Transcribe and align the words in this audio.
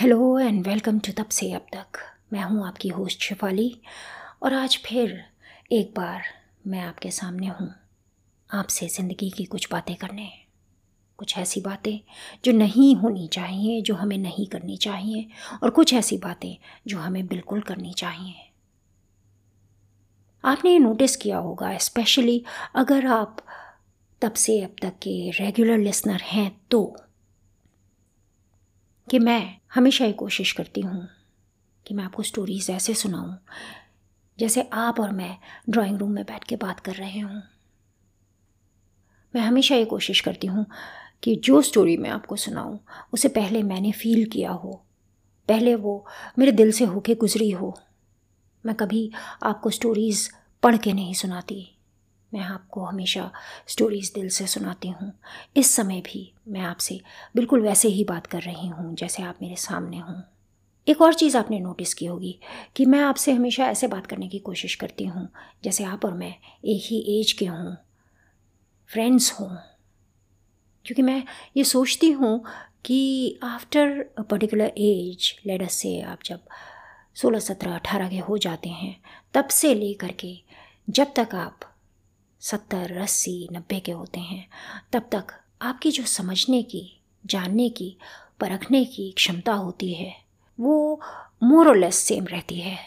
Hello 0.00 0.38
and 0.38 0.66
welcome 0.66 0.98
to 0.98 1.12
तब 1.12 1.28
से 1.28 1.50
अब 1.52 1.66
तक 1.72 1.98
मैं 2.32 2.42
हूँ 2.42 2.66
आपकी 2.66 2.88
होस्ट 2.88 3.22
शिफाली 3.22 3.80
और 4.42 4.54
आज 4.54 4.76
फिर 4.86 5.12
एक 5.72 5.92
बार 5.96 6.22
मैं 6.66 6.80
आपके 6.80 7.10
सामने 7.10 7.46
हूँ 7.46 7.68
आपसे 8.50 8.88
ज़िंदगी 8.88 9.30
की 9.30 9.44
कुछ 9.44 9.68
बातें 9.72 9.96
करने। 9.96 10.28
कुछ 11.18 11.36
ऐसी 11.38 11.60
बातें 11.60 12.00
जो 12.44 12.52
नहीं 12.52 12.96
होनी 12.96 13.26
चाहिए, 13.28 13.80
जो 13.82 13.94
हमें 13.94 14.16
नहीं 14.18 14.46
करनी 14.46 14.76
चाहिए 14.76 15.26
और 15.62 15.70
कुछ 15.70 15.94
ऐसी 15.94 16.18
बातें 16.18 16.56
जो 16.86 16.98
हमें 16.98 17.26
बिल्कुल 17.26 17.60
करनी 17.60 17.92
चाहिए। 17.92 18.34
आपने 20.44 20.72
ये 20.72 20.78
नोटिस 20.78 21.16
किया 21.16 21.38
होगा 21.38 21.76
स्पेशली 21.78 22.44
अगर 22.76 23.06
आप 23.06 23.44
तब 24.22 24.32
से 24.32 24.60
अब 24.60 24.74
तक 24.82 24.98
के 24.98 25.30
रेगुलर 25.30 25.78
लिसनर 25.78 26.20
हैं 26.22 26.50
तो। 26.70 26.96
कि 29.10 29.18
मैं 29.18 29.56
हमेशा 29.74 30.04
ये 30.04 30.12
कोशिश 30.12 30.52
करती 30.52 30.80
हूँ 30.80 31.08
कि 31.86 31.94
मैं 31.94 32.04
आपको 32.04 32.22
स्टोरीज़ 32.22 32.72
ऐसे 32.72 32.94
सुनाऊँ, 32.94 33.38
जैसे 34.38 34.68
आप 34.72 35.00
और 35.00 35.12
मैं 35.12 35.36
ड्राइंग 35.70 35.98
रूम 35.98 36.10
में 36.10 36.24
बैठ 36.24 36.44
के 36.44 36.56
बात 36.56 36.80
कर 36.80 36.94
रहे 36.94 37.20
हूँ। 37.20 37.42
मैं 39.34 39.42
हमेशा 39.42 39.74
ये 39.74 39.84
कोशिश 39.84 40.20
करती 40.20 40.46
हूँ 40.46 40.66
कि 41.22 41.36
जो 41.36 41.62
स्टोरी 41.62 41.96
मैं 41.96 42.10
आपको 42.10 42.36
सुनाऊँ, 42.36 42.78
उसे 43.12 43.28
पहले 43.28 43.62
मैंने 43.62 43.92
फील 43.92 44.24
किया 44.24 44.50
हो, 44.50 44.82
पहले 45.48 45.74
वो 45.74 46.06
मेरे 46.38 46.52
दिल 46.52 46.72
से 46.72 46.84
होके 46.84 47.14
गुज़री 47.14 47.50
हो। 47.50 47.78
मैं 48.64 48.74
कभी 48.74 49.10
आपको 49.42 49.70
स्टोरीज़ 49.70 50.28
पढ़ 50.62 50.76
के 50.76 50.92
नहीं 50.92 51.14
सुनाती। 51.14 51.79
मैं 52.34 52.40
आपको 52.40 52.84
हमेशा 52.84 53.30
स्टोरीज़ 53.66 54.12
दिल 54.14 54.28
से 54.28 54.46
सुनाती 54.46 54.88
हूँ। 54.88 55.12
इस 55.56 55.74
समय 55.76 56.00
भी 56.00 56.32
मैं 56.48 56.60
आपसे 56.60 57.00
बिल्कुल 57.36 57.60
वैसे 57.60 57.88
ही 57.88 58.04
बात 58.04 58.26
कर 58.26 58.42
रही 58.42 58.68
हूँ, 58.68 58.94
जैसे 58.94 59.22
आप 59.22 59.38
मेरे 59.42 59.56
सामने 59.56 59.98
हों। 59.98 60.20
एक 60.86 61.02
और 61.02 61.14
चीज़ 61.14 61.36
आपने 61.36 61.58
नोटिस 61.60 61.94
की 61.94 62.06
होगी 62.06 62.38
कि 62.76 62.86
मैं 62.86 63.00
आपसे 63.00 63.32
हमेशा 63.32 63.66
ऐसे 63.66 63.86
बात 63.86 64.06
करने 64.06 64.28
की 64.28 64.38
कोशिश 64.38 64.74
करती 64.74 65.04
हूँ, 65.04 65.28
जैसे 65.64 65.84
आप 65.84 66.04
और 66.04 66.14
मैं 66.14 66.34
एक 66.64 66.82
ही 66.84 67.20
एज 67.20 67.32
के 67.32 67.46
हों 67.46 67.74
फ्रेंड्स 68.90 69.32
हों। 69.32 69.48
क्योंकि 70.84 71.02
मैं 71.02 71.22
ये 71.56 71.64
सोचती 71.64 72.10
हूँ 72.10 72.44
कि 72.84 73.38
after 73.42 74.04
a 74.18 74.22
particular 74.22 74.72
age 74.78 75.34
ladies 75.46 75.72
से 75.72 76.00
आप 76.00 76.18
जब 76.24 76.40
सोलह 77.14 77.38
सत्रह 77.38 77.74
अठारह 77.74 78.08
के 78.08 78.18
हो 78.18 78.38
जाते 78.38 78.68
हैं, 78.68 78.96
तब 79.34 79.48
से 79.48 79.74
ले 79.74 79.92
कर 79.94 80.12
के 80.12 80.36
जब 80.90 81.12
तक 81.16 81.34
आप 81.34 81.60
सत्तर 82.42 82.96
अस्सी, 82.98 83.48
नब्बे 83.52 83.80
के 83.80 83.92
होते 83.92 84.20
हैं। 84.20 84.46
तब 84.92 85.08
तक 85.12 85.32
आपकी 85.62 85.90
जो 85.90 86.04
समझने 86.04 86.62
की, 86.62 86.82
जानने 87.24 87.68
की, 87.70 87.96
परखने 88.40 88.84
की 88.84 89.10
क्षमता 89.12 89.52
होती 89.54 89.92
है, 89.94 90.14
वो 90.58 91.00
मोर 91.42 91.68
और 91.68 91.76
लेस 91.76 91.96
सेम 91.96 92.26
रहती 92.26 92.60
है। 92.60 92.78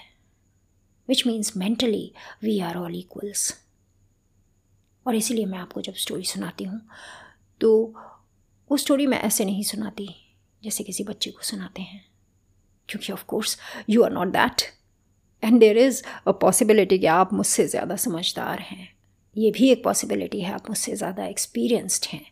Which 1.10 1.26
means 1.28 1.56
mentally 1.58 2.12
we 2.44 2.60
are 2.60 2.78
all 2.78 2.95
equals 2.95 3.54
और 5.06 5.16
इसीलिए 5.16 5.45
मैं 5.45 5.60
आपको 5.60 5.82
जब 5.82 5.94
स्टोरी 5.94 6.23
सुनाती 6.23 6.64
हूँ 6.64 6.82
तो 7.62 7.72
वो 8.70 8.78
स्टोरी 8.78 9.08
मैं 9.08 9.20
ऐसे 9.22 9.45
नहीं 9.45 9.64
सुनाती 9.64 10.08
जैसे 10.64 10.84
किसी 10.84 11.04
बच्चे 11.04 11.32
को 11.32 11.44
सुनाते 11.44 11.82
हैं। 11.82 12.04
क्योंकि 12.90 13.14
of 13.14 13.23
course 13.26 13.58
you 13.90 14.04
are 14.04 14.12
not 14.12 14.28
that 14.28 14.62
and 15.44 15.60
there 15.60 15.78
is 15.78 16.02
a 16.28 16.32
possibility 16.32 17.00
कि 17.00 17.06
आप 17.06 17.34
मुझसे 17.34 17.67
ज़्यादा 17.67 17.95
समझदार 17.95 18.60
हैं। 18.60 18.88
ये 19.36 19.52
भी 19.52 19.70
एक 19.70 19.84
पॉसिबिलिटी 19.84 20.42
है, 20.42 20.53
आप 20.53 20.70
मुझसे 20.70 20.95
ज़्यादा 20.95 21.26
एक्सपीरियंस्ड 21.26 22.06
हैं 22.09 22.26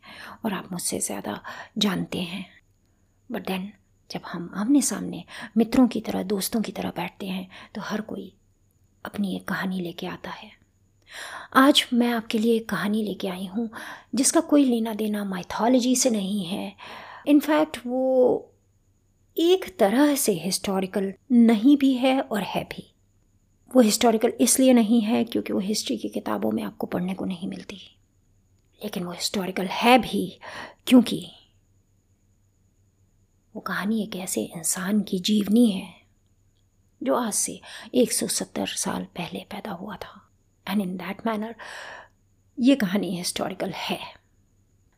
और 0.45 0.53
आप 0.53 0.71
मुझसे 0.71 0.99
ज़्यादा 0.99 1.41
जानते 1.77 2.19
हैं। 2.21 2.45
बट 3.30 3.47
देन 3.47 3.71
जब 4.09 4.21
हम 4.27 4.49
आमने 4.55 4.81
सामने 4.81 5.23
मित्रों 5.57 5.88
की 5.88 6.02
तरह, 6.02 6.23
दोस्तों 6.23 6.61
की 6.61 6.72
तरह 6.72 6.89
बैठते 6.89 7.25
हैं 7.25 7.47
तो 7.75 7.81
हर 7.81 8.02
कोई 8.02 8.31
अपनी 9.05 9.35
एक 9.35 9.47
कहानी 9.47 9.79
लेके 9.81 10.07
आता 10.07 10.31
है। 10.31 10.52
आज 11.56 11.85
मैं 11.94 12.12
आपके 12.12 12.38
लिए 12.38 12.56
एक 12.56 12.69
कहानी 12.69 13.03
लेके 13.03 13.28
आई 13.28 13.45
हूँ, 13.45 13.69
जिसका 14.16 14.41
कोई 14.41 14.66
लेना 14.66 14.94
देना 14.94 15.23
माइथोलॉजी 15.25 15.95
से 15.95 16.09
नहीं 16.09 16.44
है। 16.45 16.73
इनफैक्ट 17.28 17.78
वो 17.85 18.47
एक 19.38 19.66
तरह 19.79 20.16
से 20.16 20.31
हिस्टोरिकल 20.33 21.13
नहीं 21.31 21.78
भी 21.78 21.94
है 21.94 22.19
और 22.22 22.41
है 22.44 22.63
भी। 22.66 22.91
वो 23.75 23.81
हिस्टोरिकल 23.81 24.33
इसलिए 24.41 24.73
नहीं 24.73 25.01
है 25.01 25.23
क्योंकि 25.23 25.53
वो 25.53 25.59
हिस्ट्री 25.59 25.97
की 25.97 26.09
किताबों 26.09 26.51
में 26.51 26.63
आपको 26.63 26.87
पढ़ने 26.87 27.13
को 27.13 27.25
नहीं 27.25 27.47
मिलती। 27.47 27.75
लेकिन 28.83 29.03
वो 29.03 29.11
हिस्टोरिकल 29.11 29.65
है 29.65 29.99
भी 29.99 30.39
क्योंकि 30.87 31.31
वो 33.55 33.61
कहानी 33.61 34.03
एक 34.03 34.15
ऐसे 34.15 34.41
इंसान 34.41 35.01
की 35.01 35.19
जीवनी 35.19 35.71
है 35.71 35.93
जो 37.03 37.15
आज 37.15 37.33
से 37.33 37.61
170 37.95 38.67
साल 38.67 39.03
पहले 39.03 39.39
पैदा 39.39 39.71
हुआ 39.71 39.95
था। 39.95 40.29
एंड 40.67 40.81
इन 40.81 40.97
दैट 40.97 41.25
मैनर 41.25 41.55
ये 42.59 42.75
कहानी 42.75 43.17
हिस्टोरिकल 43.17 43.69
है। 43.69 43.99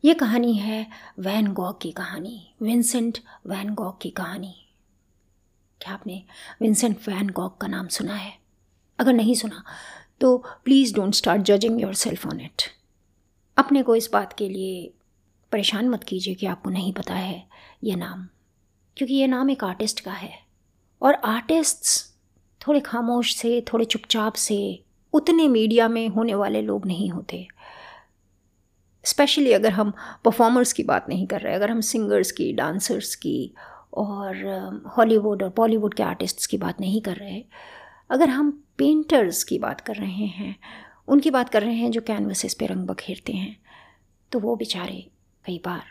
ये 0.04 0.14
कहानी 0.14 0.54
है 0.54 0.86
वैन 1.18 1.52
गॉग 1.52 1.80
की 1.80 1.92
कहानी 1.92 2.54
विंसेंट 2.62 3.18
वैन 3.46 3.74
गॉग 3.74 4.00
की 4.00 4.10
कहानी। 4.10 4.66
क्या 5.80 5.94
आपने 5.94 6.24
विंसेंट 6.62 7.08
वैन 7.08 7.28
गॉग 7.28 7.60
का 7.60 7.66
नाम 7.66 7.88
सुना 7.88 8.14
है? 8.14 8.43
अगर 8.98 9.12
नहीं 9.12 9.34
सुना 9.34 9.64
तो 10.20 10.36
please 10.64 10.94
don't 10.94 11.14
start 11.14 11.42
judging 11.42 11.80
yourself 11.94 12.26
on 12.26 12.40
it 12.40 12.62
अपने 13.56 13.82
को 13.82 13.96
इस 13.96 14.08
बात 14.12 14.32
के 14.32 14.48
लिए 14.48 14.92
परेशान 15.52 15.88
मत 15.88 16.04
कीजिए 16.04 16.34
कि 16.34 16.46
आपको 16.46 16.70
नहीं 16.70 16.92
पता 16.92 17.14
है 17.14 17.46
ये 17.84 17.94
नाम, 17.96 18.26
क्योंकि 18.96 19.14
ये 19.14 19.26
नाम 19.26 19.50
एक 19.50 19.64
आर्टिस्ट 19.64 20.00
का 20.00 20.12
है। 20.12 20.32
और 21.02 21.14
आर्टिस्ट्स 21.14 22.14
थोड़े 22.60 22.80
खामोश 22.80 23.34
से, 23.36 23.60
थोड़े 23.72 23.84
चुपचाप 23.84 24.34
से, 24.34 24.84
उतने 25.12 25.48
मीडिया 25.48 25.88
में 25.88 26.08
होने 26.08 26.34
वाले 26.34 26.62
लोग 26.62 26.86
नहीं 26.86 27.10
होते। 27.10 27.46
स्पेशली 29.04 29.52
अगर 29.52 29.70
हम 29.70 29.92
परफॉर्मर्स 30.24 30.72
की 30.72 30.82
बात 30.82 31.08
नहीं 31.08 31.26
कर 31.26 31.40
रहे, 31.40 31.54
अगर 31.54 31.70
हम 31.70 31.80
सिंगर्स 31.80 32.32
की 32.32 32.52
डांसर्स 32.52 33.14
की, 33.14 33.54
और 33.94 34.82
हॉलीवुड 34.96 35.42
और 35.42 35.52
बॉलीवुड 35.56 35.94
के 35.94 36.02
आर्टिस्ट्स 36.02 36.46
की 36.46 36.58
बात 36.58 36.80
नहीं 36.80 37.00
कर 37.00 37.16
रहे, 37.16 37.44
अगर 38.10 38.28
हम 38.28 38.63
पेंटर्स 38.78 39.44
की 39.44 39.58
बात 39.58 39.80
कर 39.80 39.94
रहे 39.94 40.26
हैं। 40.26 40.56
उनकी 41.08 41.30
बात 41.30 41.48
कर 41.48 41.62
रहे 41.62 41.74
हैं 41.74 41.90
जो 41.90 42.00
कैनवसेस 42.00 42.54
पे 42.54 42.66
रंग 42.66 42.86
बखेरते 42.86 43.32
हैं। 43.32 43.56
तो 44.32 44.40
वो 44.40 44.56
बेचारे 44.56 45.10
कई 45.46 45.60
बार 45.64 45.82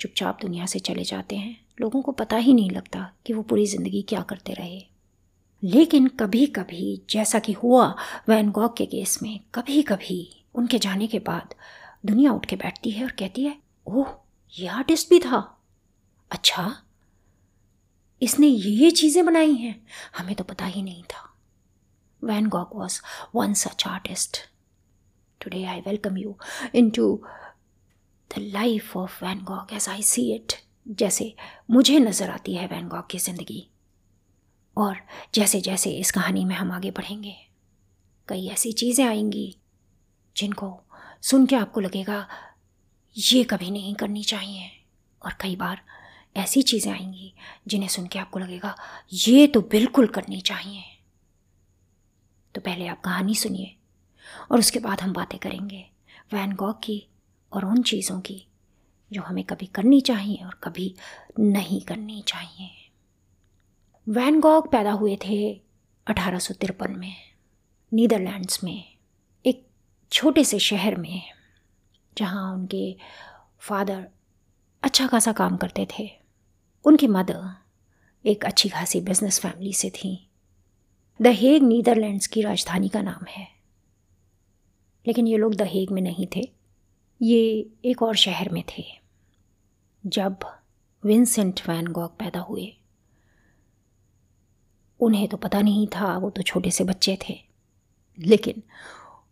चुपचाप 0.00 0.38
दुनिया 0.42 0.66
से 0.66 0.78
चले 0.78 1.04
जाते 1.04 1.36
हैं। 1.36 1.66
लोगों 1.80 2.02
को 2.02 2.12
पता 2.12 2.36
ही 2.36 2.54
नहीं 2.54 2.70
लगता 2.70 3.12
कि 3.26 3.32
वो 3.32 3.42
पूरी 3.42 3.66
ज़िंदगी 3.66 4.02
क्या 4.02 4.20
करते 4.20 4.52
रहे। 4.52 4.82
लेकिन 5.64 6.06
कभी 6.06 6.46
कभी 6.46 7.02
जैसा 7.10 7.38
कि 7.38 7.52
हुआ 7.52 7.96
वैन 8.28 8.52
के 8.58 8.86
केस 8.86 9.22
में 9.22 9.40
कभी 9.54 9.82
कभी 9.82 10.44
उनके 10.54 10.78
जाने 10.78 11.06
के 11.06 11.18
बाद 11.18 11.54
दुनिया 12.06 12.32
उठ 12.32 12.46
के 12.46 12.56
बैठती 12.56 12.90
है 12.90 13.04
और 13.04 13.10
कहती 13.10 13.44
है, 13.44 13.56
ओह, 13.86 14.06
ये 14.58 14.66
आर्टिस्ट 14.66 15.10
भी 15.10 15.18
था। 15.18 15.58
अच्छा 16.30 16.76
इसने 18.22 18.46
ये 18.46 18.70
ये 18.70 18.90
चीज़ें 18.90 19.26
बनाई 19.26 19.54
हैं। 19.54 19.86
हमें 20.18 20.34
तो 20.34 20.44
पता 20.44 20.64
ही 20.64 20.82
नहीं 20.82 21.02
था। 21.02 21.33
Van 22.24 22.44
Gogh 22.44 22.68
was 22.72 23.02
one 23.32 23.54
such 23.54 23.86
artist. 23.86 24.48
Today, 25.40 25.66
I 25.66 25.82
welcome 25.84 26.16
you 26.16 26.36
into 26.72 27.22
the 28.30 28.40
life 28.40 28.96
of 28.96 29.12
Van 29.20 29.44
Gogh 29.44 29.66
as 29.70 29.88
I 29.88 30.00
see 30.00 30.32
it. 30.34 30.54
जैसे 30.88 31.34
मुझे 31.70 31.98
नज़र 31.98 32.30
आती 32.30 32.54
है 32.54 32.66
वैन 32.66 32.88
गॉग 32.88 33.06
की 33.10 33.18
ज़िंदगी 33.18 33.66
और 34.76 34.96
जैसे 35.34 35.60
जैसे 35.60 35.90
इस 35.90 36.10
कहानी 36.10 36.44
में 36.44 36.54
हम 36.56 36.72
आगे 36.72 36.90
बढ़ेंगे, 36.90 37.34
कई 38.28 38.46
ऐसी 38.48 38.72
चीज़ें 38.72 39.04
आएँगी 39.04 39.56
जिनको 40.36 40.68
सुन 41.22 41.46
के 41.46 41.56
आपको 41.56 41.80
लगेगा, 41.80 42.26
ये 43.16 43.44
कभी 43.44 43.70
नहीं 43.70 43.94
करनी 43.94 44.24
चाहिए 44.24 44.70
और 45.22 45.36
कई 45.40 45.56
बार 45.56 45.80
ऐसी 46.36 46.62
चीज़ें 46.62 46.92
आएँगी 46.92 47.34
जिन्हें 47.68 47.88
सुन 47.88 48.06
के 48.06 48.18
आपको 48.18 48.38
लगेगा, 48.38 48.76
ये 49.12 49.46
तो 49.46 49.60
बिल्कुल 49.60 50.06
करनी 50.06 50.40
चाहिए 50.40 50.84
तो 52.54 52.60
पहले 52.60 52.86
आप 52.86 53.00
कहानी 53.00 53.34
सुनिए 53.34 53.76
और 54.50 54.58
उसके 54.58 54.78
बाद 54.78 55.00
हम 55.00 55.12
बातें 55.12 55.38
करेंगे 55.38 55.86
वैन 56.32 56.52
गॉग 56.52 56.82
की 56.82 57.06
और 57.52 57.64
उन 57.64 57.82
चीज़ों 57.82 58.20
की 58.20 58.46
जो 59.12 59.22
हमें 59.22 59.44
कभी 59.44 59.66
करनी 59.66 60.00
चाहिए 60.00 60.44
और 60.44 60.60
कभी 60.64 60.94
नहीं 61.40 61.80
करनी 61.80 62.22
चाहिए। 62.22 62.70
वैन 64.08 64.40
गॉग 64.40 64.70
पैदा 64.72 64.92
हुए 64.92 65.16
थे 65.16 65.62
अठारह 66.06 66.38
सौ 66.38 66.54
तिरपन 66.54 66.98
में, 66.98 67.14
नीदरलैंड्स 67.92 68.64
में, 68.64 68.96
एक 69.46 69.66
छोटे 70.12 70.44
से 70.44 70.58
शहर 70.58 70.96
में, 70.96 71.22
जहाँ 72.18 72.52
उनके 72.54 72.96
फादर 73.58 74.08
अच्छा 74.82 75.06
खासा 75.06 75.32
काम 75.32 75.56
करते 75.56 75.86
थे। 75.98 76.10
उनकी 76.84 77.06
मदर 77.06 77.56
एक 78.24 78.44
अच्छी 78.44 78.68
खासी 78.68 79.00
बिज़नेस 79.00 79.40
फैमिली 79.40 79.72
से 79.72 79.90
थी। 79.90 80.30
द 81.22 81.26
हेग 81.26 81.62
नीदरलैंड्स 81.62 82.26
की 82.26 82.42
राजधानी 82.42 82.88
का 82.88 83.02
नाम 83.02 83.26
है। 83.26 83.48
लेकिन 85.06 85.26
ये 85.26 85.36
लोग 85.36 85.54
द 85.54 85.62
हेग 85.62 85.90
में 85.90 86.02
नहीं 86.02 86.26
थे। 86.36 86.52
ये 87.22 87.70
एक 87.84 88.02
और 88.02 88.16
शहर 88.16 88.48
में 88.48 88.64
थे, 88.68 88.84
जब 90.06 90.36
विंसेंट 91.04 91.60
वैन 91.68 91.86
गॉग 91.86 92.18
पैदा 92.18 92.40
हुए। 92.40 92.76
उन्हें 95.00 95.28
तो 95.28 95.36
पता 95.36 95.60
नहीं 95.60 95.86
था, 95.86 96.18
वो 96.18 96.30
तो 96.30 96.42
छोटे 96.42 96.70
से 96.70 96.84
बच्चे 96.84 97.18
थे। 97.28 97.40
लेकिन 98.18 98.62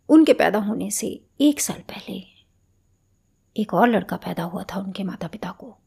उनके 0.09 0.33
पैदा 0.33 0.59
होने 0.59 0.91
से 0.91 1.25
एक 1.41 1.61
साल 1.61 1.79
पहले 1.79 2.23
एक 3.57 3.73
और 3.73 3.87
लड़का 3.87 4.15
पैदा 4.15 4.43
हुआ 4.43 4.63
था 4.63 4.79
उनके 4.79 5.03
माता 5.03 5.27
पिता 5.27 5.51
को। 5.51 5.77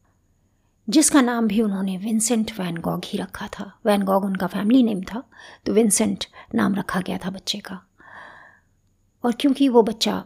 जिसका 0.87 1.21
नाम 1.21 1.47
भी 1.47 1.61
उन्होंने 1.61 1.97
विंसेंट 1.97 2.51
वैन 2.59 2.77
गॉग 2.77 3.01
ही 3.05 3.17
रखा 3.17 3.47
था। 3.49 3.71
वैन 3.85 4.03
गॉग 4.03 4.25
उनका 4.25 4.47
फैमिली 4.47 4.83
नेम 4.83 5.01
था 5.03 5.23
तो 5.65 5.73
विंसेंट 5.73 6.25
नाम 6.55 6.75
रखा 6.75 7.01
गया 7.01 7.17
था 7.17 7.29
बच्चे 7.29 7.59
का। 7.59 7.79
और 9.23 9.33
क्योंकि 9.33 9.67
वो 9.69 9.83
बच्चा 9.83 10.17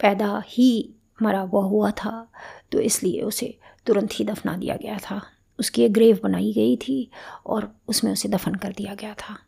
पैदा 0.00 0.42
ही 0.46 0.94
मरा 1.22 1.40
हुआ 1.40 1.62
हुआ 1.64 1.90
था 1.90 2.30
तो 2.72 2.80
इसलिए 2.80 3.22
उसे 3.22 3.58
तुरंत 3.86 4.10
ही 4.12 4.24
दफना 4.24 4.56
दिया 4.56 4.76
गया 4.76 4.98
था। 5.00 5.20
उसकी 5.58 5.82
एक 5.82 5.92
ग्रेव 5.92 6.20
बनाई 6.22 6.52
गई 6.52 6.76
थी 6.76 7.10
और 7.46 7.72
उसमें 7.88 8.12
उसे 8.12 8.28
दफन 8.28 8.54
कर 8.54 8.72
दिया 8.72 8.94
गया 8.94 9.14
था। 9.14 9.38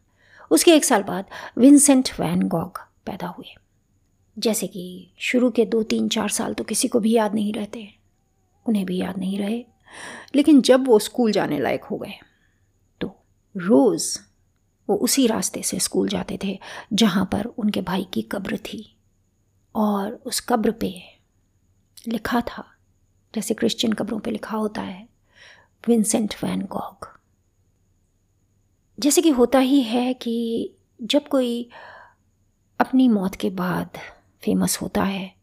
उसके 0.50 0.74
एक 0.74 0.84
साल 0.84 1.02
बाद 1.02 1.24
विंसेंट 1.58 2.10
वैन 2.20 2.42
गॉग 2.48 2.78
पैदा 3.06 3.28
हुए। 3.28 3.54
जैसे 4.36 4.66
कि 4.66 5.12
शुरू 5.18 5.50
के 5.50 5.64
दो 5.64 5.82
तीन 5.82 6.08
चार 6.08 6.28
साल 6.28 6.54
तो 6.54 6.64
किसी 6.64 6.88
को 6.88 7.00
भी 7.00 7.12
याद 7.12 7.34
नहीं 7.34 7.52
रहते। 7.52 7.88
उन्हें 8.66 8.84
भी 8.86 8.96
याद 8.96 9.18
नहीं 9.18 9.38
रहे। 9.38 9.64
लेकिन 10.34 10.60
जब 10.62 10.86
वो 10.86 10.98
स्कूल 10.98 11.32
जाने 11.32 11.58
लायक 11.58 11.84
हो 11.84 11.98
गए 11.98 12.14
तो 13.00 13.14
रोज़ 13.56 14.18
वो 14.90 14.96
उसी 14.96 15.26
रास्ते 15.26 15.62
से 15.62 15.78
स्कूल 15.78 16.08
जाते 16.08 16.38
थे 16.44 16.58
जहाँ 16.92 17.28
पर 17.32 17.44
उनके 17.44 17.80
भाई 17.80 18.06
की 18.14 18.22
कब्र 18.22 18.56
थी। 18.58 18.96
और 19.74 20.12
उस 20.26 20.40
कब्र 20.40 20.70
पे 20.70 21.02
लिखा 22.08 22.40
था, 22.40 22.64
जैसे 23.34 23.54
क्रिश्चियन 23.54 23.92
कब्रों 23.92 24.18
पे 24.20 24.30
लिखा 24.30 24.56
होता 24.56 24.82
है, 24.82 25.08
विंसेंट 25.88 26.34
वैन 26.44 26.62
गॉग। 26.62 27.08
जैसे 28.98 29.22
कि 29.22 29.30
होता 29.30 29.58
ही 29.58 29.82
है 29.82 30.14
कि 30.14 30.70
जब 31.02 31.28
कोई 31.28 31.70
अपनी 32.80 33.08
मौत 33.08 33.34
के 33.34 33.50
बाद 33.50 33.98
फ़ेमस 34.44 34.78
होता 34.82 35.02
है 35.02 35.34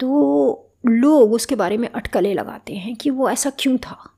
तो 0.00 0.67
लोग 0.86 1.32
उसके 1.32 1.56
बारे 1.56 1.76
में 1.76 1.88
अटकलें 1.88 2.34
लगाते 2.34 2.76
हैं 2.76 2.96
कि 2.96 3.10
वो 3.10 3.30
ऐसा 3.30 3.50
क्यों 3.50 3.78
था। 3.78 4.10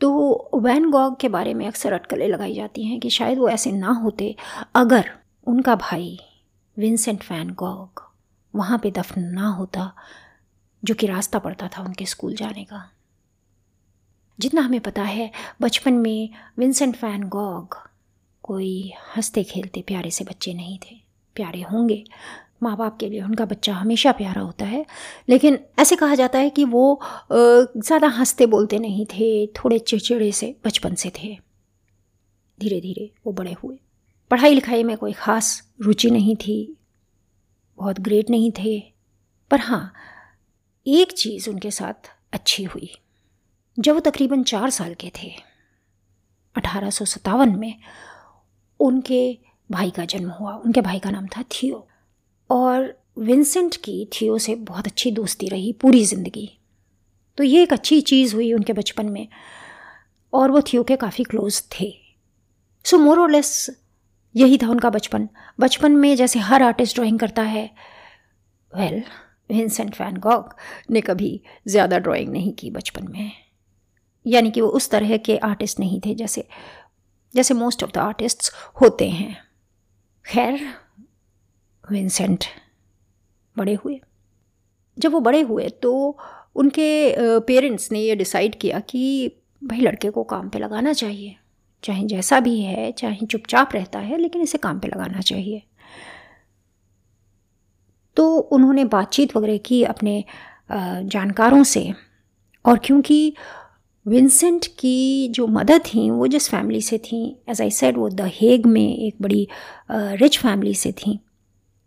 तो 0.00 0.50
वैन 0.54 0.90
गॉग 0.90 1.20
के 1.20 1.28
बारे 1.28 1.54
में 1.54 1.66
अक्सर 1.66 1.92
अटकलें 1.92 2.28
लगाई 2.28 2.54
जाती 2.54 2.84
हैं 2.84 3.00
कि 3.00 3.10
शायद 3.10 3.38
वो 3.38 3.48
ऐसे 3.48 3.72
ना 3.72 3.88
होते। 3.88 4.36
अगर 4.74 5.10
उनका 5.46 5.74
भाई 5.74 6.18
विंसेंट 6.78 7.24
वैन 7.30 7.50
गॉग 7.50 8.12
वहाँ 8.54 8.78
पे 8.78 8.90
दफन 8.90 9.20
ना 9.20 9.48
होता, 9.48 9.92
जो 10.84 10.94
कि 10.94 11.06
रास्ता 11.06 11.38
पड़ता 11.38 11.68
था 11.68 11.82
उनके 11.82 12.06
स्कूल 12.06 12.34
जाने 12.34 12.64
का। 12.64 12.90
जितना 14.40 14.60
हमें 14.60 14.80
पता 14.80 15.02
है, 15.02 15.32
बचपन 15.62 15.94
में 15.94 16.30
विंसेंट 16.58 17.04
वैन 17.04 17.22
गॉग 17.22 17.76
कोई 18.42 18.92
हँसते 19.16 19.44
खेलते 19.44 19.82
प्यारे 19.82 20.10
से 20.10 20.24
बच्चे 20.24 20.54
नहीं 20.54 20.78
थे। 20.78 20.96
प्यारे 21.34 21.62
होंगे 21.62 22.04
माँ 22.60 22.76
बाप 22.76 22.96
के 22.98 23.08
लिए 23.08 23.22
उनका 23.22 23.44
बच्चा 23.44 23.74
हमेशा 23.74 24.12
प्यारा 24.12 24.42
होता 24.42 24.64
है। 24.64 24.84
लेकिन 25.28 25.58
ऐसे 25.78 25.96
कहा 25.96 26.14
जाता 26.14 26.38
है 26.38 26.50
कि 26.50 26.64
वो 26.66 27.00
ज़्यादा 27.32 28.08
हँसते 28.08 28.46
बोलते 28.46 28.78
नहीं 28.78 29.06
थे, 29.06 29.46
थोड़े 29.48 29.78
चिड़चिड़े 29.78 30.30
से, 30.32 30.54
बचपन 30.64 30.94
से 30.94 31.10
थे। 31.18 31.36
धीरे 32.58 32.80
धीरे 32.80 33.10
वो 33.26 33.32
बड़े 33.32 33.52
हुए। 33.54 33.78
पढ़ाई 34.30 34.54
लिखाई 34.54 34.82
में 34.84 34.96
कोई 34.96 35.12
ख़ास 35.12 35.62
रुचि 35.82 36.10
नहीं 36.10 36.36
थी, 36.36 36.76
बहुत 37.78 38.00
ग्रेट 38.00 38.30
नहीं 38.30 38.50
थे। 38.58 38.78
पर 39.50 39.60
हाँ 39.60 39.92
एक 40.86 41.12
चीज़ 41.12 41.48
उनके 41.50 41.70
साथ 41.70 42.10
अच्छी 42.32 42.64
हुई। 42.64 42.90
जब 43.78 43.94
वो 43.94 44.00
तकरीबन 44.00 44.42
चार 44.42 44.70
साल 44.70 44.94
के 44.94 45.10
थे, 45.14 45.30
अठारह 46.56 47.44
में 47.46 47.74
उनके 48.80 49.38
भाई 49.70 49.90
का 49.90 50.04
जन्म 50.04 50.30
हुआ। 50.30 50.54
उनके 50.54 50.80
भाई 50.80 50.98
का 50.98 51.10
नाम 51.10 51.26
था 51.26 51.42
थियो। 51.52 51.86
और 52.50 52.92
विंसेंट 53.18 53.76
की 53.76 54.06
थियो 54.12 54.38
से 54.38 54.54
बहुत 54.64 54.86
अच्छी 54.86 55.10
दोस्ती 55.12 55.48
रही 55.48 55.72
पूरी 55.72 56.04
ज़िंदगी। 56.04 56.48
तो 57.38 57.44
ये 57.44 57.62
एक 57.62 57.72
अच्छी 57.72 58.00
चीज़ 58.02 58.34
हुई 58.34 58.52
उनके 58.52 58.72
बचपन 58.72 59.06
में 59.06 59.26
और 60.32 60.50
वो 60.50 60.62
थियो 60.62 60.82
के 60.82 60.96
काफ़ी 60.96 61.24
क्लोज 61.24 61.62
थे। 61.72 61.92
सो 62.84 62.98
मोर 62.98 63.20
और 63.20 63.30
लेस 63.30 63.70
यही 64.34 64.58
था 64.58 64.68
उनका 64.68 64.90
बचपन। 64.90 65.28
बचपन 65.60 65.92
में 65.92 66.14
जैसे 66.16 66.38
हर 66.40 66.62
आर्टिस्ट 66.62 66.96
ड्राइंग 66.96 67.18
करता 67.18 67.42
है 67.42 67.64
वेल 68.72 69.02
विंसेंट 69.50 70.00
वैन 70.00 70.16
गॉग 70.18 70.54
ने 70.90 71.00
कभी 71.00 71.40
ज़्यादा 71.68 71.98
ड्राइंग 71.98 72.30
नहीं 72.32 72.52
की 72.52 72.70
बचपन 72.70 73.10
में। 73.10 73.30
यानी 74.26 74.50
कि 74.50 74.60
वो 74.60 74.68
उस 74.68 74.90
तरह 74.90 75.16
के 75.18 75.36
आर्टिस्ट 75.38 75.80
नहीं 75.80 76.00
थे 76.00 76.14
जैसे 76.14 76.46
जैसे 77.34 77.54
मोस्ट 77.54 77.82
ऑफ़ 77.84 77.90
द 77.92 77.98
आर्टिस्ट्स 77.98 78.52
होते 78.76 79.08
हैं। 79.10 79.36
खैर 80.24 80.60
विंसेंट 81.84 82.44
बड़े 83.56 83.74
हुए। 83.74 84.00
जब 84.96 85.12
वो 85.12 85.20
बड़े 85.20 85.40
हुए 85.42 85.68
तो 85.82 85.92
उनके 86.56 87.40
पेरेंट्स 87.40 87.90
ने 87.92 88.00
ये 88.00 88.14
डिसाइड 88.16 88.54
किया 88.54 88.80
कि 88.80 89.30
भाई 89.62 89.80
लड़के 89.80 90.10
को 90.10 90.22
काम 90.24 90.48
पे 90.48 90.58
लगाना 90.58 90.92
चाहिए। 90.92 91.36
चाहे 91.84 92.04
जैसा 92.06 92.38
भी 92.40 92.60
है, 92.60 92.90
चाहे 92.92 93.26
चुपचाप 93.26 93.74
रहता 93.74 93.98
है, 93.98 94.18
लेकिन 94.18 94.42
इसे 94.42 94.58
काम 94.58 94.78
पे 94.78 94.88
लगाना 94.88 95.20
चाहिए। 95.20 95.62
तो 98.16 98.36
उन्होंने 98.36 98.84
बातचीत 98.86 99.36
वगैरह 99.36 99.56
की 99.58 99.82
अपने 99.84 100.24
जानकारों 100.72 101.62
से। 101.64 101.92
और 102.64 102.78
क्योंकि 102.84 103.34
विंसेंट 104.06 104.66
की 104.78 105.28
जो 105.28 105.46
मदर 105.46 105.78
थी, 105.78 106.08
वो 106.10 106.26
जिस 106.26 106.48
फैमिली 106.48 106.80
से 106.80 106.98
थी 107.00 107.24
एज 107.48 107.60
आई 107.60 107.70
सेड 107.70 107.96
वो 107.96 108.08
द 108.10 108.30
हेग 108.34 108.66
में 108.66 108.96
एक 108.96 109.16
बड़ी 109.20 109.46
रिच 109.90 110.38
फैमिली 110.38 110.74
से 110.74 110.92
थी। 110.92 111.18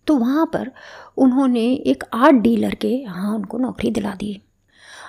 तो 0.07 0.15
वहाँ 0.17 0.45
पर 0.53 0.71
उन्होंने 1.17 1.65
एक 1.87 2.03
आर्ट 2.13 2.35
डीलर 2.37 2.75
के 2.75 2.87
यहाँ 2.89 3.35
उनको 3.35 3.57
नौकरी 3.57 3.91
दिला 3.91 4.13
दी। 4.15 4.39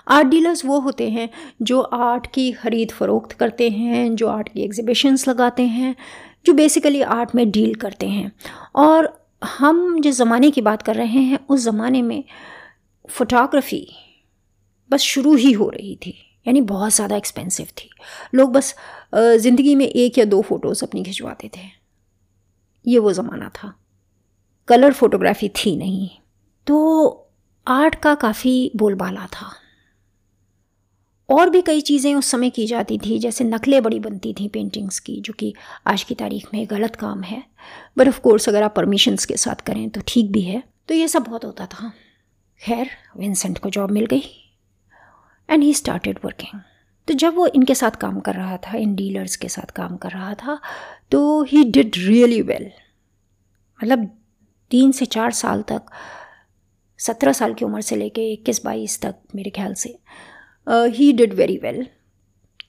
आर्ट 0.09 0.29
डीलर्स 0.29 0.65
वो 0.65 0.79
होते 0.81 1.09
हैं 1.11 1.29
जो 1.63 1.81
आर्ट 1.81 2.27
की 2.35 2.51
ख़रीद 2.53 2.91
फ़रोख्त 2.91 3.33
करते 3.33 3.69
हैं, 3.71 4.15
जो 4.17 4.29
आर्ट 4.29 4.49
की 4.49 4.63
एग्ज़िबिशंस 4.63 5.29
लगाते 5.29 5.67
हैं, 5.67 5.95
जो 6.47 6.53
बेसिकली 6.55 7.03
आर्ट 7.03 7.35
में 7.35 7.51
डील 7.51 7.75
करते 7.77 8.07
हैं। 8.09 8.33
और 8.77 9.13
हम 9.43 10.01
जिस 10.01 10.17
ज़माने 10.17 10.51
की 10.51 10.61
बात 10.63 10.83
कर 10.83 10.97
रहे 10.97 11.21
हैं, 11.21 11.39
उस 11.49 11.61
ज़माने 11.61 12.03
में 12.03 12.23
फ़ोटोग्राफ़ी 13.09 13.87
बस 14.91 15.01
शुरू 15.03 15.35
ही 15.35 15.53
हो 15.53 15.69
रही 15.71 15.95
थी, 15.97 16.15
यानी 16.47 16.61
बहुत 16.63 16.95
ज़्यादा 16.95 17.17
एक्सपेंसिव 17.17 17.67
थी। 17.79 17.91
लोग 18.35 18.53
बस 18.53 18.75
ज़िंदगी 19.15 19.75
में 19.75 19.87
एक 19.87 20.19
या 20.19 20.25
दो 20.25 20.41
फ़ोटोज़ 20.43 20.85
अपनी 20.85 21.03
खिंचवाते 21.05 21.51
थे। 21.57 21.67
ये 22.85 22.99
वो 22.99 23.13
ज़माना 23.13 23.49
था। 23.55 23.75
कलर 24.69 24.93
फोटोग्राफी 24.93 25.49
थी 25.49 25.77
नहीं। 25.77 26.09
तो 26.67 26.77
आर्ट 27.67 27.95
का 27.95 28.15
काफ़ी 28.15 28.71
बोलबाला 28.77 29.27
था। 29.27 29.53
और 31.29 31.51
भी 31.51 31.61
कई 31.63 31.81
चीज़ें 31.81 32.15
उस 32.15 32.27
समय 32.27 32.51
की 32.51 32.67
जाती 32.67 32.99
थी, 32.99 33.19
जैसे 33.19 33.45
नकलें 33.45 33.83
बड़ी 33.83 33.99
बनती 34.01 34.33
थी 34.35 34.49
पेंटिंग्स 34.49 34.99
की, 34.99 35.21
जो 35.21 35.33
कि 35.33 35.55
आज 35.87 36.03
की 36.03 36.15
तारीख 36.15 36.49
में 36.55 36.67
गलत 36.71 36.97
काम 36.97 37.23
है। 37.23 37.43
बट 37.99 38.09
ऑफ़ 38.09 38.21
कोर्स 38.21 38.49
अगर 38.49 38.63
आप 38.63 38.75
परमिशंस 38.77 39.25
के 39.25 39.37
साथ 39.37 39.61
करें 39.61 39.89
तो 39.91 40.01
ठीक 40.07 40.31
भी 40.33 40.43
है। 40.43 40.63
तो 40.89 40.95
ये 40.95 41.09
सब 41.09 41.23
बहुत 41.23 41.45
होता 41.45 41.67
था। 41.67 41.93
खैर 42.61 42.91
विंसेंट 43.19 43.59
को 43.59 43.71
जॉब 43.71 43.91
मिल 43.91 44.07
गई। 44.07 44.23
एंड 45.49 45.63
ही 45.63 45.75
स्टार्टेड 45.75 46.19
वर्किंग 46.25 46.61
तो 47.09 47.15
जब 47.15 47.35
वो 47.35 47.47
इनके 47.47 47.75
साथ 47.75 47.91
काम 47.91 48.21
कर 48.21 48.35
रहा 48.35 48.57
था, 48.57 48.77
इन 48.77 48.95
डीलर्स 48.95 49.37
के 49.37 49.49
साथ 49.49 49.71
काम 49.71 49.97
कर 49.97 50.11
रहा 50.11 50.35
था 50.35 50.59
तो 51.11 51.43
ही 51.43 51.65
डिड 51.65 51.93
रियली 51.99 52.41
वेल 52.43 52.71
मतलब 53.81 54.11
तीन 54.71 54.93
से 54.93 55.07
चार 55.07 55.33
साल 55.33 55.63
तक, 55.63 55.83
सत्रह 57.01 57.33
साल 57.33 57.55
की 57.55 57.65
उम्र 57.65 57.81
से 57.81 57.97
लेके 57.97 58.33
इक्कीस 58.33 58.65
बाईस 58.65 59.01
तक 59.01 59.17
मेरे 59.35 59.51
ख्याल 59.51 59.75
से 59.75 59.99
he 60.67 61.13
did 61.13 61.35
very 61.35 61.57
well 61.57 61.87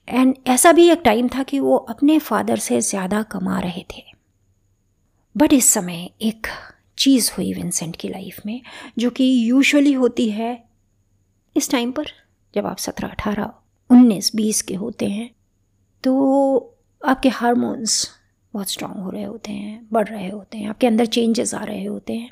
and 0.08 0.34
ऐसा 0.46 0.72
भी 0.72 0.88
एक 0.90 1.00
टाइम 1.04 1.28
था 1.28 1.42
कि 1.42 1.58
वो 1.60 1.76
अपने 1.76 2.18
फादर 2.18 2.58
से 2.58 2.80
ज़्यादा 2.80 3.22
कमा 3.22 3.58
रहे 3.60 3.84
थे। 3.90 4.02
बट 5.36 5.52
इस 5.52 5.68
समय 5.68 6.08
एक 6.22 6.46
चीज़ 6.98 7.30
हुई 7.36 7.52
विंसेंट 7.54 7.96
की 7.96 8.08
लाइफ 8.08 8.40
में, 8.46 8.60
जो 8.98 9.10
कि 9.10 9.24
यूजुअली 9.50 9.92
होती 9.92 10.28
है 10.30 10.52
इस 11.56 11.70
टाइम 11.70 11.92
पर, 11.92 12.06
जब 12.54 12.66
आप 12.66 12.78
सत्रह, 12.78 13.08
अठारह, 13.08 13.52
उन्नीस, 13.90 14.30
बीस 14.36 14.62
के 14.62 14.74
होते 14.74 15.06
हैं 15.06 15.30
तो 16.04 16.76
आपके 17.02 17.28
हारमोन्स 17.28 18.06
बहुत 18.54 18.70
स्ट्रांग 18.70 18.94
हो 18.94 19.10
रहे 19.10 19.22
होते 19.22 19.52
हैं, 19.52 19.88
बढ़ 19.92 20.08
रहे 20.08 20.30
होते 20.30 20.58
हैं, 20.58 20.68
आपके 20.68 20.86
अंदर 20.86 21.06
चेंजेस 21.06 21.54
आ 21.54 21.64
रहे 21.64 21.84
होते 21.84 22.12
हैं। 22.12 22.30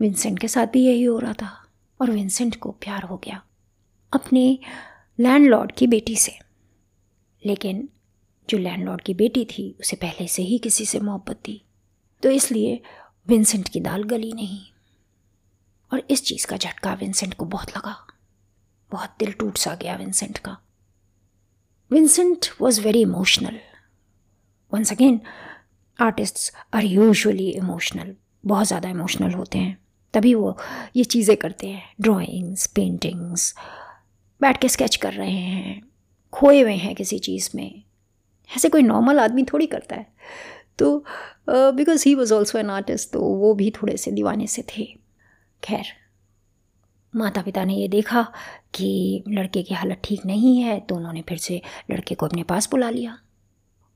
विंसेंट 0.00 0.38
के 0.38 0.48
साथ 0.48 0.66
भी 0.66 0.86
यही 0.86 1.02
हो 1.02 1.18
रहा 1.18 1.32
था 1.32 1.66
और 2.00 2.10
विंसेंट 2.10 2.56
को 2.56 2.70
प्यार 2.70 3.02
हो 3.02 3.16
गया 3.16 3.42
अपने 4.12 4.58
लैंडलॉर्ड 5.20 5.72
की 5.72 5.86
बेटी 5.86 6.16
से। 6.16 6.38
लेकिन 7.46 7.88
जो 8.50 8.58
लैंडलॉर्ड 8.58 9.02
की 9.02 9.14
बेटी 9.14 9.44
थी, 9.44 9.76
उसे 9.80 9.96
पहले 9.96 10.28
से 10.28 10.42
ही 10.42 10.58
किसी 10.58 10.86
से 10.86 11.00
मोहब्बत 11.00 11.36
थी। 11.36 11.64
तो 12.22 12.30
इसलिए 12.30 12.82
विंसेंट 13.28 13.68
की 13.68 13.80
दाल 13.80 14.02
गली 14.02 14.32
नहीं। 14.32 14.60
और 15.92 16.06
इस 16.10 16.24
चीज़ 16.24 16.46
का 16.46 16.56
झटका 16.56 16.94
विंसेंट 16.94 17.34
को 17.34 17.44
बहुत 17.44 17.70
लगा। 17.70 18.06
बहुत 18.90 19.14
दिल 19.18 19.32
टूट 19.32 19.56
सा 19.56 19.74
गया 19.74 19.96
विंसेंट 19.96 20.38
का। 20.38 20.58
Vincent 21.90 22.46
was 22.60 22.80
very 22.80 23.02
emotional 23.02 23.58
once 24.72 24.92
again 24.92 25.20
artists 25.98 26.52
are 26.74 26.84
usually 26.84 27.48
emotional 27.50 28.14
बहुत 28.44 28.66
ज़्यादा 28.66 28.88
इमोशनल 28.88 29.32
होते 29.32 29.58
हैं। 29.58 29.76
तभी 30.14 30.34
वो 30.34 30.56
ये 30.96 31.04
चीज़ें 31.06 31.36
करते 31.36 31.66
हैं 31.66 31.82
ड्राइंग्स 32.00 32.66
पेंटिंग्स 32.68 33.54
बैठ 34.40 34.60
के 34.60 34.68
स्केच 34.68 34.96
कर 34.96 35.12
रहे 35.12 35.30
हैं, 35.30 35.80
खोए 36.32 36.60
हुए 36.60 36.74
हैं 36.74 36.94
किसी 36.94 37.18
चीज़ 37.20 37.48
में। 37.54 37.82
ऐसे 38.50 38.68
कोई 38.68 38.82
नॉर्मल 38.82 39.20
आदमी 39.20 39.42
थोड़ी 39.44 39.66
करता 39.66 39.96
है। 39.96 40.06
तो 40.78 41.04
because 41.48 42.04
he 42.08 42.14
was 42.14 42.32
also 42.34 42.58
an 42.58 42.70
artist 42.70 43.12
तो 43.12 43.20
वो 43.20 43.54
भी 43.54 43.70
थोड़े 43.72 43.96
से 43.96 44.10
दीवाने 44.12 44.46
से 44.46 44.64
थे। 44.68 44.84
खैर 45.62 45.86
माता 47.14 47.42
पिता 47.42 47.64
ने 47.64 47.74
ये 47.74 47.88
देखा 47.88 48.22
कि 48.74 49.24
लड़के 49.28 49.62
की 49.62 49.74
हालत 49.74 50.00
ठीक 50.04 50.24
नहीं 50.26 50.56
है 50.60 50.78
तो 50.80 50.96
उन्होंने 50.96 51.22
फिर 51.28 51.38
से 51.38 51.60
लड़के 51.90 52.14
को 52.14 52.26
अपने 52.26 52.42
पास 52.44 52.68
बुला 52.70 52.90
लिया। 52.90 53.18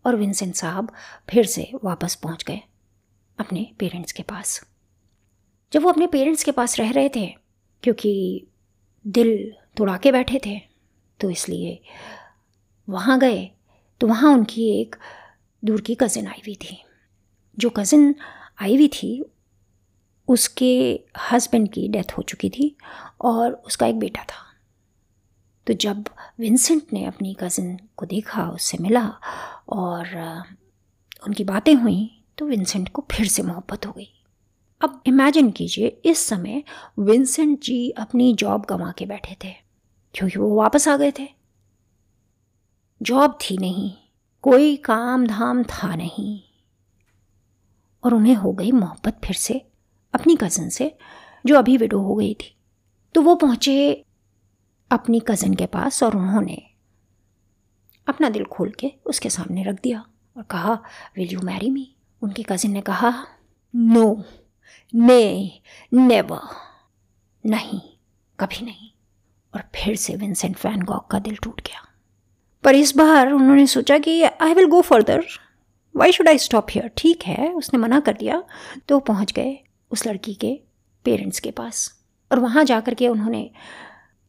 और 0.07 0.17
विंसेंट 0.17 0.55
साहब 0.55 0.93
फिर 1.31 1.47
से 1.47 1.71
वापस 1.85 2.15
पहुँच 2.15 2.45
गए 2.45 2.61
अपने 3.39 3.67
पेरेंट्स 3.79 4.13
के 4.13 4.23
पास। 4.23 4.61
जब 5.73 5.83
वो 5.83 5.91
अपने 5.91 6.07
पेरेंट्स 6.07 6.45
के 6.45 6.53
पास 6.53 6.79
रह 6.79 6.91
रहे 6.91 7.09
थे, 7.09 7.27
क्योंकि 7.83 8.47
दिल 9.05 9.53
तोड़ा 9.77 9.97
के 9.97 10.13
बैठे 10.13 10.41
थे 10.47 10.59
तो 11.21 11.31
इसलिए 11.31 11.79
वहाँ 12.89 13.19
गए 13.19 13.45
तो 14.01 14.07
वहाँ 14.07 14.33
उनकी 14.33 14.69
एक 14.81 14.97
दूर 15.63 15.81
की 15.81 15.95
कज़िन 15.95 16.27
आई 16.27 16.41
हुई 16.41 16.55
थी। 16.55 16.77
जो 17.59 17.71
कज़िन 17.71 18.15
आई 18.63 18.75
हुई 18.75 18.89
थी, 18.89 19.25
उसके 20.29 21.01
हस्बैंड 21.31 21.69
की 21.73 21.87
डेथ 21.89 22.13
हो 22.19 22.23
चुकी 22.23 22.51
थी 22.51 22.75
और 23.21 23.53
उसका 23.67 23.87
एक 23.87 23.99
बेटा 23.99 24.25
था। 24.25 24.46
तो 25.67 25.75
जब 25.75 26.05
विंसेंट 26.41 26.93
ने 26.93 27.05
अपनी 27.05 27.35
कज़िन 27.41 27.77
को 27.97 28.07
देखा, 28.07 28.49
उससे 28.49 28.79
मिला 28.79 29.07
और 29.69 30.17
उनकी 31.27 31.45
बातें 31.45 31.75
हुई 31.75 32.11
तो 32.39 32.47
विंसेंट 32.47 32.89
को 32.89 33.05
फिर 33.13 33.27
से 33.27 33.43
मोहब्बत 33.43 33.87
हो 33.87 33.93
गई। 33.93 34.09
अब 34.81 35.03
इमेजिन 35.07 35.51
कीजिए, 35.51 35.87
इस 36.05 36.19
समय 36.19 36.63
विंसेंट 36.99 37.61
जी 37.61 37.89
अपनी 37.91 38.33
जॉब 38.35 38.67
गंवा 38.69 38.91
के 38.99 39.07
बैठे 39.07 39.37
थे, 39.45 39.53
क्योंकि 40.15 40.39
वो 40.39 40.55
वापस 40.57 40.89
आ 40.89 40.97
गए 40.97 41.13
थे। 41.19 41.29
जॉब 43.01 43.39
थी 43.41 43.57
नहीं, 43.59 43.91
कोई 44.45 44.77
काम 44.77 45.27
धाम 45.27 45.63
था 45.63 45.95
नहीं। 45.97 46.41
और 48.05 48.15
उन्हें 48.15 48.35
हो 48.35 48.53
गई 48.53 48.73
मोहब्बत 48.73 49.21
फिर 49.25 49.37
से, 49.37 49.61
अपनी 50.15 50.37
कज़न 50.37 50.69
से, 50.69 50.97
जो 51.45 51.59
अभी 51.59 51.77
विडो 51.77 52.01
हो 52.01 52.15
गई 52.15 52.35
थी। 52.35 52.57
तो 53.15 53.23
वो 53.23 53.35
पहुँचे 53.35 54.05
अपनी 54.91 55.21
कज़न 55.21 55.55
के 55.55 55.67
पास 55.67 56.03
और 56.03 56.17
उन्होंने 56.17 56.63
अपना 58.07 58.29
दिल 58.29 58.45
खोल 58.45 58.71
के 58.71 58.93
उसके 59.07 59.31
सामने 59.31 59.63
रख 59.65 59.81
दिया 59.83 60.05
और 60.37 60.43
कहा 60.43 60.73
विल 61.17 61.33
यू 61.33 61.41
मैरी 61.41 61.71
मी 61.71 61.89
उनकी 62.23 62.43
कज़िन 62.43 62.73
ने 62.73 62.81
कहा 62.81 63.13
नो 63.75 64.23
ने 64.95 65.61
नेवर 65.93 66.41
नहीं, 67.45 67.81
कभी 68.39 68.65
नहीं. 68.65 68.91
और 69.55 69.63
फिर 69.75 69.97
से 69.97 70.15
विंसेंट 70.17 70.57
वैन 70.65 70.83
गॉग 70.83 71.11
का 71.11 71.19
दिल 71.19 71.37
टूट 71.37 71.61
गया। 71.61 71.83
पर 72.65 72.75
इस 72.75 72.95
बार 72.97 73.33
उन्होंने 73.33 73.67
सोचा 73.67 73.99
कि 73.99 74.23
I 74.23 74.55
will 74.55 74.67
go 74.67 74.81
further 74.81 75.25
why 75.95 76.13
should 76.13 76.29
I 76.29 76.39
stop 76.39 76.67
here 76.71 76.91
ठीक 76.97 77.23
है, 77.23 77.53
उसने 77.53 77.79
मना 77.81 78.01
कर 78.01 78.13
दिया। 78.13 78.43
तो 78.89 78.99
पहुँच 79.01 79.33
गए 79.33 79.59
उस 79.91 80.07
लड़की 80.07 80.35
के 80.35 80.53
पेरेंट्स 81.05 81.41
के 81.41 81.51
पास 81.51 81.89
और 82.31 82.39
वहाँ 82.39 82.65
जा 82.65 82.81
कर 82.81 82.95
के 82.95 83.09
उन्होंने 83.09 83.51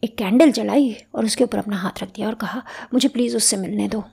एक 0.04 0.18
कैंडल 0.18 0.52
जलाई 0.52 0.98
और 1.16 1.26
उसके 1.26 1.44
ऊपर 1.44 1.58
अपना 1.58 1.78
हाथ 1.78 2.04
रख 2.04 2.10
दिया 2.10 2.28
और 2.28 2.36
कहा, 2.36 2.64
मुझे 2.94 3.08
प्लीज़ 3.10 3.38
उससे 3.38 3.58
मिलने 3.58 3.88
दो। 3.88 4.04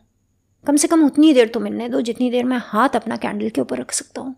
कम 0.67 0.77
से 0.77 0.89
कम 0.89 1.07
उतनी 1.07 1.33
देर 1.33 1.49
तो 1.49 1.61
मिलने 1.61 1.89
दो 1.89 2.01
जितनी 2.01 2.31
देर 2.31 2.45
मैं 2.45 2.59
हाथ 2.63 2.89
अपना 2.89 3.17
कैंडल 3.17 3.49
के 3.49 3.61
ऊपर 3.61 3.79
रख 3.79 3.93
सकता 3.93 4.21
हूँ। 4.21 4.37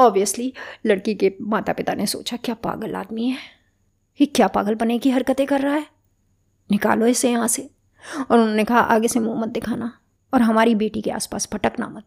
ऑब्वियसली 0.00 0.52
लड़की 0.86 1.14
के 1.14 1.34
माता 1.40 1.72
पिता 1.72 1.94
ने 1.94 2.06
सोचा, 2.06 2.36
क्या 2.36 2.54
पागल 2.54 2.94
आदमी 2.94 3.28
है? 3.28 3.38
ये 4.20 4.26
क्या 4.26 4.46
पागल 4.46 4.64
पागलपने 4.64 4.98
की 4.98 5.10
हरकतें 5.10 5.46
कर 5.46 5.60
रहा 5.60 5.74
है? 5.74 5.86
निकालो 6.70 7.06
इसे 7.06 7.30
यहाँ 7.30 7.48
से। 7.48 7.70
और 8.30 8.38
उन्होंने 8.38 8.64
कहा, 8.64 8.80
आगे 8.80 9.08
से 9.08 9.20
मुँह 9.20 9.40
मत 9.40 9.48
दिखाना 9.48 9.98
और 10.34 10.42
हमारी 10.42 10.74
बेटी 10.74 11.02
के 11.02 11.10
आसपास 11.10 11.48
भटकना 11.52 11.88
मत। 11.88 12.04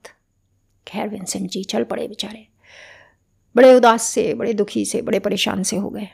खैर 0.87 1.07
विंसेंट 1.07 1.49
जी, 1.49 1.63
चल 1.63 1.83
पड़े 1.83 2.07
बेचारे। 2.07 2.47
बड़े 3.55 3.73
उदास 3.73 4.03
से, 4.03 4.33
बड़े 4.33 4.53
दुखी 4.53 4.85
से, 4.85 5.01
बड़े 5.01 5.19
परेशान 5.19 5.63
से 5.63 5.77
हो 5.77 5.89
गए। 5.89 6.07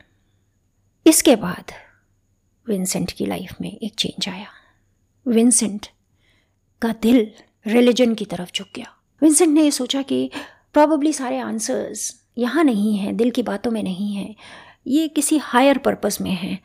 इसके 1.06 1.36
बाद 1.36 1.64
विंसेंट 2.70 3.12
की 3.12 3.26
लाइफ 3.26 3.60
में 3.60 3.70
एक 3.72 3.94
चेंज 3.94 4.28
आया। 4.28 4.46
विंसेंट 5.26 5.86
का 6.82 6.94
दिल 7.02 7.26
रिलीजन 7.66 8.14
की 8.14 8.24
तरफ़ 8.24 8.50
झुक 8.54 8.66
गया। 8.76 8.86
विंसेंट 9.22 9.52
ने 9.54 9.62
ये 9.62 9.70
सोचा 9.70 10.02
कि 10.02 10.30
प्रॉब्ली 10.74 11.12
सारे 11.12 11.38
आंसर्स 11.38 12.12
यहाँ 12.38 12.64
नहीं 12.64 12.96
हैं, 12.98 13.16
दिल 13.16 13.30
की 13.30 13.42
बातों 13.42 13.70
में 13.70 13.82
नहीं 13.82 14.14
हैं, 14.14 14.34
ये 14.86 15.08
किसी 15.08 15.38
हायर 15.38 15.78
पर्पस 15.78 16.20
में 16.20 16.30
है। 16.30 16.58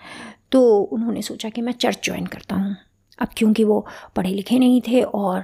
तो 0.52 0.78
उन्होंने 0.78 1.22
सोचा 1.22 1.50
कि 1.50 1.62
मैं 1.62 1.74
चर्च 1.74 2.06
ज्वाइन 2.06 2.26
करता 2.26 2.56
हूँ। 2.56 2.76
अब 3.20 3.28
क्योंकि 3.38 3.64
वो 3.64 3.86
पढ़े 4.16 4.30
लिखे 4.30 4.60
नहीं 4.60 4.82
थे 4.82 5.02
और 5.02 5.44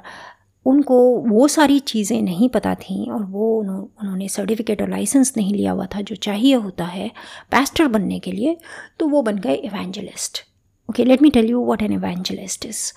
उनको 0.66 0.98
वो 1.20 1.48
सारी 1.48 1.80
चीज़ें 1.80 2.22
नहीं 2.22 2.50
पता 2.50 2.74
थीं 2.76 3.12
और 3.12 3.24
वो 3.24 3.48
उन्होंने 3.60 4.28
सर्टिफिकेट 4.30 4.82
और 4.82 4.90
लाइसेंस 4.90 5.34
नहीं 5.38 5.54
लिया 5.54 5.72
हुआ 5.72 5.86
था 5.86 6.02
जो 6.02 6.16
चाहिए 6.16 6.54
होता 6.56 6.86
है 6.86 7.10
पैस्टर 7.52 7.88
बनने 7.88 8.20
के 8.20 8.32
लिए 8.32 8.58
तो 9.00 9.08
वो 9.08 9.22
बन 9.22 9.38
गए 9.38 9.54
evangelist 9.54 10.44
okay 10.92 11.04
let 11.06 11.22
me 11.22 11.30
tell 11.30 11.46
you 11.46 11.66
what 11.66 11.82
an 11.82 11.92
evangelist 11.94 12.66
is 12.66 12.92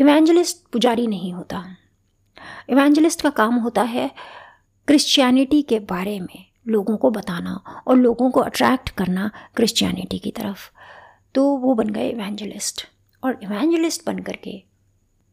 evangelist 0.00 0.66
पुजारी 0.72 1.06
नहीं 1.06 1.32
होता। 1.32 1.64
इवेंजलिस्ट 2.70 3.22
का 3.22 3.30
काम 3.30 3.54
होता 3.54 3.82
है 3.82 4.10
क्रिश्चियनिटी 4.88 5.62
के 5.62 5.78
बारे 5.78 6.20
में 6.20 6.44
लोगों 6.68 6.96
को 6.96 7.10
बताना 7.10 7.82
और 7.86 7.96
लोगों 7.96 8.30
को 8.30 8.40
अट्रैक्ट 8.40 8.90
करना 8.90 9.30
क्रिश्चियनिटी 9.56 10.18
की 10.18 10.30
तरफ़। 10.30 10.70
तो 11.34 11.56
वो 11.56 11.74
बन 11.74 11.88
गए 11.88 12.08
इवेंजलिस्ट 12.08 12.86
और 13.22 13.38
इवेंजलिस्ट 13.42 14.06
बन 14.06 14.18
करके 14.18 14.62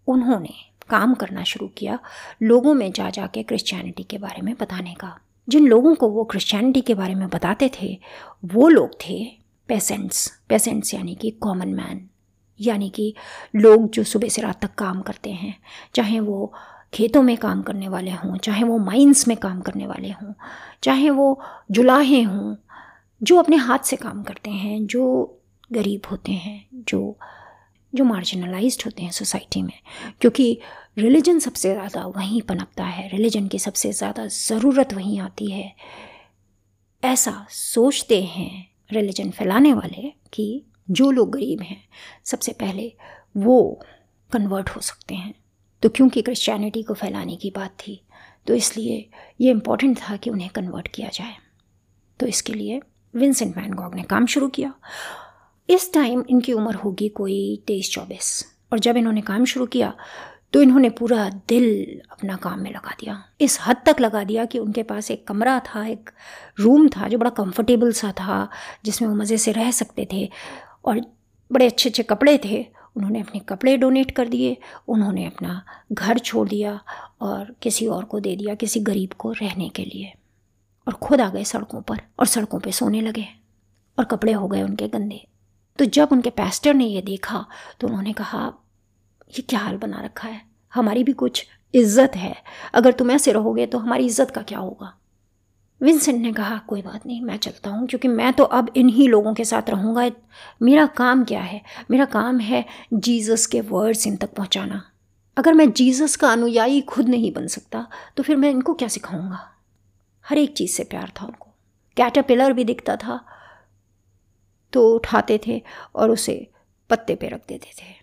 उन्होंने 0.07 0.53
काम 0.89 1.13
करना 1.13 1.43
शुरू 1.43 1.67
किया 1.67 1.99
लोगों 2.41 2.73
में 2.73 2.91
जा 2.91 3.09
जा 3.09 3.27
के 3.27 3.43
क्रिश्चियनिटी 3.43 4.03
के 4.03 4.17
बारे 4.17 4.41
में 4.41 4.55
बताने 4.59 4.93
का। 4.93 5.17
जिन 5.49 5.67
लोगों 5.67 5.95
को 5.95 6.09
वो 6.09 6.23
क्रिश्चियनिटी 6.23 6.81
के 6.81 6.93
बारे 6.93 7.15
में 7.15 7.29
बताते 7.29 7.71
थे, 7.81 7.99
वो 8.45 8.69
लोग 8.69 8.97
थे 9.09 9.44
पेसेंट्स 9.67 10.41
पेसेंट्स 10.49 10.93
यानी 10.93 11.15
कि 11.15 11.31
कॉमन 11.31 11.67
मैन 11.67 12.09
यानी 12.61 12.89
कि 12.89 13.15
लोग 13.55 13.89
जो 13.89 14.03
सुबह 14.03 14.29
से 14.29 14.41
रात 14.41 14.61
तक 14.61 14.75
काम 14.75 15.01
करते 15.01 15.29
हैं, 15.29 15.57
चाहे 15.95 16.19
वो 16.19 16.53
खेतों 16.93 17.23
में 17.23 17.37
काम 17.37 17.61
करने 17.61 17.87
वाले 17.87 18.11
हों, 18.11 18.37
चाहे 18.37 18.63
वो 18.63 18.77
माइंस 18.77 19.27
में 19.27 19.37
काम 19.37 19.61
करने 19.61 19.87
वाले 19.87 20.09
हों, 20.09 20.33
चाहे 20.83 21.09
वो 21.09 21.41
जुलाहे 21.71 22.21
हों, 22.21 22.55
जो 23.23 23.37
अपने 23.37 23.55
हाथ 23.55 23.79
से 23.79 23.95
काम 23.95 24.23
करते 24.23 24.49
हैं, 24.49 24.85
जो 24.85 25.41
गरीब 25.71 26.01
होते 26.11 26.31
हैं, 26.31 26.67
जो 26.73 27.17
जो 27.95 28.03
मार्जिनलाइज्ड 28.03 28.81
होते 28.85 29.03
हैं 29.03 29.11
सोसाइटी 29.11 29.61
में. 29.61 29.79
क्योंकि 30.21 30.59
रिलीजन 30.97 31.39
सबसे 31.39 31.73
ज़्यादा 31.73 32.05
वहीं 32.05 32.41
पनपता 32.41 32.83
है 32.83 33.07
रिलीजन 33.07 33.47
की 33.47 33.59
सबसे 33.59 33.91
ज़्यादा 33.91 34.27
ज़रूरत 34.27 34.93
वहीं 34.93 35.19
आती 35.19 35.51
है. 35.51 35.75
ऐसा 37.03 37.45
सोचते 37.49 38.23
हैं 38.23 38.74
रिलीजन 38.89 39.29
फैलाने 39.29 39.73
वाले 39.73 40.11
कि 40.33 40.65
जो 40.89 41.09
लोग 41.11 41.31
गरीब 41.31 41.61
हैं, 41.61 41.81
सबसे 42.25 42.51
पहले 42.51 42.91
वो 43.37 43.81
कन्वर्ट 44.31 44.69
हो 44.69 44.81
सकते 44.81 45.15
हैं। 45.15 45.33
तो 45.83 45.89
क्योंकि 45.89 46.21
क्रिश्चियनिटी 46.21 46.83
को 46.83 46.93
फैलाने 46.93 47.35
की 47.35 47.51
बात 47.55 47.77
थी 47.79 48.01
तो 48.47 48.53
इसलिए 48.53 49.09
ये 49.41 49.51
इंपॉर्टेंट 49.51 49.97
था 49.99 50.15
कि 50.17 50.29
उन्हें 50.29 50.49
कन्वर्ट 50.49 50.87
किया 50.87 51.09
जाए। 51.13 51.35
तो 52.19 52.25
इसके 52.25 52.53
लिए 52.53 52.79
विंसेंट 53.13 53.55
वैन 53.57 53.73
गॉग 53.73 53.95
ने 53.95 54.03
काम 54.03 54.25
शुरू 54.25 54.47
किया। 54.47 54.73
इस 55.69 55.93
टाइम 55.93 56.23
इनकी 56.29 56.53
उम्र 56.53 56.75
होगी 56.75 57.09
कोई 57.09 57.63
तेईस 57.67 57.91
चौबीस। 57.91 58.45
और 58.73 58.79
जब 58.79 58.97
इन्होंने 58.97 59.21
काम 59.21 59.45
शुरू 59.45 59.65
किया 59.65 59.93
तो 60.55 60.61
इन्होंने 60.61 60.89
पूरा 60.89 61.29
दिल 61.29 62.01
अपना 62.11 62.35
काम 62.35 62.59
में 62.59 62.71
लगा 62.71 62.91
दिया। 62.91 63.23
इस 63.41 63.57
हद 63.61 63.77
तक 63.85 63.95
लगा 64.01 64.23
दिया 64.23 64.45
कि 64.45 64.59
उनके 64.59 64.83
पास 64.83 65.11
एक 65.11 65.27
कमरा 65.27 65.59
था, 65.59 65.85
एक 65.85 66.09
रूम 66.59 66.87
था 66.89 67.07
जो 67.07 67.17
बड़ा 67.17 67.29
कंफर्टेबल 67.29 67.91
सा 67.91 68.11
था, 68.11 68.49
जिसमें 68.85 69.09
वो 69.09 69.15
मज़े 69.15 69.37
से 69.37 69.51
रह 69.51 69.71
सकते 69.71 70.07
थे 70.13 70.29
और 70.85 71.01
बड़े 71.51 71.65
अच्छे 71.65 71.89
अच्छे 71.89 72.03
कपड़े 72.03 72.39
थे। 72.45 72.65
उन्होंने 72.95 73.21
अपने 73.21 73.39
कपड़े 73.39 73.77
डोनेट 73.77 74.11
कर 74.11 74.27
दिए, 74.27 74.57
उन्होंने 74.87 75.25
अपना 75.25 75.65
घर 75.91 76.19
छोड़ 76.19 76.47
दिया 76.49 76.79
और 77.21 77.55
किसी 77.61 77.87
और 77.87 78.05
को 78.05 78.19
दे 78.19 78.35
दिया, 78.35 78.55
किसी 78.55 78.79
गरीब 78.79 79.13
को 79.13 79.31
रहने 79.31 79.69
के 79.69 79.83
लिए। 79.83 80.13
और 80.87 80.93
खुद 80.93 81.21
आ 81.21 81.29
गए 81.29 81.43
सड़कों 81.43 81.81
पर 81.81 82.01
और 82.19 82.25
सड़कों 82.25 82.59
पे 82.59 82.71
सोने 82.71 83.01
लगे 83.01 83.27
और 83.99 84.05
कपड़े 84.05 84.33
हो 84.33 84.47
गए 84.47 84.61
उनके 84.61 84.87
गंदे। 84.87 85.27
तो 85.79 85.85
जब 85.85 86.09
उनके 86.11 86.29
पैस्टर 86.29 86.73
ने 86.73 86.85
ये 86.85 87.01
देखा 87.01 87.45
तो 87.79 87.87
उन्होंने 87.87 88.13
कहा 88.13 88.53
ये 89.29 89.41
क्या 89.41 89.59
हाल 89.59 89.77
बना 89.77 90.01
रखा 90.01 90.27
है? 90.27 90.41
हमारी 90.73 91.03
भी 91.03 91.13
कुछ 91.13 91.45
इज़्ज़त 91.73 92.15
है। 92.15 92.35
अगर 92.73 92.91
तुम 92.91 93.11
ऐसे 93.11 93.31
रहोगे 93.31 93.65
तो 93.65 93.77
हमारी 93.77 94.05
इज़्ज़त 94.05 94.31
का 94.31 94.41
क्या 94.43 94.59
होगा? 94.59 94.93
विंसेंट 95.81 96.21
ने 96.21 96.31
कहा, 96.33 96.57
कोई 96.59 96.81
बात 96.81 97.05
नहीं, 97.05 97.21
मैं 97.21 97.37
चलता 97.37 97.69
हूँ, 97.69 97.87
क्योंकि 97.87 98.07
मैं 98.07 98.31
तो 98.33 98.43
अब 98.43 98.71
इन्हीं 98.77 99.07
लोगों 99.09 99.33
के 99.33 99.45
साथ 99.45 99.69
रहूँगा। 99.69 100.09
मेरा 100.61 100.85
काम 100.97 101.23
क्या 101.23 101.41
है? 101.41 101.61
मेरा 101.91 102.05
काम 102.07 102.39
है 102.39 102.63
जीसस 102.93 103.45
के 103.45 103.61
वर्ड्स 103.63 104.05
इन 104.07 104.15
तक 104.15 104.33
पहुँचाना। 104.33 104.81
अगर 105.37 105.53
मैं 105.53 105.71
जीसस 105.71 106.15
का 106.15 106.29
अनुयायी 106.29 106.81
खुद 106.83 107.09
नहीं 107.09 107.31
बन 107.33 107.47
सकता 107.47 107.85
तो 108.17 108.23
फिर 108.23 108.35
मैं 108.35 108.49
इनको 108.49 108.73
क्या 108.73 108.87
सिखाऊँगा? 108.87 109.39
हर 110.25 110.37
एक 110.37 110.53
चीज़ 110.53 110.71
से 110.71 110.83
प्यार 110.85 111.11
था 111.17 111.25
उनको। 111.25 111.51
कैटरपिलर 111.97 112.53
भी 112.53 112.63
दिखता 112.63 112.95
था 112.95 113.19
तो 114.73 114.87
उठाते 114.95 115.39
थे 115.47 115.61
और 115.95 116.11
उसे 116.11 116.35
पत्ते 116.89 117.15
पे 117.15 117.27
रख 117.27 117.41
देते 117.47 117.73
थे। 117.73 117.93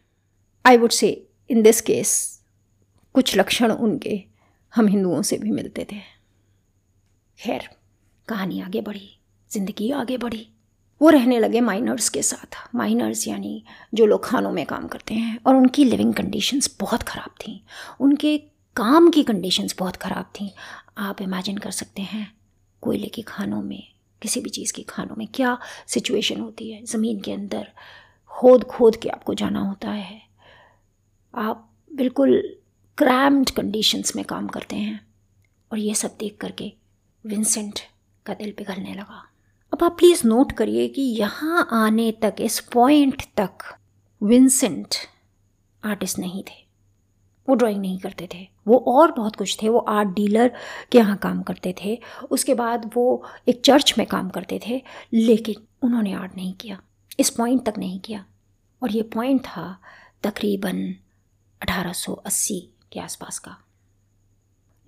I 0.64 0.76
would 0.76 0.90
say 0.90 1.09
in 1.50 1.62
this 1.62 1.81
case 1.81 2.11
कुछ 3.14 3.37
लक्षण 3.37 3.73
उनके 3.73 4.23
हम 4.75 4.87
हिंदुओं 4.88 5.23
से 5.23 5.38
भी 5.38 5.50
मिलते 5.50 5.87
थे। 5.92 5.99
खैर, 7.38 7.69
कहानी 8.28 8.61
आगे 8.61 8.81
बढ़ी, 8.81 9.09
ज़िंदगी 9.50 9.90
आगे 9.90 10.16
बढ़ी। 10.16 10.47
वो 11.00 11.09
रहने 11.11 11.38
लगे 11.38 11.61
माइनर्स 11.61 12.09
के 12.09 12.23
साथ। 12.23 12.57
माइनर्स 12.75 13.26
यानी 13.28 13.62
जो 13.95 14.07
लोग 14.07 14.25
खानों 14.25 14.52
में 14.52 14.64
काम 14.66 14.87
करते 14.88 15.14
हैं, 15.14 15.38
और 15.47 15.57
उनकी 15.57 15.85
लिविंग 15.85 16.14
कंडीशंस 16.14 16.76
बहुत 16.81 17.02
ख़राब 17.02 17.35
थी। 17.40 17.62
उनके 18.00 18.37
काम 18.76 19.11
की 19.11 19.23
कंडीशंस 19.23 19.75
बहुत 19.78 19.97
ख़राब 19.97 20.31
थी। 20.35 20.50
आप 20.99 21.23
इमेजिन 21.23 21.59
कर 21.59 21.71
सकते 21.71 22.02
हैं 22.02 22.26
कोयले 22.83 23.07
के 23.07 23.23
खानों 23.23 23.62
में, 23.62 23.83
किसी 24.23 24.40
भी 24.40 24.50
चीज़ 24.50 24.73
के 24.73 24.83
खानों 24.83 25.16
में 25.16 25.26
क्या 25.35 25.59
सिचुएशन 25.87 26.40
होती 26.40 26.71
है? 26.71 26.85
ज़मीन 26.85 27.21
के 27.21 27.33
अंदर 27.33 27.69
खोद 28.31 28.64
खोद 28.64 28.97
के 28.97 29.09
आपको 29.09 29.35
जाना 29.35 29.61
होता 29.61 29.90
है। 29.90 30.21
आप 31.35 31.71
बिल्कुल 31.95 32.57
क्रैम्ड 32.99 33.51
कंडीशंस 33.51 34.17
में 34.17 34.25
काम 34.25 34.47
करते 34.47 34.77
हैं। 34.77 35.07
और 35.73 35.79
ये 35.79 35.95
सब 35.95 36.17
देख 36.21 36.37
करके 36.41 36.73
विंसेंट 37.27 37.81
का 38.27 38.35
दिल 38.35 38.53
पिघलने 38.53 38.95
लगा। 38.95 39.29
अब 39.73 39.85
आप 39.85 39.99
प्लीज़ 39.99 40.27
नोट 40.27 40.53
करिए 40.53 40.89
कि 40.89 41.03
यहाँ 41.03 41.69
आने 41.71 42.12
तक, 42.12 42.35
इस 42.41 42.61
पॉइंट 42.61 43.23
तक 43.37 43.79
विंसेंट 44.23 44.95
आर्टिस्ट 45.85 46.19
नहीं 46.19 46.43
थे। 46.43 46.67
वो 47.49 47.55
ड्राइंग 47.55 47.81
नहीं 47.81 47.99
करते 47.99 48.29
थे। 48.35 48.49
वो 48.69 48.79
और 48.79 49.12
बहुत 49.12 49.37
कुछ 49.37 49.62
थे। 49.62 49.69
वो 49.69 49.79
आर्ट 49.79 50.09
डीलर 50.09 50.57
के 50.93 50.99
यहाँ 50.99 51.17
काम 51.17 51.43
करते 51.43 51.75
थे। 51.85 52.01
उसके 52.31 52.55
बाद 52.55 52.91
वो 52.95 53.27
एक 53.49 53.62
चर्च 53.65 53.95
में 53.99 54.07
काम 54.07 54.29
करते 54.29 54.61
थे, 54.67 54.83
लेकिन 55.12 55.55
उन्होंने 55.83 56.12
आर्ट 56.12 56.37
नहीं 56.37 56.55
किया। 56.55 56.83
इस 57.21 57.31
पॉइंट 57.31 57.67
तक 57.67 57.75
नहीं 57.79 58.01
किया। 58.01 58.25
और 58.83 58.91
ये 58.91 59.03
पॉइंट 59.03 59.41
था 59.41 59.81
तकरीबन 60.23 60.95
1880 61.69 62.61
के 62.92 63.00
आसपास 63.00 63.38
का। 63.38 63.57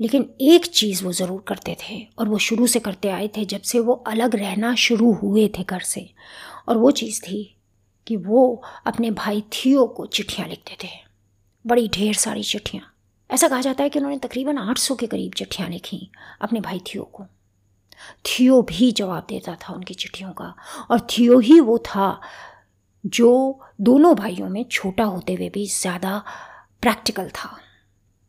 लेकिन 0.00 0.34
एक 0.40 0.66
चीज़ 0.66 1.04
वो 1.04 1.12
ज़रूर 1.12 1.44
करते 1.48 1.76
थे 1.80 2.08
और 2.18 2.28
वो 2.28 2.38
शुरू 2.38 2.66
से 2.66 2.80
करते 2.80 3.08
आए 3.08 3.28
थे 3.28 3.44
जब 3.44 3.60
से 3.60 3.80
वो 3.80 3.92
अलग 3.92 4.36
रहना 4.36 4.74
शुरू 4.74 5.12
हुए 5.12 5.48
थे 5.48 5.64
घर 5.64 5.80
से। 5.80 6.10
और 6.68 6.78
वो 6.78 6.90
चीज़ 6.90 7.22
थी 7.22 7.56
कि 8.06 8.16
वो 8.16 8.62
अपने 8.86 9.10
भाई 9.10 9.40
थियो 9.40 9.86
को 9.86 10.06
चिट्ठियाँ 10.06 10.48
लिखते 10.48 10.76
थे। 10.84 10.88
बड़ी 11.66 11.88
ढेर 11.88 12.14
सारी 12.14 12.42
चिट्ठियाँ। 12.42 12.94
ऐसा 13.30 13.48
कहा 13.48 13.60
जाता 13.60 13.82
है 13.82 13.90
कि 13.90 13.98
उन्होंने 13.98 14.18
तकरीबन 14.18 14.58
800 14.58 14.96
के 14.96 15.06
करीब 15.06 15.32
चिट्ठियाँ 15.32 15.68
लिखी 15.70 16.10
अपने 16.40 16.60
भाई 16.60 16.78
थियो 16.78 17.02
को। 17.02 17.24
थियो 18.24 18.62
भी 18.62 18.92
जवाब 18.92 19.26
देता 19.28 19.54
था 19.54 19.74
उनकी 19.74 19.94
चिट्ठियों 19.94 20.32
का 20.32 20.54
और 20.90 21.00
थियो 21.00 21.38
ही 21.38 21.60
वो 21.60 21.78
था 21.78 22.20
जो 23.06 23.60
दोनों 23.80 24.14
भाइयों 24.14 24.48
में 24.48 24.64
छोटा 24.64 25.04
होते 25.04 25.34
हुए 25.34 25.48
भी 25.48 25.66
ज़्यादा 25.66 26.24
प्रैक्टिकल 26.80 27.28
था। 27.28 27.58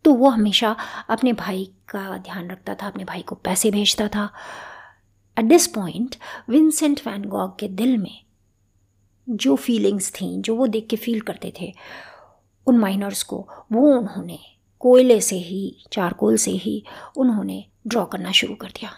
तो 0.03 0.13
वो 0.13 0.29
हमेशा 0.29 0.75
अपने 1.09 1.33
भाई 1.33 1.71
का 1.89 2.17
ध्यान 2.17 2.51
रखता 2.51 2.75
था, 2.75 2.87
अपने 2.87 3.03
भाई 3.03 3.21
को 3.21 3.35
पैसे 3.35 3.71
भेजता 3.71 4.07
था। 4.07 4.29
At 5.39 5.45
this 5.45 5.67
point 5.67 6.15
Vincent 6.49 7.01
van 7.07 7.25
Gogh 7.25 7.59
के 7.59 7.67
दिल 7.67 7.97
में 7.97 8.25
जो 9.29 9.55
फीलिंग्स 9.55 10.11
थी, 10.11 10.41
जो 10.41 10.55
वो 10.55 10.67
देख 10.67 10.87
के 10.89 10.95
फील 10.95 11.21
करते 11.21 11.53
थे, 11.61 11.73
उन 12.67 12.77
माइनर्स 12.77 13.23
को, 13.23 13.49
वो 13.71 13.97
उन्होंने 13.97 14.39
कोयले 14.79 15.21
से 15.21 15.35
ही, 15.35 15.85
चारकोल 15.91 16.37
से 16.37 16.51
ही 16.51 16.85
उन्होंने 17.17 17.65
ड्रॉ 17.87 18.05
करना 18.05 18.31
शुरू 18.31 18.55
कर 18.55 18.67
दिया। 18.67 18.91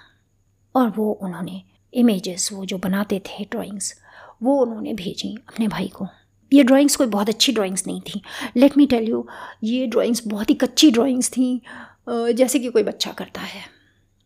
और 0.75 0.89
वो 0.89 1.12
उन्होंने 1.12 1.63
इमेजेस 1.93 2.49
वो 2.53 2.65
जो 2.65 2.77
बनाते 2.77 3.19
थे 3.19 3.43
ड्राइंग्स 3.43 4.01
वो 4.43 4.62
उन्होंने 4.62 4.93
भेजी 4.93 5.36
अपने 5.47 5.67
भाई 5.67 5.88
को। 5.88 6.07
ये 6.51 6.63
ड्राइंग्स 6.63 6.95
कोई 6.95 7.07
बहुत 7.07 7.29
अच्छी 7.29 7.51
ड्राइंग्स 7.51 7.86
नहीं 7.88 8.01
थी। 8.03 8.21
लेट 8.57 8.77
मी 8.77 8.86
टेल 8.88 9.10
यू 9.10 9.25
ये 9.63 9.86
ड्राइंग्स 9.88 10.21
बहुत 10.27 10.49
ही 10.49 10.55
कच्ची 10.55 10.91
ड्राइंग्स 10.91 11.29
थी 11.31 11.62
जैसे 12.10 12.60
कि 12.60 12.69
कोई 12.69 12.83
बच्चा 12.83 13.12
करता 13.13 13.41
है। 13.41 13.63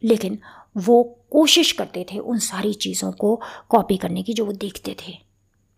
लेकिन 0.03 0.37
वो 0.77 1.03
कोशिश 1.31 1.71
करते 1.71 2.05
थे 2.11 2.17
उन 2.19 2.39
सारी 2.41 2.73
चीज़ों 2.75 3.11
को 3.13 3.35
कॉपी 3.69 3.97
करने 3.97 4.23
की 4.23 4.33
जो 4.33 4.45
वो 4.45 4.51
देखते 4.53 4.95
थे 4.99 5.13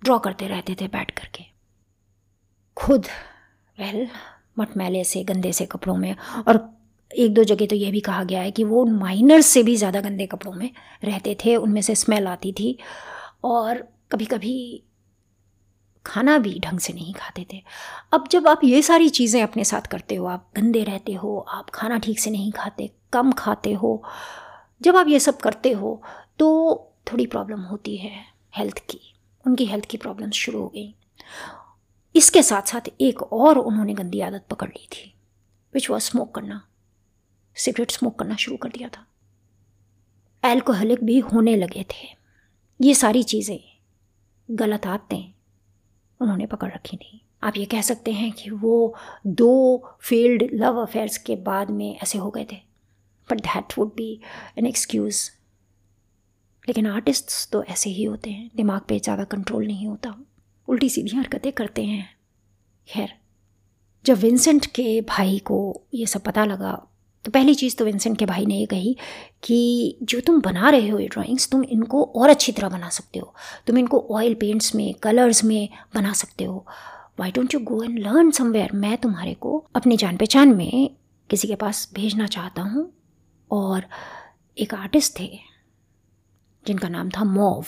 ड्रॉ 0.02 0.18
करते 0.20 0.48
रहते 0.48 0.76
थे 0.82 0.88
बैठ 0.88 1.12
करके। 1.12 1.44
खुद 2.78 3.06
वेल 3.78 4.08
मटमैले 4.60 5.04
से, 5.04 5.24
गंदे 5.24 5.52
से 5.54 5.66
कपड़ों 5.66 5.96
में, 5.98 6.16
और 6.48 6.70
एक 7.12 7.34
दो 7.34 7.44
जगह 7.44 7.66
तो 7.66 7.76
ये 7.76 7.92
भी 7.92 8.00
कहा 8.00 8.24
गया 8.24 8.42
है 8.42 8.52
कि 8.52 8.64
वो 8.64 8.84
माइनर्स 8.86 9.46
से 9.46 9.64
भी 9.64 9.76
ज़्यादा 9.76 10.02
गंदे 10.02 10.26
कपड़ों 10.26 10.54
में 10.54 10.70
रहते 11.04 11.36
थे, 11.46 11.56
उनमें 11.56 11.82
से 11.82 11.96
स्मेल 11.96 12.28
आती 12.28 12.52
थी। 12.52 12.78
और 13.44 13.84
कभी 14.12 14.26
कभी 14.26 14.84
खाना 16.06 16.38
भी 16.38 16.60
ढंग 16.60 16.80
से 16.80 16.94
नहीं 16.94 17.14
खाते 17.14 17.46
थे। 17.54 17.62
अब 18.14 18.28
जब 18.28 18.48
आप 18.48 18.64
ये 18.64 18.82
सारी 18.82 19.10
चीज़ें 19.10 19.42
अपने 19.44 19.64
साथ 19.64 19.88
करते 19.88 20.16
हो, 20.16 20.26
आप 20.26 20.50
गंदे 20.56 20.84
रहते 20.84 21.14
हो, 21.14 21.38
आप 21.40 21.70
खाना 21.70 21.98
ठीक 21.98 22.20
से 22.20 22.32
नहीं 22.32 22.52
खाते, 22.52 22.90
कम 23.14 23.32
खाते 23.32 23.74
हो, 23.74 24.04
जब 24.82 24.96
आप 24.96 25.08
ये 25.08 25.20
सब 25.20 25.38
करते 25.38 25.72
हो 25.72 26.02
तो 26.40 26.50
थोड़ी 27.12 27.26
प्रॉब्लम 27.26 27.62
होती 27.62 27.96
है 27.98 28.12
हेल्थ 28.58 28.80
की। 28.90 29.00
उनकी 29.46 29.66
हेल्थ 29.66 29.86
की 29.86 29.98
प्रॉब्लम्स 29.98 30.36
शुरू 30.36 30.60
हो 30.60 30.68
गई। 30.68 30.94
इसके 32.16 32.42
साथ 32.44 32.62
साथ 32.64 32.90
एक 33.02 33.22
और 33.24 33.58
उन्होंने 33.58 33.94
गंदी 33.94 34.20
आदत 34.22 34.46
पकड़ 34.50 34.70
ली 34.70 34.88
थी 34.92 35.14
विच 35.74 35.90
वॉज़ 35.90 36.04
स्मोक 36.04 36.34
करना। 36.36 36.62
सिगरेट 37.58 37.92
स्मोक 37.92 38.18
करना 38.20 38.36
शुरू 38.36 38.58
कर 38.58 38.70
दिया 38.70 38.88
था। 38.88 39.06
एल्कोहलिक 40.44 41.04
भी 41.04 41.20
होने 41.22 41.56
लगे 41.56 41.86
थे। 41.92 42.08
ये 42.80 42.94
सारी 42.96 43.24
चीज़ें 43.24 43.60
गलत 44.50 44.86
आदतें 44.88 45.33
उन्होंने 46.24 46.46
पकड़ 46.48 46.72
रखी 46.72 46.98
थी। 46.98 47.22
आप 47.44 47.58
ये 47.58 47.66
कह 47.66 47.82
सकते 47.82 48.12
हैं 48.12 48.32
कि 48.32 48.50
वो 48.52 48.96
दो 49.28 49.52
फेल्ड 50.02 50.44
लव 50.54 50.82
अफेयर्स 50.82 51.18
के 51.20 51.36
बाद 51.44 51.70
में 51.70 51.98
ऐसे 51.98 52.18
हो 52.18 52.30
गए 52.30 52.46
थे। 52.52 52.58
But 53.30 53.42
that 53.42 53.78
would 53.78 53.94
be 53.96 54.12
an 54.58 54.66
excuse 54.66 55.30
लेकिन 56.68 56.88
आर्टिस्ट्स 56.88 57.48
तो 57.52 57.64
ऐसे 57.64 57.90
ही 57.90 58.04
होते 58.04 58.30
हैं। 58.30 58.50
दिमाग 58.56 58.82
पे 58.88 59.00
ज़्यादा 59.00 59.24
कंट्रोल 59.26 59.66
नहीं 59.68 59.88
होता। 59.88 60.16
उल्टी 60.68 60.90
सीधी 60.90 61.16
हरकतें 61.18 61.52
करते 61.52 61.84
हैं। 61.86 62.08
खैर, 62.88 63.10
जब 64.06 64.18
विंसेंट 64.18 64.66
के 64.66 65.02
भाई 65.02 65.38
को 65.40 65.60
ये 65.94 66.06
सब 66.06 66.22
पता 66.22 66.46
लगा 66.46 66.72
तो 67.26 67.32
पहली 67.32 67.54
चीज़ 67.56 67.76
तो 67.76 67.86
विंसेंट 67.86 68.18
के 68.18 68.26
भाई 68.26 68.46
ने 68.46 68.58
ये 68.58 68.66
कही 68.66 68.96
कि 69.44 69.98
जो 70.04 70.20
तुम 70.20 70.40
बना 70.42 70.70
रहे 70.70 70.90
हो 70.90 71.00
ये 71.00 71.08
ड्राइंग्स 71.08 71.50
तुम 71.50 71.64
इनको 71.64 72.04
और 72.16 72.30
अच्छी 72.30 72.52
तरह 72.52 72.70
बना 72.70 72.90
सकते 72.90 73.20
हो। 73.20 73.34
तुम 73.68 73.78
इनको 73.78 74.00
ऑयल 74.12 74.34
पेंट्स 74.34 74.74
में 74.76 74.94
कलर्स 74.94 75.44
में 75.44 75.70
बना 75.96 76.14
सकते 76.14 76.44
हो। 76.44 76.66
Why 77.20 77.32
don't 77.32 77.54
you 77.54 77.60
go 77.60 77.82
and 77.84 78.00
learn 78.00 78.32
somewhere 78.32 78.72
मैं 78.74 78.98
तुम्हारे 78.98 79.34
को 79.34 79.58
अपनी 79.76 79.98
जान 79.98 80.18
पहचान 80.18 80.56
में 80.56 80.90
किसी 81.30 81.48
के 81.48 81.56
पास 81.56 81.90
भेजना 81.94 82.28
चाहता 82.28 82.62
हूँ 82.62 82.92
और 83.52 83.86
एक 84.58 84.74
आर्टिस्ट 84.74 85.20
थे 85.20 85.30
जिनका 86.66 86.90
नाम 86.90 87.10
था 87.10 87.24
Mauve. 87.24 87.66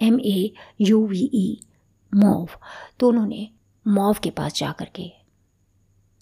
M 0.00 0.18
A 0.20 0.52
U 0.80 1.06
V 1.06 1.30
E 1.34 1.60
Mauve. 2.12 2.48
तो 3.00 3.08
उन्होंने 3.08 3.48
मोव 3.86 4.16
के 4.22 4.30
पास 4.30 4.54
जा 4.54 4.72
कर 4.72 4.88
के 4.94 5.10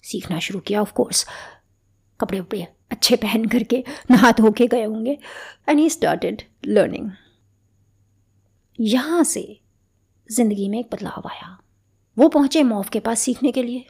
सीखना 0.03 0.39
शुरू 0.39 0.59
किया 0.59 0.81
ऑफ़ 0.81 0.93
कोर्स 0.93 1.25
कपड़े 2.19 2.39
वपड़े 2.39 2.67
अच्छे 2.91 3.15
पहन 3.15 3.45
करके 3.45 3.83
नहा 4.11 4.31
धो 4.31 4.51
के 4.51 4.67
गए 4.67 4.83
होंगे। 4.83 5.17
एंड 5.69 5.79
ही 5.79 5.89
स्टार्टेड 5.89 6.41
लर्निंग 6.67 7.09
यहाँ 8.79 9.23
से 9.23 9.59
ज़िंदगी 10.29 10.69
में 10.69 10.79
एक 10.79 10.89
बदलाव 10.93 11.27
आया। 11.27 11.57
वो 12.17 12.27
पहुँचे 12.27 12.63
मॉव 12.63 12.85
के 12.93 12.99
पास 12.99 13.19
सीखने 13.19 13.51
के 13.51 13.63
लिए। 13.63 13.85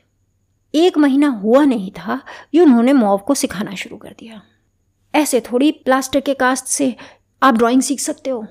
एक 0.73 0.97
महीना 0.97 1.27
हुआ 1.33 1.63
नहीं 1.65 1.91
था 1.91 2.21
कि 2.51 2.59
उन्होंने 2.59 2.93
मॉव 2.93 3.17
को 3.17 3.33
सिखाना 3.33 3.75
शुरू 3.75 3.97
कर 3.97 4.15
दिया। 4.19 4.41
ऐसे 5.13 5.41
थोड़ी 5.41 5.71
प्लास्टर 5.71 6.19
के 6.19 6.33
कास्ट 6.33 6.65
से 6.65 6.95
आप 7.41 7.53
ड्राइंग 7.53 7.81
सीख 7.81 7.99
सकते 7.99 8.29
हो। 8.29 8.45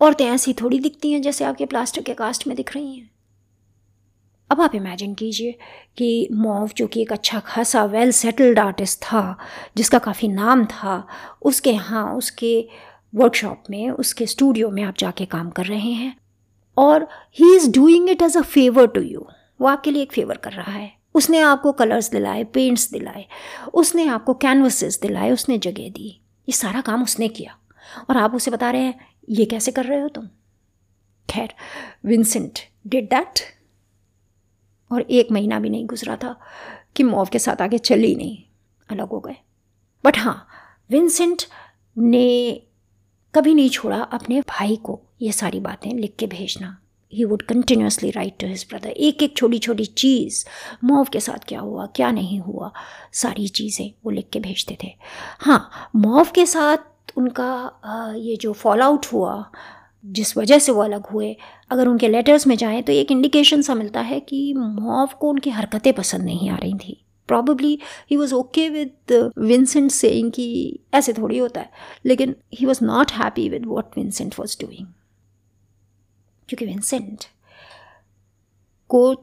औरतें 0.00 0.24
ऐसी 0.26 0.52
थोड़ी 0.52 0.78
दिखती 0.80 1.12
हैं 1.12 1.20
जैसे 1.22 1.44
आपके 1.44 1.66
प्लास्टर 1.66 2.02
के 2.02 2.14
कास्ट 2.14 2.46
में 2.46 2.56
दिख 2.56 2.74
रही 2.74 2.94
हैं। 2.96 3.10
अब 4.50 4.60
आप 4.60 4.74
इमेजिन 4.74 5.14
कीजिए 5.14 5.58
कि 5.96 6.28
मोव, 6.32 6.68
जो 6.76 6.86
कि 6.86 7.02
एक 7.02 7.12
अच्छा 7.12 7.40
खासा 7.40 7.84
वेल 7.84 8.12
सेटल्ड 8.12 8.58
आर्टिस्ट 8.58 9.02
था, 9.02 9.38
जिसका 9.76 9.98
काफ़ी 9.98 10.28
नाम 10.28 10.64
था, 10.64 11.06
उसके 11.42 11.70
यहाँ, 11.70 12.14
उसके 12.14 12.68
वर्कशॉप 13.14 13.62
में, 13.70 13.90
उसके 13.90 14.26
स्टूडियो 14.26 14.70
में 14.70 14.82
आप 14.82 14.94
जाके 14.98 15.24
काम 15.24 15.50
कर 15.50 15.64
रहे 15.64 15.90
हैं 15.92 16.16
और 16.76 17.08
he 17.38 17.56
is 17.56 17.70
doing 17.70 18.08
it 18.10 18.22
as 18.22 18.36
a 18.36 18.40
favour 18.40 18.86
to 18.86 19.00
you 19.00 19.26
वो 19.60 19.68
आपके 19.68 19.90
लिए 19.90 20.02
एक 20.02 20.12
फेवर 20.12 20.36
कर 20.36 20.52
रहा 20.52 20.72
है। 20.72 20.92
उसने 21.14 21.38
आपको 21.38 21.72
कलर्स 21.72 22.10
दिलाए 22.10 22.44
पेंट्स 22.44 22.90
दिलाए, 22.92 23.24
उसने 23.74 24.06
आपको 24.06 24.34
कैनवसेस 24.34 25.00
दिलाए, 25.00 25.30
उसने 25.30 25.58
जगह 25.58 25.88
दी। 25.88 26.08
ये 26.48 26.52
सारा 26.52 26.80
काम 26.80 27.02
उसने 27.02 27.28
किया। 27.28 27.56
और 28.10 28.16
आप 28.16 28.34
उसे 28.34 28.50
बता 28.50 28.70
रहे 28.70 28.82
हैं, 28.82 29.06
ये 29.28 29.44
कैसे 29.44 29.72
कर 29.72 29.84
रहे 29.84 30.00
हो 30.00 30.08
तुम? 30.08 30.26
खैर 31.30 31.54
विंसेंट 32.04 32.58
डिड 32.86 33.04
दैट 33.04 33.40
और 34.90 35.00
एक 35.02 35.32
महीना 35.32 35.58
भी 35.60 35.70
नहीं 35.70 35.86
गुजरा 35.86 36.16
था 36.16 36.34
कि 36.96 37.02
मॉव 37.02 37.28
के 37.32 37.38
साथ 37.38 37.62
आगे 37.62 37.78
चली 37.80 38.14
नहीं। 38.14 38.38
अलग 38.88 39.08
हो 39.08 39.20
गए। 39.20 39.36
बट 40.04 40.18
हाँ 40.18 40.46
विंसेंट 40.90 41.42
ने 41.96 42.62
कभी 43.34 43.54
नहीं 43.54 43.70
छोड़ा 43.70 44.00
अपने 44.02 44.40
भाई 44.40 44.76
को 44.76 45.00
ये 45.22 45.32
सारी 45.32 45.60
बातें 45.60 45.92
लिख 45.94 46.14
के 46.18 46.26
भेजना। 46.26 46.76
He 47.12 47.24
would 47.24 47.42
continuously 47.42 48.10
write 48.10 48.38
to 48.40 48.46
his 48.46 48.66
brother 48.70 48.88
एक 48.88 49.22
एक 49.22 49.36
छोटी 49.36 49.58
छोटी 49.58 49.84
चीज़, 49.84 50.44
मॉव 50.84 51.06
के 51.12 51.20
साथ 51.20 51.44
क्या 51.48 51.60
हुआ, 51.60 51.86
क्या 51.86 52.10
नहीं 52.10 52.40
हुआ, 52.40 52.72
सारी 53.12 53.48
चीज़ें 53.48 53.90
वो 54.04 54.10
लिख 54.10 54.28
के 54.32 54.40
भेजते 54.40 54.76
थे। 54.84 54.92
हाँ 55.40 55.90
मॉव 55.96 56.30
के 56.34 56.46
साथ 56.46 57.12
उनका 57.16 58.14
ये 58.16 58.36
जो 58.36 58.52
फॉल 58.52 58.82
आउट 58.82 59.06
हुआ 59.06 59.34
जिस 60.04 60.36
वजह 60.36 60.58
से 60.58 60.72
वो 60.72 60.82
अलग 60.82 61.06
हुए। 61.06 61.36
अगर 61.70 61.88
उनके 61.88 62.08
लेटर्स 62.08 62.46
में 62.46 62.56
जाएँ 62.56 62.82
तो 62.82 62.92
एक 62.92 63.10
इंडिकेशन 63.12 63.62
सा 63.62 63.74
मिलता 63.74 64.00
है 64.00 64.20
कि 64.20 64.54
मॉव 64.54 65.10
को 65.20 65.28
उनकी 65.28 65.50
हरकतें 65.50 65.92
पसंद 65.92 66.22
नहीं 66.22 66.50
आ 66.50 66.56
रही 66.56 66.74
थी। 66.74 67.04
Probably 67.28 67.78
he 68.10 68.16
was 68.16 68.34
okay 68.34 68.68
with 68.68 69.32
Vincent 69.38 69.90
saying 69.90 70.30
कि 70.32 70.78
ऐसे 70.94 71.12
थोड़ी 71.12 71.38
होता 71.38 71.60
है। 71.60 71.70
लेकिन 72.06 72.36
he 72.54 72.66
was 72.66 72.84
not 72.84 73.12
happy 73.12 73.48
with 73.48 73.66
what 73.66 73.98
Vincent 73.98 74.34
was 74.38 74.56
doing 74.60 74.86
क्योंकि 76.48 76.66
विंसेंट 76.66 77.24
को 78.88 79.14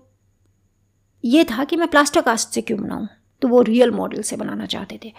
ये 1.25 1.43
था 1.43 1.63
कि 1.63 1.75
मैं 1.75 1.87
प्लास्टर 1.87 2.21
कास्ट 2.21 2.49
से 2.49 2.61
क्यों 2.61 2.81
बनाऊँ? 2.81 3.07
तो 3.41 3.47
वो 3.47 3.61
रियल 3.61 3.91
मॉडल 3.91 4.21
से 4.21 4.35
बनाना 4.35 4.65
चाहते 4.65 4.99
थे। 5.05 5.11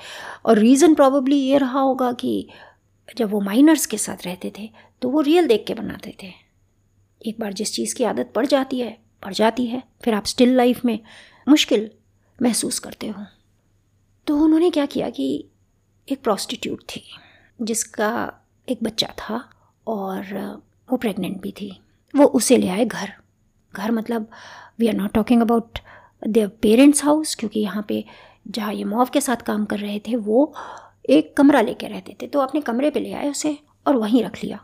और 0.45 0.59
रीज़न 0.59 0.95
प्रॉबली 0.95 1.37
ये 1.37 1.59
रहा 1.59 1.81
होगा 1.81 2.13
कि 2.13 2.49
जब 3.09 3.31
वो 3.31 3.41
माइनर्स 3.41 3.87
के 3.87 3.99
साथ 3.99 4.25
रहते 4.25 4.53
थे 4.59 4.71
तो 5.03 5.09
वो 5.11 5.21
रियल 5.21 5.47
देख 5.47 5.65
के 5.67 5.75
बनाते 5.75 6.15
थे। 6.23 6.33
एक 7.21 7.41
बार 7.41 7.53
जिस 7.53 7.73
चीज़ 7.75 7.95
की 7.95 8.05
आदत 8.05 8.33
पड़ 8.35 8.47
जाती 8.47 8.81
है, 8.81 8.97
पड़ 9.23 9.33
जाती 9.33 9.67
है, 9.67 9.83
फिर 10.03 10.15
आप 10.15 10.27
स्टिल 10.27 10.57
लाइफ 10.57 10.85
में 10.85 10.99
मुश्किल 11.47 11.91
महसूस 12.39 12.79
करते 12.79 13.09
हो। 13.09 13.25
तो 14.27 14.37
उन्होंने 14.37 14.71
क्या 14.71 14.87
किया 14.87 15.11
कि 15.11 15.45
एक 16.09 16.23
प्रॉस्टिट्यूट 16.23 16.83
थी, 16.87 17.03
जिसका 17.63 18.11
एक 18.69 18.83
बच्चा 18.83 19.13
था 19.19 19.39
और 19.87 20.35
वो 20.89 20.97
प्रेग्नेंट 20.97 21.41
भी 21.41 21.53
थी। 21.53 21.71
वो 22.15 22.25
उसे 22.27 22.57
ले 22.57 22.69
आए 22.69 22.85
घर। 22.85 23.13
घर 23.73 23.91
मतलब 23.91 24.29
we 24.79 24.89
are 24.89 24.95
not 24.95 25.13
talking 25.13 25.43
about 25.43 25.79
their 26.29 26.49
parents 26.63 27.05
house 27.05 27.35
क्योंकि 27.35 27.61
यहाँ 27.61 27.85
पे 27.89 28.05
जहाँ 28.49 28.73
ये 28.75 28.85
मॉव 28.85 29.09
के 29.13 29.21
साथ 29.21 29.37
काम 29.37 29.65
कर 29.65 29.79
रहे 29.79 29.99
थे, 29.99 30.17
वो 30.17 30.55
एक 31.09 31.37
कमरा 31.37 31.61
लेके 31.61 31.87
रहते 31.87 32.17
थे 32.23 32.27
तो 32.27 32.39
अपने 32.39 32.61
कमरे 32.61 32.91
पे 32.91 33.01
ले 33.01 33.13
आए 33.13 33.31
उसे 33.31 33.57
और 33.87 33.97
वहीं 33.97 34.23
रख 34.25 34.43
लिया। 34.45 34.61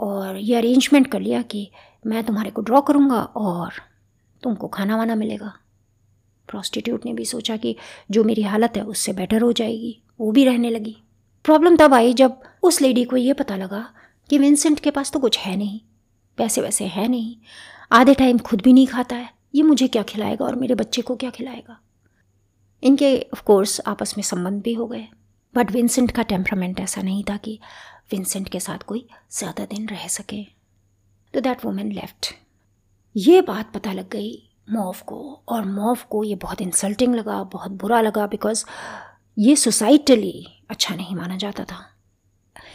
और 0.00 0.36
ये 0.36 0.56
अरेंजमेंट 0.56 1.06
कर 1.06 1.20
लिया 1.20 1.42
कि 1.42 1.70
मैं 2.04 2.22
तुम्हारे 2.24 2.50
को 2.50 2.62
ड्रॉ 2.62 2.80
करूँगा 2.80 3.22
और 3.22 3.72
तुमको 4.42 4.68
खाना 4.68 4.96
वाना 4.96 5.14
मिलेगा। 5.14 5.52
प्रॉस्टिट्यूट 6.48 7.04
ने 7.06 7.12
भी 7.12 7.24
सोचा 7.24 7.56
कि 7.56 7.76
जो 8.10 8.24
मेरी 8.24 8.42
हालत 8.42 8.76
है 8.76 8.82
उससे 8.82 9.12
बेटर 9.12 9.42
हो 9.42 9.52
जाएगी, 9.52 10.02
वो 10.20 10.30
भी 10.32 10.44
रहने 10.44 10.70
लगी। 10.70 10.96
प्रॉब्लम 11.44 11.76
तब 11.76 11.94
आई 11.94 12.12
जब 12.12 12.40
उस 12.62 12.80
लेडी 12.80 13.04
को 13.04 13.16
ये 13.16 13.32
पता 13.32 13.56
लगा 13.56 13.84
कि 14.30 14.38
विंसेंट 14.38 14.80
के 14.80 14.90
पास 14.90 15.12
तो 15.12 15.18
कुछ 15.18 15.38
है 15.38 15.56
नहीं, 15.56 15.80
पैसे 16.38 16.60
वैसे 16.60 16.84
है 16.84 17.06
नहीं, 17.08 17.36
आधे 17.92 18.14
टाइम 18.14 18.38
खुद 18.38 18.60
भी 18.60 18.72
नहीं 18.72 18.86
खाता 18.86 19.16
है, 19.16 19.30
ये 19.54 19.62
मुझे 19.62 19.88
क्या 19.88 20.02
खिलाएगा 20.02 20.44
और 20.44 20.54
मेरे 20.54 20.74
बच्चे 20.74 21.02
को 21.02 21.16
क्या 21.16 21.30
खिलाएगा? 21.30 21.80
इनके 22.82 23.18
ऑफ़ 23.34 23.42
कोर्स 23.42 23.80
आपस 23.86 24.14
में 24.18 24.22
संबंध 24.24 24.62
भी 24.62 24.74
हो 24.74 24.86
गए। 24.86 25.06
बट 25.54 25.70
विंसेंट 25.72 26.10
का 26.10 26.22
टेम्परामेंट 26.24 26.80
ऐसा 26.80 27.02
नहीं 27.02 27.24
था 27.24 27.36
कि 27.36 27.58
विंसेंट 28.12 28.48
के 28.48 28.60
साथ 28.60 28.78
कोई 28.78 29.06
ज़्यादा 29.32 29.64
दिन 29.66 29.88
रह 29.88 30.06
सके। 30.08 30.42
तो 31.34 31.40
दैट 31.40 31.64
वुमेन 31.64 31.92
लेफ़्ट 31.92 32.34
ये 33.16 33.40
बात 33.42 33.72
पता 33.74 33.92
लग 33.92 34.08
गई 34.10 34.32
मॉव 34.70 34.96
को, 35.06 35.42
और 35.48 35.64
मॉव 35.64 35.98
को 36.10 36.22
ये 36.24 36.34
बहुत 36.36 36.60
इंसल्टिंग 36.60 37.14
लगा, 37.14 37.42
बहुत 37.44 37.72
बुरा 37.72 38.00
लगा 38.00 38.26
बिकॉज़ 38.26 38.64
ये 39.36 39.56
सोसाइटली 39.56 40.46
अच्छा 40.70 40.94
नहीं 40.94 41.16
माना 41.16 41.36
जाता 41.36 41.64
था। 41.64 41.86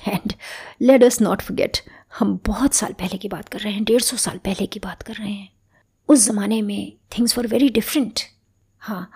And 0.07 0.33
let 0.81 1.03
us 1.03 1.21
not 1.21 1.41
forget 1.41 1.77
हम 2.19 2.39
बहुत 2.45 2.73
साल 2.73 2.93
पहले 2.93 3.17
की 3.17 3.27
बात 3.27 3.49
कर 3.49 3.59
रहे 3.59 3.73
हैं, 3.73 3.83
डेढ़ 3.83 4.01
सौ 4.01 4.17
साल 4.17 4.37
पहले 4.37 4.65
की 4.65 4.79
बात 4.79 5.01
कर 5.01 5.13
रहे 5.13 5.31
हैं। 5.31 5.49
उस 6.09 6.25
ज़माने 6.25 6.61
में 6.61 6.93
थिंग्स 7.17 7.37
वर 7.37 7.47
वेरी 7.47 7.69
डिफरेंट 7.69 8.19
हाँ 8.81 9.09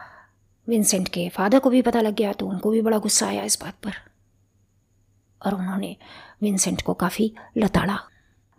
विंसेंट 0.69 1.07
के 1.07 1.29
फादर 1.29 1.59
को 1.59 1.69
भी 1.69 1.81
पता 1.81 2.01
लग 2.01 2.15
गया 2.15 2.33
तो 2.33 2.47
उनको 2.47 2.71
भी 2.71 2.81
बड़ा 2.81 2.97
गुस्सा 2.97 3.27
आया 3.27 3.43
इस 3.43 3.57
बात 3.61 3.73
पर। 3.83 3.91
और 5.45 5.53
उन्होंने 5.53 5.95
विंसेंट 6.41 6.81
को 6.81 6.93
काफ़ी 6.93 7.33
लताड़ा। 7.57 7.99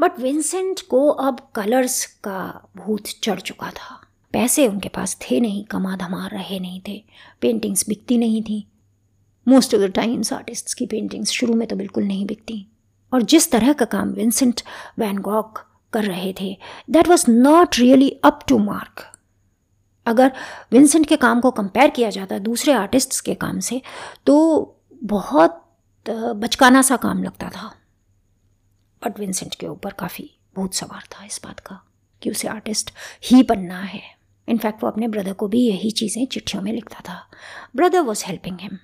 बट 0.01 0.18
विंसेंट 0.18 0.81
को 0.81 1.09
अब 1.09 1.51
कलर्स 1.55 2.07
का 2.07 2.68
भूत 2.77 3.03
चढ़ 3.23 3.40
चुका 3.40 3.70
था। 3.70 4.07
पैसे 4.33 4.68
उनके 4.68 4.88
पास 4.88 5.16
थे 5.20 5.40
नहीं, 5.40 5.64
कमा 5.64 5.96
धमा 5.96 6.27
रहे 6.27 6.59
नहीं 6.59 6.81
थे, 6.88 7.05
पेंटिंग्स 7.40 7.88
बिकती 7.88 8.18
नहीं 8.18 8.42
थी। 8.42 8.66
Most 9.49 9.75
of 9.75 9.83
the 9.83 9.85
times 9.85 10.33
artists 10.33 10.75
की 10.75 10.87
पेंटिंग्स 10.87 11.31
शुरू 11.31 11.55
में 11.55 11.68
तो 11.68 11.77
बिल्कुल 11.77 12.05
नहीं 12.05 12.27
बिकती। 12.27 12.66
और 13.14 13.23
जिस 13.23 13.51
तरह 13.51 13.73
का 13.73 13.85
काम 13.85 14.09
विंसेंट 14.09 14.61
वैन 14.99 15.18
गॉक 15.18 15.64
कर 15.92 16.05
रहे 16.05 16.35
थे 16.40 16.59
that 16.90 17.09
was 17.09 17.31
not 17.31 17.77
really 17.79 18.11
up 18.11 18.40
to 18.49 18.59
mark 18.59 19.19
अगर 20.11 20.33
विंसेंट 20.73 21.07
के 21.07 21.16
काम 21.18 21.40
को 21.40 21.51
कंपेयर 21.53 21.90
किया 21.90 22.11
जाता 22.11 22.35
है, 22.35 22.40
दूसरे 22.42 22.73
आर्टिस्ट्स 22.75 23.20
के 23.20 23.35
काम 23.37 23.59
से 23.61 23.81
तो 24.27 24.37
बहुत 25.03 25.62
बचकाना 26.07 26.83
सा 26.83 26.96
काम 26.99 27.23
लगता 27.23 27.49
था। 27.51 27.73
बट 29.03 29.18
विंसेंट 29.20 29.55
के 29.55 29.66
ऊपर 29.68 29.92
काफ़ी 29.94 30.31
भूत 30.57 30.75
सवार 30.75 31.03
था 31.12 31.25
इस 31.25 31.40
बात 31.44 31.61
का, 31.61 31.81
कि 32.23 32.31
उसे 32.31 32.49
आर्टिस्ट 32.49 32.90
ही 33.25 33.42
बनना 33.44 33.81
है। 33.81 34.03
इनफैक्ट 34.49 34.83
वो 34.83 34.90
अपने 34.90 35.09
ब्रदर 35.09 35.33
को 35.33 35.49
भी 35.49 35.61
यही 35.61 35.90
चीज़ें 35.92 36.25
चिट्ठियों 36.27 36.62
में 36.62 36.73
लिखता 36.73 37.01
था। 37.09 37.18
ब्रदर 37.77 38.01
वॉज़ 38.01 38.25
हेल्पिंग 38.27 38.59
हिम 38.61 38.79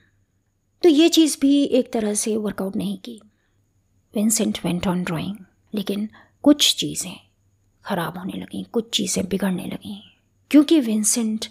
तो 0.82 0.88
ये 0.88 1.08
चीज़ 1.08 1.36
भी 1.40 1.62
एक 1.64 1.92
तरह 1.92 2.14
से 2.14 2.36
वर्कआउट 2.38 2.76
नहीं 2.76 2.98
की। 2.98 3.20
विंसेंट 4.14 4.58
वेंट 4.64 4.86
ऑन 4.86 5.02
ड्राइंग 5.04 5.36
लेकिन 5.74 6.08
कुछ 6.44 6.74
चीज़ें 6.76 7.14
ख़राब 7.84 8.18
होने 8.18 8.32
लगीं, 8.32 8.64
कुछ 8.64 8.90
चीज़ें 8.90 9.28
बिगड़ने 9.28 9.66
लगीं। 9.66 10.00
क्योंकि 10.50 10.80
विंसेंट 10.80 11.46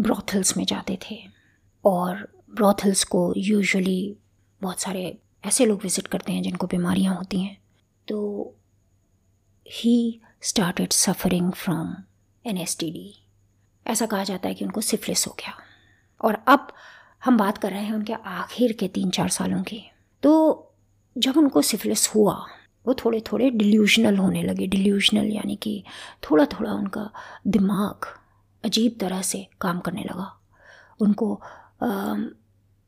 ब्रॉथल्स 0.00 0.56
में 0.56 0.64
जाते 0.64 0.98
थे 1.02 1.18
और 1.84 2.28
ब्रॉथल्स 2.54 3.04
को 3.04 3.34
यूजुअली 3.36 4.16
बहुत 4.60 4.80
सारे 4.80 5.18
ऐसे 5.46 5.66
लोग 5.66 5.82
विज़िट 5.82 6.06
करते 6.06 6.32
हैं 6.32 6.42
जिनको 6.42 6.66
बीमारियाँ 6.66 7.14
होती 7.14 7.40
हैं। 7.40 7.56
तो 8.08 8.54
he 9.66 10.20
started 10.42 10.92
suffering 10.92 11.52
from 11.52 11.94
an 12.44 12.58
S 12.58 12.76
T 12.80 12.90
D 12.90 13.14
ऐसा 13.86 14.06
कहा 14.06 14.24
जाता 14.24 14.48
है 14.48 14.54
कि 14.54 14.64
उनको 14.64 14.80
सिफलिस 14.80 15.26
हो 15.26 15.36
गया। 15.38 15.54
और 16.20 16.44
अब 16.48 16.72
हम 17.24 17.36
बात 17.38 17.58
कर 17.58 17.70
रहे 17.70 17.82
हैं 17.82 17.92
उनके 17.92 18.12
आखिर 18.12 18.72
के 18.72 18.88
तीन 18.88 19.10
चार 19.10 19.28
सालों 19.28 19.62
की। 19.62 19.82
तो 20.22 20.72
जब 21.16 21.36
उनको 21.36 21.62
सिफलिस 21.62 22.08
हुआ, 22.14 22.34
वो 22.86 22.94
थोड़े 22.94 23.20
थोड़े 23.20 23.50
डिल्यूजनल 23.50 24.16
होने 24.16 24.42
लगे। 24.42 24.66
डिल्यूजनल 24.66 25.26
यानी 25.26 25.56
कि 25.56 25.82
थोड़ा 26.30 26.44
थोड़ा 26.44 26.72
उनका 26.72 27.10
दिमाग 27.46 28.06
अजीब 28.64 28.96
तरह 29.00 29.22
से 29.22 29.46
काम 29.60 29.80
करने 29.80 30.02
लगा। 30.02 30.30
उनको 31.00 31.40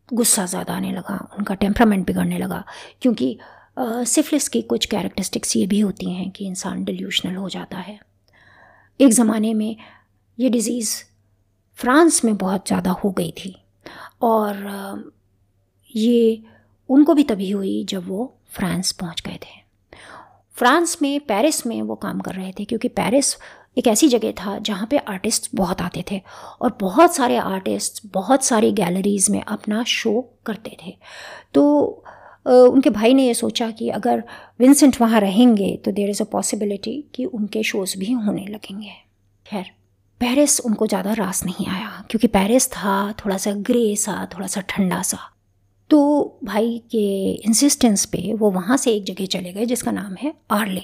गुस्सा 0.09 0.45
ज़्यादा 0.47 0.75
आने 0.75 0.93
लगा, 0.93 1.17
उनका 1.39 1.55
टेम्परामेंट 1.57 2.07
बिगड़ने 2.07 2.39
लगा, 2.39 2.65
क्योंकि 3.03 3.39
सिफलिस 3.79 4.49
की 4.49 4.61
कुछ 4.65 4.87
कैरेक्टरिस्टिक्स 4.87 5.57
ये 5.57 5.67
भी 5.67 5.81
होती 5.81 6.11
हैं 6.11 6.31
कि 6.31 6.47
इंसान 6.47 6.85
डिल्यूशनल 6.85 7.37
हो 7.37 7.49
जाता 7.49 7.79
है। 7.79 7.99
एक 9.01 9.13
ज़माने 9.13 9.53
में 9.55 9.77
ये 10.39 10.49
डिज़ीज़ 10.51 10.95
फ्रांस 11.79 12.25
में 12.25 12.37
बहुत 12.37 12.67
ज़्यादा 12.67 12.91
हो 12.95 13.11
गई 13.13 13.33
थी 13.39 13.55
और 14.23 15.13
ये 15.95 16.43
उनको 16.89 17.15
भी 17.15 17.25
तभी 17.25 17.51
हुई 17.51 17.85
जब 17.89 18.09
वो 18.09 18.33
फ्रांस 18.49 18.93
पहुँच 18.93 19.23
गए 19.27 19.39
थे। 19.43 19.63
फ्रांस 20.55 20.97
में, 21.03 21.21
पेरिस 21.21 21.67
में 21.67 21.81
वो 21.83 21.95
काम 21.97 22.21
कर 22.21 22.35
रहे 22.35 22.53
थे, 22.53 22.65
क्योंकि 22.65 22.89
पेरिस 22.91 23.35
एक 23.77 23.87
ऐसी 23.87 24.09
जगह 24.09 24.33
था 24.33 24.59
जहाँ 24.59 24.87
पे 24.91 24.99
आर्टिस्ट 24.99 25.49
बहुत 25.55 25.81
आते 25.83 26.05
थे 26.11 26.21
और 26.61 26.77
बहुत 26.81 27.15
सारे 27.15 27.37
आर्टिस्ट 27.37 28.03
बहुत 28.13 28.45
सारी 28.45 28.73
गैलरीज़ 28.73 29.31
में 29.33 29.43
अपना 29.43 29.83
शो 29.85 30.21
करते 30.47 30.77
थे। 30.83 30.97
तो 31.55 31.63
उनके 32.47 32.91
भाई 32.91 33.15
ने 33.15 33.27
ये 33.27 33.35
सोचा 33.35 33.71
कि 33.71 33.89
अगर 33.91 34.23
विंसेंट 34.61 35.01
वहाँ 35.01 35.21
रहेंगे 35.21 35.77
तो 35.85 35.93
देर 35.93 36.11
इज़ 36.11 36.23
अ 36.23 36.27
पॉसिबिलिटी 36.33 37.01
कि 37.15 37.25
उनके 37.25 37.63
शोज़ 37.63 37.99
भी 37.99 38.13
होने 38.13 38.47
लगेंगे। 38.47 38.93
खैर 39.47 39.71
पेरिस 40.21 40.61
उनको 40.61 40.87
ज़्यादा 40.87 41.13
रास 41.13 41.45
नहीं 41.45 41.67
आया 41.67 42.05
क्योंकि 42.11 42.27
पेरिस 42.29 42.71
था, 42.73 43.13
थोड़ा 43.15 43.37
सा 43.37 43.53
ग्रे 43.53 43.95
सा, 43.97 44.29
थोड़ा 44.35 44.47
सा 44.47 44.61
ठंडा 44.61 45.01
सा। 45.03 45.19
तो 45.91 46.39
भाई 46.45 46.79
के 46.91 47.33
इंसिस्टेंस 47.33 48.05
पे 48.05 48.33
वो 48.35 48.51
वहाँ 48.51 48.77
से 48.77 48.93
एक 48.93 49.05
जगह 49.05 49.27
चले 49.27 49.53
गए 49.53 49.65
जिसका 49.67 49.91
नाम 49.91 50.15
है 50.21 50.33
आर्ले 50.51 50.83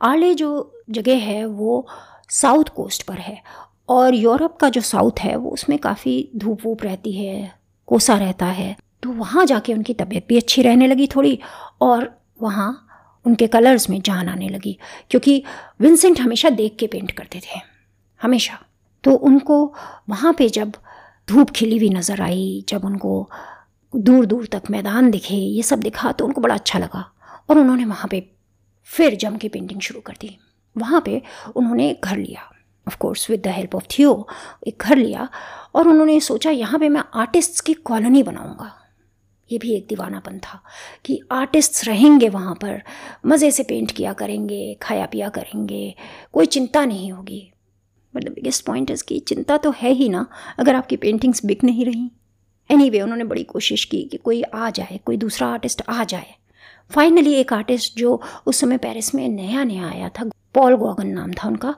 आर्ले 0.00 0.34
जो 0.34 0.50
जगह 0.90 1.18
है 1.18 1.44
वो 1.46 1.86
साउथ 2.30 2.64
कोस्ट 2.76 3.02
पर 3.02 3.18
है। 3.18 3.40
और 3.88 4.14
यूरोप 4.14 4.56
का 4.56 4.68
जो 4.68 4.80
साउथ 4.80 5.20
है, 5.20 5.34
वो 5.36 5.50
उसमें 5.50 5.78
काफ़ी 5.78 6.30
धूप 6.36 6.64
वूप 6.64 6.82
रहती 6.82 7.12
है, 7.12 7.52
कोसा 7.88 8.16
रहता 8.16 8.46
है। 8.46 8.76
तो 9.02 9.10
वहाँ 9.10 9.44
जाके 9.46 9.74
उनकी 9.74 9.94
तबीयत 9.94 10.26
भी 10.28 10.36
अच्छी 10.36 10.62
रहने 10.62 10.86
लगी 10.86 11.06
थोड़ी 11.06 11.38
और 11.80 12.10
वहाँ 12.42 12.86
उनके 13.24 13.46
कलर्स 13.46 13.88
में 13.90 14.00
जान 14.00 14.28
आने 14.28 14.48
लगी। 14.48 14.78
क्योंकि 15.10 15.42
विंसेंट 15.80 16.20
हमेशा 16.20 16.50
देख 16.50 16.76
के 16.80 16.86
पेंट 16.86 17.10
करते 17.10 17.38
थे, 17.38 17.60
हमेशा। 18.20 18.58
तो 19.04 19.14
उनको 19.14 19.64
वहाँ 20.08 20.32
पे 20.32 20.48
जब 20.48 20.72
धूप 21.28 21.50
खिली 21.50 21.78
हुई 21.78 21.88
नज़र 21.90 22.20
आई, 22.22 22.64
जब 22.68 22.84
उनको 22.84 23.30
दूर 23.92 24.26
दूर 24.26 24.46
तक 24.46 24.70
मैदान 24.70 25.10
दिखे, 25.10 25.34
ये 25.34 25.62
सब 25.62 25.80
दिखा 25.80 26.12
तो 26.12 26.26
उनको 26.26 26.40
बड़ा 26.40 26.54
अच्छा 26.54 26.78
लगा। 26.78 27.04
और 27.50 27.58
उन्होंने 27.58 27.84
वहाँ 27.84 28.08
पे 28.08 28.22
फिर 28.88 29.16
जम 29.16 29.36
के 29.36 29.48
पेंटिंग 29.48 29.80
शुरू 29.80 30.00
कर 30.00 30.16
दी। 30.20 30.36
वहाँ 30.76 31.02
पे 31.04 31.22
उन्होंने 31.56 31.90
एक 31.90 32.04
घर 32.04 32.16
लिया 32.16 32.50
of 32.88 32.96
course 32.96 33.30
with 33.30 33.42
the 33.42 33.46
help 33.46 33.74
of 33.74 33.84
Theo 33.98 34.28
एक 34.66 34.82
घर 34.82 34.96
लिया 34.96 35.28
और 35.74 35.88
उन्होंने 35.88 36.20
सोचा 36.20 36.50
यहाँ 36.50 36.78
पे 36.80 36.88
मैं 36.88 37.02
आर्टिस्ट्स 37.14 37.60
की 37.60 37.74
कॉलोनी 37.74 38.22
बनाऊँगा। 38.22 38.76
ये 39.50 39.58
भी 39.58 39.74
एक 39.74 39.86
दीवानापन 39.88 40.38
था 40.38 40.62
कि 41.04 41.20
आर्टिस्ट्स 41.32 41.84
रहेंगे 41.84 42.28
वहाँ 42.28 42.54
पर 42.54 42.82
मज़े 43.26 43.50
से 43.50 43.62
पेंट 43.62 43.90
किया 43.90 44.12
करेंगे 44.12 44.78
खाया 44.82 45.06
पिया 45.06 45.28
करेंगे 45.28 45.94
कोई 46.32 46.46
चिंता 46.46 46.84
नहीं 46.84 47.12
होगी। 47.12 47.52
But 48.14 48.24
the 48.24 48.28
biggest 48.28 48.64
point 48.66 48.90
is 48.90 49.04
कि 49.04 49.18
चिंता 49.18 49.56
तो 49.56 49.70
है 49.70 49.90
ही 49.90 50.08
ना 50.08 50.26
अगर 50.58 50.74
आपकी 50.74 50.96
पेंटिंग्स 50.96 51.44
बिक 51.46 51.64
नहीं 51.64 51.84
रही। 51.84 52.10
एनी 52.70 52.82
anyway, 52.84 53.02
उन्होंने 53.02 53.24
बड़ी 53.24 53.42
कोशिश 53.44 53.84
की 53.84 54.02
कि 54.02 54.16
कोई 54.16 54.42
आ 54.42 54.70
जाए 54.70 55.00
कोई 55.04 55.16
दूसरा 55.16 55.48
आर्टिस्ट 55.48 55.82
आ 55.88 56.04
जाए। 56.04 56.34
फाइनली 56.94 57.32
एक 57.34 57.52
आर्टिस्ट 57.52 57.98
जो 57.98 58.20
उस 58.46 58.60
समय 58.60 58.78
पेरिस 58.78 59.14
में 59.14 59.28
नया 59.28 59.64
नया 59.64 59.88
आया 59.88 60.08
था 60.08 60.24
पॉल 60.54 60.74
गॉगन 60.76 61.06
नाम 61.06 61.32
था 61.32 61.48
उनका। 61.48 61.74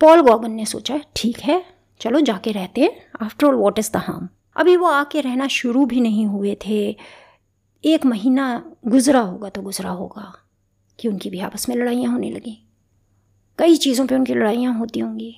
पॉल 0.00 0.20
गॉगन 0.20 0.50
ने 0.50 0.64
सोचा, 0.66 1.00
ठीक 1.16 1.38
है, 1.38 1.62
चलो 2.00 2.20
जाके 2.20 2.52
रहते 2.52 2.80
हैं। 2.80 2.90
After 3.22 3.46
all 3.46 3.54
what 3.54 3.78
is 3.78 3.90
the 3.92 3.96
harm 3.96 4.28
अभी 4.56 4.76
वो 4.76 4.86
आके 4.86 5.20
रहना 5.20 5.46
शुरू 5.48 5.84
भी 5.86 6.00
नहीं 6.00 6.26
हुए 6.26 6.56
थे। 6.66 6.96
एक 7.84 8.04
महीना 8.06 8.62
गुजरा 8.86 9.20
होगा 9.20 9.48
तो 9.48 9.62
गुजरा 9.62 9.90
होगा 9.90 10.32
कि 10.98 11.08
उनकी 11.08 11.30
भी 11.30 11.40
आपस 11.40 11.68
में 11.68 11.76
लड़ाइयाँ 11.76 12.12
होने 12.12 12.30
लगी। 12.30 12.58
कई 13.58 13.76
चीज़ों 13.76 14.06
पे 14.06 14.14
उनकी 14.14 14.34
लड़ाइयाँ 14.34 14.74
होती 14.78 15.00
होंगी। 15.00 15.34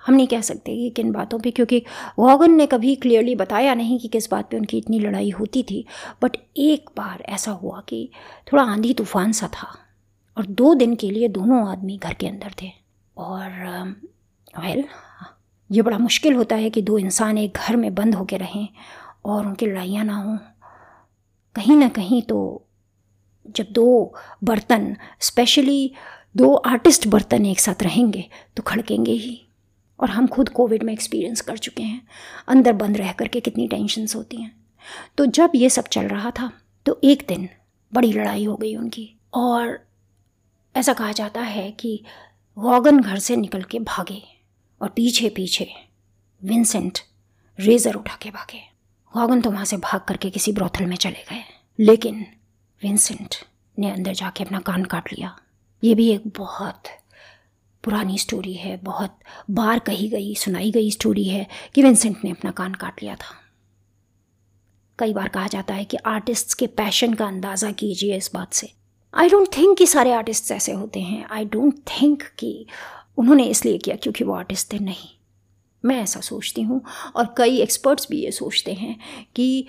हम 0.00 0.14
नहीं 0.14 0.26
कह 0.26 0.40
सकते 0.40 0.74
कि 0.76 0.90
किन 0.90 1.10
बातों 1.12 1.38
पे, 1.38 1.50
क्योंकि 1.50 1.82
वॉगन 2.18 2.50
ने 2.50 2.66
कभी 2.66 2.94
क्लियरली 2.96 3.34
बताया 3.34 3.74
नहीं 3.74 3.98
कि 4.00 4.08
किस 4.08 4.30
बात 4.30 4.50
पे 4.50 4.56
उनकी 4.56 4.78
इतनी 4.78 4.98
लड़ाई 4.98 5.30
होती 5.30 5.62
थी। 5.62 5.84
बट 6.22 6.36
एक 6.56 6.90
बार 6.96 7.24
ऐसा 7.28 7.52
हुआ 7.52 7.80
कि 7.88 8.08
थोड़ा 8.52 8.62
आंधी 8.62 8.94
तूफ़ान 8.94 9.32
सा 9.32 9.48
था। 9.48 9.68
और 10.38 10.46
दो 10.46 10.74
दिन 10.74 10.94
के 10.96 11.10
लिए 11.10 11.28
दोनों 11.28 11.66
आदमी 11.68 11.96
घर 11.96 12.14
के 12.14 12.26
अंदर 12.26 12.54
थे। 12.62 12.70
और 13.16 13.50
वेल 14.54 14.84
ये 15.70 15.82
बड़ा 15.82 15.98
मुश्किल 15.98 16.34
होता 16.34 16.56
है 16.56 16.70
कि 16.70 16.82
दो 16.82 16.98
इंसान 16.98 17.38
एक 17.38 17.58
घर 17.58 17.76
में 17.76 17.94
बंद 17.94 18.14
होकर 18.14 18.38
रहें 18.38 18.68
और 19.24 19.46
उनकी 19.46 19.66
लड़ाइयाँ 19.66 20.04
ना 20.04 20.16
हों। 20.16 20.36
कहीं 21.56 21.76
ना 21.76 21.88
कहीं 21.88 22.22
तो 22.22 22.64
जब 23.56 23.66
दो 23.72 24.14
बर्तन 24.44 24.96
स्पेशली 25.20 25.92
दो 26.36 26.54
आर्टिस्ट 26.54 27.06
बर्तन 27.08 27.46
एक 27.46 27.60
साथ 27.60 27.82
रहेंगे 27.82 28.24
तो 28.56 28.62
खड़केंगे 28.62 29.12
ही। 29.12 29.40
और 30.00 30.10
हम 30.10 30.26
खुद 30.26 30.48
कोविड 30.48 30.82
में 30.82 30.92
एक्सपीरियंस 30.92 31.40
कर 31.40 31.56
चुके 31.58 31.82
हैं। 31.82 32.00
अंदर 32.48 32.72
बंद 32.72 32.96
रह 32.96 33.12
करके 33.12 33.40
कितनी 33.40 33.66
टेंशन्स 33.68 34.16
होती 34.16 34.36
हैं। 34.36 34.52
तो 35.18 35.26
जब 35.26 35.52
ये 35.54 35.70
सब 35.70 35.88
चल 35.88 36.08
रहा 36.08 36.30
था 36.30 36.50
तो 36.86 36.98
एक 37.04 37.24
दिन 37.28 37.48
बड़ी 37.92 38.12
लड़ाई 38.12 38.44
हो 38.44 38.56
गई 38.56 38.74
उनकी। 38.76 39.08
और 39.34 39.78
ऐसा 40.74 40.92
कहा 40.92 41.12
जाता 41.12 41.40
है 41.40 41.70
कि 41.70 42.00
वॉगन 42.56 43.00
घर 43.00 43.18
से 43.18 43.36
निकल 43.36 43.62
के 43.62 43.78
भागे 43.78 44.22
और 44.80 44.88
पीछे 44.88 45.28
पीछे 45.28 45.68
विंसेंट 46.42 46.98
रेज़र 47.58 47.94
उठा 47.94 48.16
के 48.22 48.30
भागे। 48.30 48.60
वॉगन 49.14 49.40
तो 49.40 49.50
वहाँ 49.50 49.64
से 49.64 49.76
भाग 49.76 50.00
करके 50.00 50.30
किसी 50.30 50.52
ब्रोथल 50.52 50.86
में 50.86 50.96
चले 50.96 51.24
गए। 51.30 51.42
लेकिन 51.78 52.24
विंसेंट 52.82 53.34
ने 53.78 53.90
अंदर 53.90 54.12
जाके 54.12 54.44
अपना 54.44 54.60
कान 54.60 54.84
काट 54.84 55.12
लिया। 55.12 55.36
ये 55.82 55.94
भी 55.94 56.08
एक 56.10 56.28
बहुत 56.38 56.88
पुरानी 57.84 58.18
स्टोरी 58.18 58.54
है, 58.54 58.76
बहुत 58.76 59.18
बार 59.50 59.78
कही 59.78 60.08
गई, 60.08 60.34
सुनाई 60.34 60.70
गई 60.70 60.90
स्टोरी 60.90 61.24
है 61.24 61.46
कि 61.74 61.82
विंसेंट 61.82 62.24
ने 62.24 62.30
अपना 62.30 62.50
कान 62.50 62.74
काट 62.74 63.02
लिया 63.02 63.14
था। 63.14 63.34
कई 64.98 65.12
बार 65.12 65.28
कहा 65.28 65.46
जाता 65.46 65.74
है 65.74 65.84
कि 65.84 65.96
आर्टिस्ट्स 65.96 66.54
के 66.54 66.66
पैशन 66.66 67.14
का 67.14 67.26
अंदाज़ा 67.26 67.70
कीजिए 67.72 68.16
इस 68.16 68.30
बात 68.34 68.52
से 68.52 68.72
आई 69.14 69.28
डोंट 69.28 69.48
थिंक 69.56 69.76
कि 69.78 69.86
सारे 69.86 70.12
आर्टिस्ट 70.12 70.50
ऐसे 70.52 70.72
होते 70.72 71.00
हैं। 71.00 71.26
आई 71.26 71.44
डोंट 71.44 71.78
थिंक 71.90 72.22
कि 72.38 72.66
उन्होंने 73.18 73.44
इसलिए 73.44 73.78
किया 73.78 73.96
क्योंकि 73.96 74.24
वो 74.24 74.34
आर्टिस्ट 74.34 74.72
थे 74.72 74.78
नहीं। 74.78 75.08
मैं 75.84 75.96
ऐसा 76.02 76.20
सोचती 76.20 76.62
हूँ 76.62 76.80
और 77.16 77.34
कई 77.38 77.60
एक्सपर्ट्स 77.60 78.06
भी 78.10 78.20
ये 78.24 78.30
सोचते 78.30 78.72
हैं 78.72 78.98
कि 79.36 79.66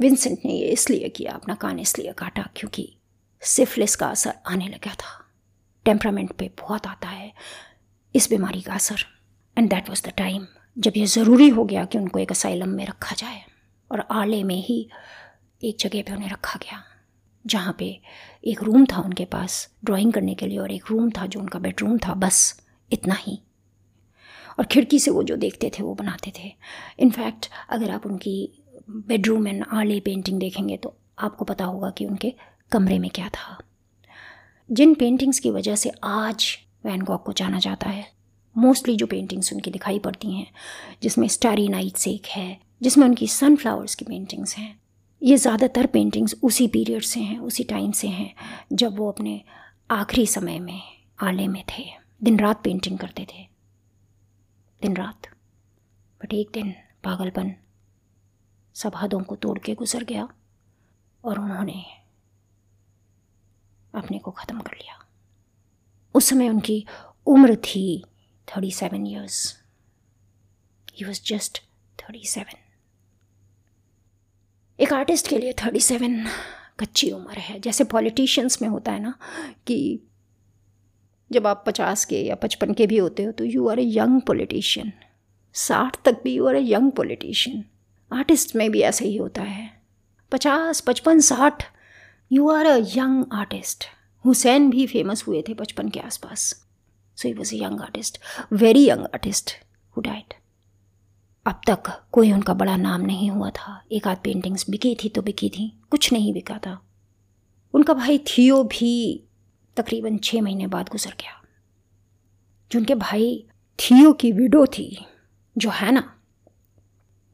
विंसेंट 0.00 0.38
ने 0.44 0.52
ये 0.52 0.68
इसलिए 0.68 1.08
किया, 1.08 1.32
अपना 1.32 1.54
कान 1.54 1.78
इसलिए 1.78 2.12
काटा 2.12 2.48
क्योंकि 2.56 2.88
सिफलिस 3.42 3.96
का 3.96 4.06
असर 4.06 4.34
आने 4.46 4.68
लगा 4.68 4.94
था। 4.94 5.24
टेम्परामेंट 5.86 6.32
पे 6.32 6.50
बहुत 6.58 6.86
आता 6.86 7.08
है 7.08 7.32
इस 8.14 8.28
बीमारी 8.30 8.60
का 8.60 8.74
असर। 8.74 9.04
And 9.56 9.70
that 9.70 9.88
was 9.88 10.02
the 10.08 10.12
time 10.18 10.46
जब 10.76 10.92
ये 10.96 11.06
ज़रूरी 11.06 11.48
हो 11.48 11.64
गया 11.64 11.84
कि 11.84 11.98
उनको 11.98 12.18
एक 12.18 12.30
असाइलम 12.30 12.68
में 12.68 12.86
रखा 12.86 13.14
जाए 13.14 13.42
और 13.90 14.06
आले 14.10 14.42
में 14.44 14.62
ही 14.64 14.86
एक 15.62 15.76
जगह 15.80 16.02
पे 16.02 16.12
उन्हें 16.12 16.30
रखा 16.30 16.58
गया। 16.62 16.82
जहाँ 17.46 17.74
पे 17.78 18.00
एक 18.44 18.62
रूम 18.62 18.86
था 18.86 19.00
उनके 19.00 19.24
पास 19.24 19.68
ड्राइंग 19.84 20.12
करने 20.12 20.34
के 20.34 20.46
लिए, 20.46 20.58
और 20.58 20.72
एक 20.72 20.84
रूम 20.90 21.10
था 21.10 21.26
जो 21.26 21.40
उनका 21.40 21.58
बेडरूम 21.58 21.98
था, 21.98 22.14
बस, 22.14 22.60
इतना 22.92 23.14
ही। 23.14 23.38
और 24.58 24.64
खिड़की 24.64 24.98
से 24.98 25.10
वो 25.10 25.22
जो 25.22 25.36
देखते 25.36 25.70
थे, 25.78 25.82
वो 25.82 25.94
बनाते 25.94 26.32
थे। 26.38 26.52
इनफैक्ट 26.98 27.48
अगर 27.70 27.90
आप 27.90 28.06
उनकी 28.06 28.64
बेडरूम 28.90 29.48
एंड 29.48 29.64
आले 29.72 30.00
पेंटिंग 30.00 30.40
देखेंगे 30.40 30.76
तो 30.76 30.96
आपको 31.18 31.44
पता 31.44 31.64
होगा 31.64 31.90
कि 31.90 32.06
उनके 32.06 32.34
कमरे 32.72 32.98
में 32.98 33.10
क्या 33.10 33.28
था। 33.28 33.58
जिन 34.70 34.94
पेंटिंग्स 34.94 35.38
की 35.38 35.50
वजह 35.50 35.76
से 35.76 35.90
आज 36.04 36.58
वैन 36.84 37.00
गॉक 37.00 37.22
को 37.24 37.32
जाना 37.32 37.58
जाता 37.58 37.88
है 37.88 38.06
मोस्टली 38.56 38.96
जो 38.96 39.06
पेंटिंग्स 39.06 39.52
उनकी 39.52 39.70
दिखाई 39.70 39.98
पड़ती 39.98 40.32
हैं, 40.32 40.46
जिसमें 41.02 41.28
स्टारी 41.28 41.68
नाइट्स 41.68 42.08
एक 42.08 42.26
है, 42.26 42.60
जिसमें 42.82 43.06
उनकी 43.06 43.26
सनफ्लावर्स 43.26 43.94
की 43.94 44.04
पेंटिंग्स 44.04 44.56
हैं 44.56 44.80
ये 45.22 45.36
ज़्यादातर 45.36 45.86
पेंटिंग्स 45.86 46.34
उसी 46.42 46.68
पीरियड 46.68 47.02
से 47.02 47.20
हैं, 47.20 47.38
उसी 47.38 47.64
टाइम 47.64 47.92
से 47.92 48.08
हैं, 48.08 48.34
जब 48.72 48.98
वो 48.98 49.10
अपने 49.12 49.44
आखिरी 49.90 50.26
समय 50.26 50.58
में, 50.58 50.82
आले 51.20 51.48
में 51.48 51.64
थे। 51.64 51.84
दिन 52.22 52.38
रात 52.38 52.62
पेंटिंग 52.64 52.98
करते 52.98 53.26
थे। 53.34 53.46
दिन 54.82 54.96
रात। 54.96 55.26
बट 56.20 56.34
एक 56.34 56.50
दिन 56.54 56.74
पागलपन 57.04 57.54
सब 58.74 58.92
हदों 58.96 59.20
को 59.20 59.36
तोड़ 59.36 59.58
के 59.58 59.74
गुजर 59.74 60.04
गया 60.04 60.28
और 61.24 61.38
उन्होंने 61.38 61.84
अपने 63.94 64.18
को 64.18 64.30
ख़त्म 64.30 64.60
कर 64.60 64.76
लिया। 64.76 65.04
उस 66.14 66.24
समय 66.24 66.48
उनकी 66.48 66.86
उम्र 67.26 67.56
थी 67.56 68.04
thirty 68.48 68.70
seven 68.70 69.06
years 69.06 69.64
he 70.98 71.04
was 71.04 71.22
just 71.24 71.58
thirty 71.98 72.26
seven 72.26 72.67
एक 74.78 74.92
आर्टिस्ट 74.92 75.28
के 75.28 75.38
लिए 75.38 75.52
थर्टी 75.52 75.80
सेवन 75.80 76.24
कच्ची 76.80 77.10
उम्र 77.10 77.38
है। 77.38 77.58
जैसे 77.60 77.84
पॉलिटिशियंस 77.84 78.60
में 78.62 78.68
होता 78.68 78.92
है 78.92 79.00
ना 79.02 79.14
कि 79.66 79.78
जब 81.30 81.46
आप 81.46 81.64
पचास 81.66 82.04
के 82.04 82.20
या 82.22 82.34
पचपन 82.34 82.74
के 82.74 82.86
भी 82.86 82.98
होते 82.98 83.22
हो 83.22 83.32
तो 83.32 83.44
you 83.44 83.68
are 83.68 83.78
a 83.78 83.84
young 83.88 84.20
politician 84.20 84.92
साठ 85.54 85.96
तक 86.04 86.20
भी 86.24 86.34
you 86.34 86.46
are 86.46 86.56
a 86.56 86.62
young 86.64 86.92
politician 86.92 87.64
artist 88.10 88.56
में 88.56 88.70
भी 88.70 88.80
ऐसा 88.82 89.04
ही 89.04 89.16
होता 89.16 89.42
है। 89.42 89.70
पचास, 90.32 90.80
पचपन, 90.80 91.20
साठ 91.20 91.64
you 92.30 92.48
are 92.50 92.66
a 92.66 92.76
young 92.96 93.24
artist 93.32 93.84
Hussain 94.24 94.70
भी 94.70 94.86
फ़ेमस 94.86 95.24
हुए 95.26 95.42
थे 95.48 95.54
बचपन 95.54 95.88
के 95.88 96.00
आसपास। 96.00 96.54
So 97.18 97.28
he 97.28 97.34
was 97.34 97.54
a 97.54 97.58
young 97.58 97.80
artist 97.80 98.18
very 98.52 98.88
young 98.88 99.04
artist 99.04 99.50
who 99.96 100.02
died 100.02 100.34
अब 101.48 101.60
तक 101.66 102.02
कोई 102.12 102.32
उनका 102.32 102.54
बड़ा 102.54 102.76
नाम 102.76 103.00
नहीं 103.00 103.30
हुआ 103.30 103.50
था। 103.50 103.84
एक 103.92 104.08
आध 104.08 104.16
पेंटिंग्स 104.24 104.70
बिकी 104.70 104.96
थी 105.04 105.08
तो 105.08 105.22
बिकी 105.22 105.48
थी, 105.48 105.80
कुछ 105.90 106.12
नहीं 106.12 106.32
बिका 106.32 106.58
था। 106.58 106.86
उनका 107.74 107.94
भाई 107.94 108.18
थियो 108.18 108.64
भी 108.64 109.24
तकरीबन 109.76 110.18
छः 110.18 110.42
महीने 110.42 110.66
बाद 110.66 110.88
गुजर 110.88 111.10
गया। 111.10 111.42
जो 112.72 112.78
उनके 112.78 112.94
भाई 112.94 113.46
थियो 113.78 114.12
की 114.12 114.32
विडो 114.32 114.66
थी, 114.66 115.06
जो 115.58 115.70
है 115.70 115.92
ना, 115.92 116.14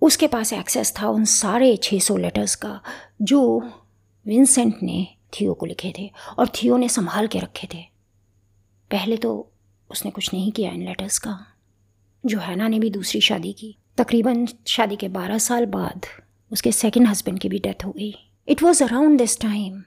उसके 0.03 0.27
पास 0.27 0.53
एक्सेस 0.53 0.94
था 1.00 1.09
उन 1.09 1.24
सारे 1.24 1.77
छः 1.77 1.98
सौ 1.98 2.16
लेटर्स 2.16 2.55
का, 2.55 2.81
जो 3.22 3.70
विंसेंट 4.27 4.74
ने 4.83 5.16
थियो 5.40 5.55
को 5.55 5.66
लिखे 5.66 5.92
थे 5.98 6.12
और 6.38 6.48
थियो 6.48 6.77
ने 6.77 6.88
संभाल 6.88 7.27
के 7.27 7.38
रखे 7.38 7.68
थे। 7.74 7.83
पहले 8.90 9.16
तो 9.16 9.53
उसने 9.90 10.11
कुछ 10.11 10.35
नहीं 10.35 10.53
किया 10.53 10.70
इन 10.70 10.85
लेटर्स 10.85 11.18
का। 11.18 11.46
जो 12.27 12.38
हैना 12.38 12.68
ने 12.68 12.79
भी 12.79 12.90
दूसरी 12.90 13.20
शादी 13.20 13.53
की। 13.53 13.79
तकरीबन 13.98 14.46
शादी 14.66 14.96
के 14.96 15.09
बारह 15.09 15.38
साल 15.38 15.66
बाद 15.66 16.07
उसके 16.50 16.72
सेकेंड 16.72 17.07
हस्बैंड 17.07 17.38
की 17.40 17.48
भी 17.48 17.59
डेथ 17.59 17.85
हो 17.85 17.90
गई। 17.90 18.14
It 18.48 18.62
was 18.62 18.83
around 18.85 19.18
this 19.18 19.40
time 19.40 19.83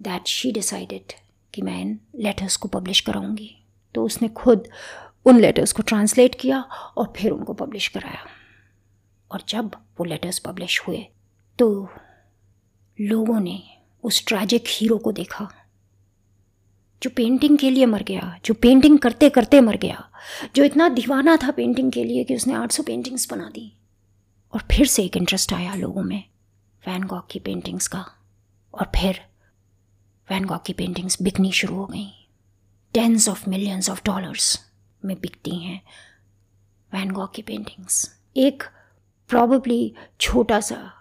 that 0.00 0.26
she 0.26 0.52
decided 0.52 1.12
कि 1.54 1.62
मैं 1.62 1.80
इन 1.80 1.98
लेटर्स 2.16 2.56
को 2.56 2.68
पब्लिश 2.68 3.00
कराऊँगी। 3.00 3.50
तो 3.94 4.04
उसने 4.04 4.28
खुद 4.28 4.68
उन 5.26 5.40
लेटर्स 5.40 5.72
को 5.72 5.82
ट्रांसलेट 5.82 6.34
किया 6.34 6.60
और 6.60 7.12
फिर 7.16 7.30
उनको 7.30 7.54
पब्लिश 7.54 7.88
कराया। 7.88 8.24
और 9.30 9.42
जब 9.48 9.74
वो 9.98 10.04
लेटर्स 10.04 10.38
पब्लिश 10.38 10.80
हुए 10.88 11.06
तो 11.58 11.88
लोगों 12.98 13.40
ने 13.40 13.62
उस 14.04 14.24
ट्रैजिक 14.26 14.64
हीरो 14.68 14.98
को 14.98 15.12
देखा। 15.12 15.48
जो 17.04 17.10
पेंटिंग 17.16 17.58
के 17.58 17.70
लिए 17.70 17.86
मर 17.86 18.02
गया, 18.02 18.38
जो 18.44 18.54
पेंटिंग 18.54 18.98
करते 18.98 19.30
करते 19.30 19.60
मर 19.60 19.76
गया, 19.76 20.10
जो 20.56 20.64
इतना 20.64 20.88
दीवाना 20.88 21.36
था 21.36 21.50
पेंटिंग 21.50 21.92
के 21.92 22.04
लिए 22.04 22.24
कि 22.24 22.36
उसने 22.36 22.54
800 22.54 22.82
पेंटिंग्स 22.82 23.30
बना 23.30 23.50
दी। 23.50 23.76
और 24.54 24.60
फिर 24.60 24.86
से 24.86 25.04
एक 25.04 25.16
इंटरेस्ट 25.16 25.52
आया 25.52 25.74
लोगों 25.74 26.02
में 26.02 26.24
वैन 26.86 27.02
गॉग 27.02 27.30
की 27.30 27.38
पेंटिंग्स 27.38 27.88
का। 27.88 28.06
और 28.74 28.84
फिर 28.84 29.20
वैन 30.30 30.44
गॉग 30.44 30.64
की 30.64 30.72
पेंटिंग्स 30.72 31.22
बिकनी 31.22 31.52
शुरू 31.52 31.74
हो 31.74 31.86
गई। 31.86 32.28
Tens 32.94 33.28
of 33.28 33.50
millions 33.50 33.90
of 33.90 34.02
dollars 34.04 34.70
में 35.04 35.20
बिकती 35.20 35.64
हैं 35.64 35.82
वैन 36.92 37.10
गॉग 37.10 37.34
की 37.34 37.42
पेंटिंग्स 37.42 38.20
एक 38.36 38.62
प्रॉबली 39.28 39.94
छोटा 40.20 40.60
सा, 40.60 40.92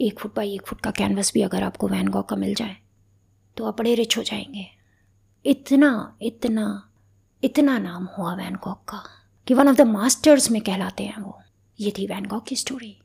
एक 0.00 0.20
फुट 0.20 0.36
बाई 0.36 0.54
एक 0.54 0.66
फुट 0.66 0.80
का 0.80 0.90
कैनवस 0.90 1.32
भी 1.34 1.42
अगर 1.42 1.62
आपको 1.62 1.88
वैन 1.88 2.08
गॉग 2.08 2.28
का 2.28 2.36
मिल 2.36 2.54
जाए 2.54 2.76
तो 3.56 3.64
आप 3.64 3.78
बड़े 3.78 3.94
रिच 3.94 4.18
हो 4.18 4.22
जाएँगे। 4.22 4.79
इतना 5.44 6.16
इतना 6.22 6.90
इतना 7.42 7.78
नाम 7.78 8.04
हुआ 8.18 8.34
वैनकॉक 8.34 8.82
का 8.88 9.02
कि 9.46 9.54
वन 9.54 9.68
ऑफ़ 9.68 9.76
द 9.76 9.80
मास्टर्स 9.80 10.50
में 10.50 10.60
कहलाते 10.62 11.04
हैं 11.04 11.20
वो। 11.22 11.40
ये 11.78 11.92
थी 11.98 12.06
वैनकॉक 12.06 12.44
की 12.46 12.56
स्टोरी 12.56 12.96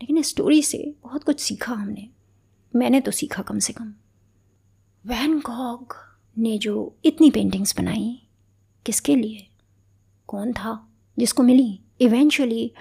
लेकिन 0.00 0.18
इस 0.18 0.28
स्टोरी 0.28 0.62
से 0.62 0.78
बहुत 1.02 1.24
कुछ 1.24 1.40
सीखा 1.40 1.72
हमने। 1.72 2.08
मैंने 2.74 3.00
तो 3.00 3.10
सीखा 3.10 3.42
कम 3.42 3.58
से 3.58 3.72
कम। 3.72 3.92
वैनकॉक 5.04 5.94
ने 6.36 6.56
जो 6.58 6.96
इतनी 7.04 7.30
पेंटिंग्स 7.30 7.76
बनाई, 7.76 8.22
किसके 8.86 9.16
लिए? 9.16 9.46
कौन 10.28 10.52
था? 10.52 10.88
जिसको 11.18 11.42
मिली? 11.42 11.80
इवेंचुअली 12.00 12.72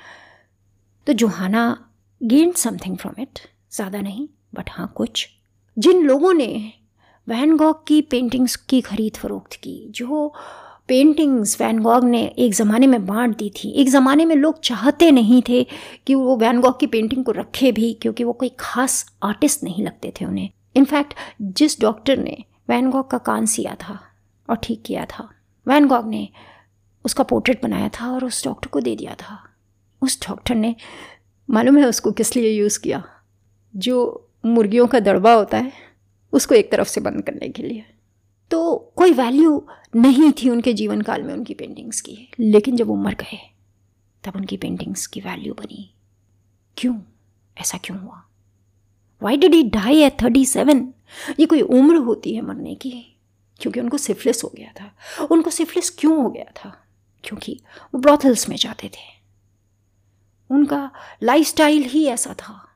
तो 1.07 1.13
Johanna 1.13 1.91
gain 2.21 2.51
something 2.51 2.97
from 2.97 3.21
it 3.21 3.39
ज़्यादा 3.71 4.01
नहीं 4.01 4.27
बट 4.53 4.69
हाँ 4.69 4.93
कुछ। 4.95 5.27
जिन 5.77 6.03
लोगों 6.03 6.33
ने 6.33 6.73
वैन 7.29 7.55
गॉग 7.57 7.85
की 7.87 8.01
पेंटिंग्स 8.01 8.55
की 8.55 8.79
खरीद 8.81 9.17
फरोख्त 9.17 9.53
की, 9.53 9.87
जो 9.89 10.33
पेंटिंग्स 10.87 11.59
वैन 11.61 11.79
गॉग 11.79 12.03
ने 12.03 12.23
एक 12.37 12.53
ज़माने 12.53 12.87
में 12.87 13.05
बांट 13.05 13.37
दी 13.37 13.49
थी। 13.49 13.69
एक 13.71 13.89
ज़माने 13.89 14.25
में 14.25 14.35
लोग 14.35 14.59
चाहते 14.59 15.09
नहीं 15.11 15.41
थे 15.49 15.63
कि 16.07 16.15
वो 16.15 16.37
वैन 16.37 16.61
गॉग 16.61 16.79
की 16.79 16.87
पेंटिंग 16.87 17.25
को 17.25 17.31
रखे 17.31 17.71
भी, 17.71 17.93
क्योंकि 17.93 18.23
वो 18.23 18.33
कोई 18.33 18.49
ख़ास 18.59 19.05
आर्टिस्ट 19.23 19.63
नहीं 19.63 19.83
लगते 19.83 20.13
थे 20.21 20.25
उन्हें। 20.25 20.49
इनफैक्ट 20.75 21.13
जिस 21.41 21.79
डॉक्टर 21.81 22.17
ने 22.17 22.37
वैन 22.69 22.89
गॉग 22.89 23.09
का 23.11 23.17
कान 23.17 23.45
सिया 23.45 23.75
था 23.75 23.99
और 24.49 24.55
ठीक 24.55 24.81
किया 24.85 25.05
था 25.05 25.29
वैन 25.67 25.87
गॉग 25.87 26.07
ने 26.07 26.27
उसका 27.05 27.23
पोर्ट्रेट 27.23 27.61
बनाया 27.63 27.89
था 27.89 28.11
और 28.11 28.25
उस 28.25 28.43
डॉक्टर 28.45 28.67
को 28.67 28.79
दे 28.79 28.95
दिया 28.95 29.13
था। 29.13 29.37
उस 30.01 30.19
डॉक्टर 30.27 30.55
ने, 30.55 30.75
मालूम 31.49 31.77
है 31.77 31.85
उसको 31.85 32.11
किस 32.11 32.35
लिए 32.35 32.51
यूज़ 32.51 32.79
किया? 32.79 33.03
जो 33.75 34.27
मुर्गियों 34.45 34.87
का 34.87 34.99
दड़बा 34.99 35.33
होता 35.33 35.57
है। 35.57 35.88
उसको 36.31 36.55
एक 36.55 36.71
तरफ़ 36.71 36.87
से 36.87 37.01
बंद 37.01 37.23
करने 37.23 37.49
के 37.49 37.63
लिए। 37.63 37.85
तो 38.51 38.91
कोई 38.95 39.11
वैल्यू 39.11 39.67
नहीं 39.95 40.31
थी 40.31 40.49
उनके 40.49 40.73
जीवन 40.73 41.01
काल 41.01 41.23
में 41.23 41.33
उनकी 41.33 41.53
पेंटिंग्स 41.53 42.01
की। 42.01 42.31
लेकिन 42.39 42.75
जब 42.75 42.87
वो 42.87 42.95
मर 42.95 43.13
गए, 43.13 43.53
तब 44.23 44.35
उनकी 44.35 44.57
पेंटिंग्स 44.57 45.07
की 45.07 45.19
वैल्यू 45.19 45.53
बनी। 45.53 45.93
क्यों? 46.77 47.01
ऐसा 47.57 47.77
क्यों 47.77 47.99
हुआ? 47.99 48.25
Why 49.21 49.37
did 49.37 49.53
he 49.53 49.63
die 49.63 50.01
at 50.01 50.21
thirty 50.21 50.45
seven 50.45 50.93
ये 51.39 51.45
कोई 51.45 51.61
उम्र 51.61 51.95
होती 51.95 52.35
है 52.35 52.41
मरने 52.41 52.75
की, 52.75 53.15
क्योंकि 53.59 53.79
उनको 53.79 53.97
सिफलिस 53.97 54.43
हो 54.43 54.51
गया 54.55 54.71
था। 54.81 54.95
उनको 55.25 55.49
सिफलिस 55.49 55.89
क्यों 55.89 56.23
हो 56.23 56.29
गया 56.29 56.43
था? 56.43 56.85
क्योंकि 57.23 57.61
वो 57.93 57.99
ब्रॉथल्स 57.99 58.49
में 58.49 58.57
जाते 58.57 58.87
थे। 58.87 59.19
उनका 60.51 60.91
लाइफस्टाइल 61.23 61.83
ही 61.83 62.05
ऐसा 62.05 62.33
था। 62.33 62.69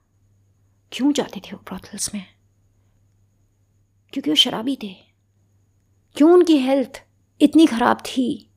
क्यों 0.91 1.13
जाते 1.13 1.39
थे 1.39 1.49
वो 1.53 1.57
ब्रॉथल्स 1.57 2.15
में? 2.15 2.32
क्योंकि 4.13 4.29
वो 4.29 4.35
शराबी 4.35 4.77
थे। 4.83 4.95
क्यों 6.15 6.33
उनकी 6.33 6.57
हेल्थ 6.57 7.03
इतनी 7.41 7.65
ख़राब 7.65 7.97
थी? 7.97 8.49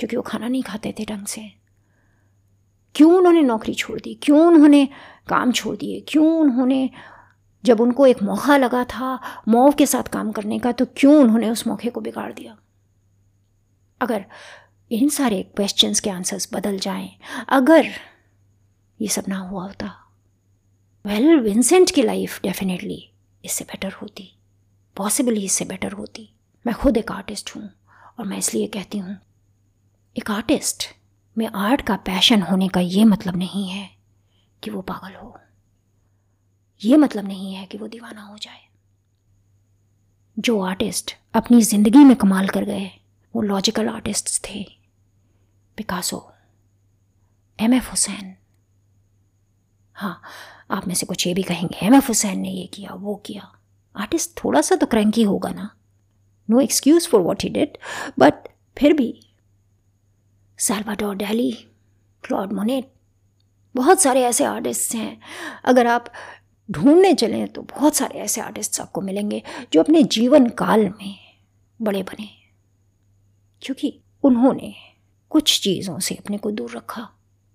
क्योंकि 0.00 0.16
वो 0.16 0.22
खाना 0.22 0.48
नहीं 0.48 0.62
खाते 0.62 0.94
थे 0.98 1.04
ढंग 1.04 1.26
से। 1.26 1.52
क्यों 2.94 3.16
उन्होंने 3.16 3.42
नौकरी 3.42 3.74
छोड़ 3.74 4.00
दी? 4.00 4.14
क्यों 4.22 4.46
उन्होंने 4.46 4.88
काम 5.28 5.52
छोड़ 5.52 5.76
दिए? 5.76 6.00
क्यों 6.08 6.40
उन्होंने 6.40 6.90
जब 7.64 7.80
उनको 7.80 8.06
एक 8.06 8.22
मौका 8.22 8.56
लगा 8.56 8.84
था 8.84 9.20
मौव 9.48 9.72
के 9.72 9.86
साथ 9.86 10.02
काम 10.02 10.32
करने 10.32 10.58
का 10.58 10.72
तो 10.72 10.86
क्यों 10.96 11.16
उन्होंने 11.16 11.50
उस 11.50 11.66
मौके 11.66 11.90
को 11.90 12.00
बिगाड़ 12.00 12.32
दिया? 12.32 12.58
अगर 14.00 14.24
इन 14.90 15.08
सारे 15.08 15.42
क्वेश्चंस 15.42 16.00
के 16.00 16.10
आंसर्स 16.10 16.48
बदल 16.54 16.78
जाएँ, 16.78 17.10
अगर 17.48 17.86
ये 19.00 19.08
सब 19.08 19.24
ना 19.28 19.38
हुआ 19.38 19.62
होता 19.62 19.94
वेल 21.06 21.40
विंसेंट 21.40 21.90
की 21.90 22.02
लाइफ 22.02 22.40
डेफिनेटली 22.42 23.12
इससे 23.44 23.64
बेटर 23.64 23.92
होती। 23.92 24.38
पॉसिबली 24.96 25.44
इससे 25.44 25.64
बेटर 25.64 25.92
होती। 25.92 26.28
मैं 26.64 26.74
खुद 26.74 26.96
एक 26.96 27.12
आर्टिस्ट 27.12 27.54
हूँ 27.56 27.68
और 28.18 28.26
मैं 28.26 28.38
इसलिए 28.38 28.66
कहती 28.68 28.98
हूँ, 28.98 29.16
एक 30.16 30.30
आर्टिस्ट 30.30 30.84
में 31.36 31.46
आर्ट 31.46 31.82
का 31.82 31.96
पैशन 31.98 32.42
होने 32.42 32.68
का 32.68 32.80
ये 32.80 33.04
मतलब 33.04 33.36
नहीं 33.36 33.68
है 33.68 33.88
कि 34.62 34.70
वो 34.70 34.82
पागल 34.82 35.14
हो। 35.14 35.38
ये 36.80 36.96
मतलब 36.96 37.26
नहीं 37.26 37.54
है 37.54 37.64
कि 37.66 37.78
वो 37.78 37.88
दीवाना 37.88 38.22
हो 38.22 38.36
जाए। 38.38 38.60
जो 40.36 40.60
आर्टिस्ट 40.62 41.14
अपनी 41.34 41.60
ज़िंदगी 41.62 42.04
में 42.04 42.14
कमाल 42.16 42.48
कर 42.48 42.64
गए, 42.64 42.90
वो 43.34 43.42
लॉजिकल 43.42 43.88
आर्टिस्ट 43.88 44.38
थे। 44.44 44.62
पिकासो 45.78 46.28
एम 47.58 47.74
एफ़ 47.74 47.90
हुसैन 47.90 48.34
हाँ 49.96 50.20
आप 50.70 50.86
में 50.86 50.94
से 50.94 51.06
कुछ 51.06 51.26
ये 51.26 51.34
भी 51.34 51.42
कहेंगे 51.42 51.86
एम 51.86 51.94
एफ़ 51.94 52.06
हुसैन 52.08 52.38
ने 52.40 52.50
ये 52.50 52.66
किया, 52.66 52.92
वो 52.92 53.14
किया। 53.26 53.52
आर्टिस्ट 53.96 54.38
थोड़ा 54.44 54.60
सा 54.60 54.76
तो 54.76 54.86
क्रैंकी 54.86 55.22
होगा 55.22 55.50
ना। 55.50 55.70
No 56.48 56.60
excuse 56.60 57.08
for 57.08 57.20
what 57.20 57.42
he 57.42 57.48
did 57.48 57.78
but 58.18 58.48
फिर 58.76 58.92
भी। 58.92 59.14
सैल्वाडोर 60.58 61.14
डैली 61.16 61.52
क्लॉड 62.24 62.52
मोनेट 62.52 62.90
बहुत 63.74 64.00
सारे 64.00 64.22
ऐसे 64.24 64.44
आर्टिस्ट 64.44 64.94
हैं। 64.94 65.20
अगर 65.64 65.86
आप 65.86 66.12
ढूँढने 66.68 67.12
चलें 67.14 67.46
तो 67.48 67.62
बहुत 67.62 67.94
सारे 67.94 68.18
ऐसे 68.18 68.40
आर्टिस्ट 68.40 68.80
आपको 68.80 69.00
मिलेंगे 69.00 69.42
जो 69.72 69.82
अपने 69.82 70.02
जीवन 70.02 70.48
काल 70.48 70.88
में 70.90 71.14
बड़े 71.80 72.02
बने। 72.02 72.28
क्योंकि 73.62 73.98
उन्होंने 74.24 74.74
कुछ 75.30 75.60
चीज़ों 75.60 75.98
से 75.98 76.14
अपने 76.14 76.38
को 76.38 76.50
दूर 76.50 76.76
रखा, 76.76 77.08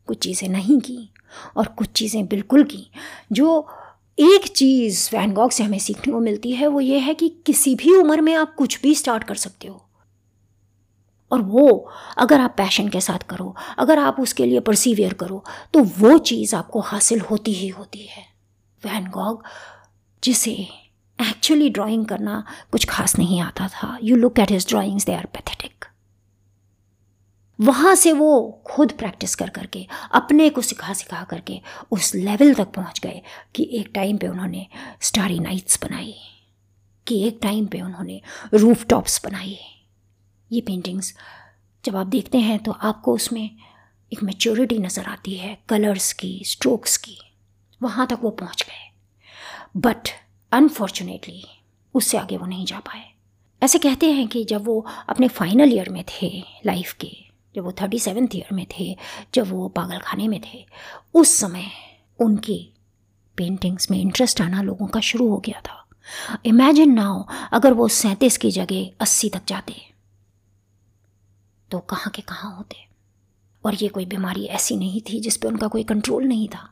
कुछ 0.08 0.18
चीज़ें 0.18 0.48
नहीं 0.50 0.80
की 0.80 1.10
और 1.58 1.68
कुछ 1.68 1.92
चीज़ें 1.92 2.26
बिल्कुल 2.28 2.64
की, 2.64 2.90
जो 3.32 3.68
एक 4.18 4.48
चीज़ 4.48 5.10
वैन 5.16 5.34
गॉग 5.34 5.52
से 5.52 5.64
हमें 5.64 5.80
सीखने 5.80 6.14
को 6.14 6.20
मिलती 6.20 6.52
है, 6.52 6.68
वो 6.68 6.80
ये 6.82 7.00
है 7.00 7.14
कि 7.14 7.30
किसी 7.46 7.76
भी 7.76 7.96
उम्र 7.96 8.22
में 8.22 8.34
आप 8.36 8.56
कुछ 8.56 8.82
भी 8.82 8.94
स्टार्ट 8.96 9.24
कर 9.24 9.36
सकते 9.36 9.68
हो। 9.68 9.84
और 11.32 11.42
वो 11.42 11.90
अगर 12.18 12.42
आप 12.42 12.54
पैशन 12.58 12.88
के 12.90 13.02
साथ 13.02 13.24
करो, 13.30 13.56
अगर 13.80 14.00
आप 14.00 14.20
उसके 14.20 14.46
लिए 14.46 14.60
परसीवियर 14.60 15.14
करो 15.14 15.44
तो 15.74 15.84
वो 16.00 16.18
चीज़ 16.20 16.56
आपको 16.56 16.80
हासिल 16.82 17.22
होती 17.22 17.54
ही 17.54 17.68
होती 17.70 18.06
है। 18.06 18.24
वैन 18.84 19.10
गॉग 19.10 19.44
जिसे 20.24 20.52
एक्चुअली 21.20 21.70
ड्राइंग 21.70 22.06
करना 22.06 22.44
कुछ 22.72 22.86
खास 22.86 23.18
नहीं 23.20 23.42
आता 23.42 23.68
था। 23.68 23.98
You 24.04 24.16
look 24.16 24.40
at 24.40 24.52
his 24.52 24.68
drawings 24.70 25.06
they 25.06 25.14
are 25.14 25.26
pathetic 25.26 25.86
वहाँ 27.60 27.94
से 27.96 28.12
वो 28.14 28.62
खुद 28.68 28.92
प्रैक्टिस 28.92 29.36
कर 29.36 29.50
करके, 29.50 29.86
अपने 30.14 30.50
को 30.50 30.62
सिखा 30.62 30.94
सिखा 30.94 31.24
करके 31.24 31.60
उस 31.92 32.14
लेवल 32.16 32.54
तक 32.54 32.72
पहुँच 32.74 33.00
गए 33.00 33.22
कि 33.56 33.70
एक 33.74 33.92
टाइम 33.96 34.18
पे 34.18 34.28
उन्होंने 34.28 34.68
स्टारी 35.02 35.40
नाइट्स 35.40 35.80
बनाई, 35.84 36.16
कि 37.08 37.22
एक 37.28 37.40
टाइम 37.42 37.66
पे 37.66 37.82
उन्होंने 37.82 38.22
रूफ 38.54 38.86
टॉप्स 38.86 39.22
बनाई। 39.26 39.58
ये 40.52 40.62
पेंटिंग्स 40.62 41.14
जब 41.84 41.96
आप 41.96 42.08
देखते 42.08 42.38
हैं 42.40 42.60
तो 42.60 42.72
आपको 42.72 43.14
उसमें 43.14 43.50
एक 44.12 44.24
मेच्योरिटी 44.24 44.78
नज़र 44.80 45.06
आती 45.06 45.36
है 45.36 45.58
कलर्स 45.70 46.12
की 46.14 46.42
स्ट्रोक्स 46.46 46.98
की, 46.98 47.18
वहाँ 47.82 48.08
तक 48.08 48.20
वो 48.22 48.30
पहुँच 48.32 48.64
गए। 48.64 49.80
बट 49.80 50.10
अनफॉर्चुनेटली 50.52 51.44
उससे 51.96 52.18
आगे 52.18 52.38
वो 52.38 52.46
नहीं 52.46 52.66
जा 52.66 52.80
पाए। 52.80 53.04
ऐसे 53.62 53.80
कहते 53.80 54.12
हैं 54.12 54.28
कि 54.28 54.44
जब 54.46 54.66
वो 54.66 54.86
अपने 55.10 55.28
फाइनल 55.30 55.74
ईयर 55.74 55.90
में 55.90 56.04
थे 56.12 56.30
लाइफ 56.66 56.94
के 56.94 57.12
जब 57.58 57.64
वो 57.64 57.72
थर्टी 57.72 58.00
सेवन्थ 58.00 58.36
ईयर 58.36 58.54
में 58.54 58.66
थे, 58.80 58.98
जब 59.34 59.52
वो 59.52 59.68
पागल 59.68 59.98
खाने 59.98 60.28
में 60.28 60.42
थे, 60.42 60.66
उस 61.14 61.38
समय 61.38 61.68
उनकी 62.20 62.74
पेंटिंग्स 63.38 63.92
में 63.92 64.02
इंटरेस्ट 64.02 64.42
आना 64.42 64.62
लोगों 64.62 64.88
का 64.88 65.00
शुरू 65.00 65.30
हो 65.30 65.38
गया 65.38 65.62
था। 65.62 65.88
इमेजिन 66.46 66.94
नाउ 66.94 67.24
अगर 67.54 67.74
वो 67.74 67.88
सैंतीस 67.88 68.38
की 68.38 68.52
जगह 68.52 68.92
अस्सी 69.00 69.30
तक 69.30 69.42
जाते 69.48 69.76
तो 71.72 71.80
कहाँ 71.80 72.12
के 72.16 72.22
कहाँ 72.22 72.58
होते? 72.58 72.76
और 73.66 73.76
ये 73.76 73.88
कोई 73.88 74.06
बीमारी 74.06 74.46
ऐसी 74.46 74.76
नहीं 74.76 75.02
थी 75.02 75.20
जिस 75.20 75.38
पे 75.38 75.48
उनका 75.48 75.68
कोई 75.68 75.84
कंट्रोल 75.84 76.24
नहीं 76.24 76.48
था। 76.48 76.70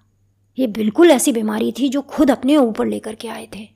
ये 0.60 0.68
बिल्कुल 0.68 1.12
ऐसी 1.12 1.32
बीमारी 1.32 1.72
थी 1.72 1.90
जो 1.90 2.02
खुद 2.02 2.32
अपने 2.32 2.58
ऊपर 2.58 2.86
लेकर 2.86 3.16
के 3.16 3.28
आए 3.28 3.48
थे। 3.56 3.70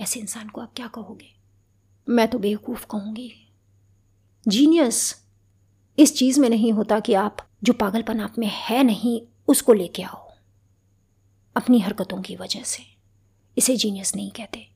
ऐसे 0.00 0.20
इंसान 0.20 0.48
को 0.48 0.60
आप 0.60 0.72
क्या 0.76 0.86
कहोगे? 0.86 1.36
मैं 2.08 2.28
तो 2.28 2.38
बेवकूफ़ 2.38 2.86
कहूँगी। 2.90 3.32
जीनियस 4.48 5.25
इस 5.98 6.16
चीज़ 6.16 6.40
में 6.40 6.48
नहीं 6.48 6.72
होता 6.72 7.00
कि 7.00 7.14
आप 7.14 7.36
जो 7.64 7.72
पागलपन 7.72 8.20
आप 8.20 8.34
में 8.38 8.50
है 8.52 8.84
नहीं, 8.84 9.22
उसको 9.48 9.72
लेके 9.72 10.02
आओ। 10.02 10.32
अपनी 11.56 11.80
हरकतों 11.80 12.22
की 12.22 12.36
वजह 12.36 12.62
से। 12.62 12.82
इसे 13.58 13.76
जीनियस 13.76 14.16
नहीं 14.16 14.30
कहते। 14.30 14.70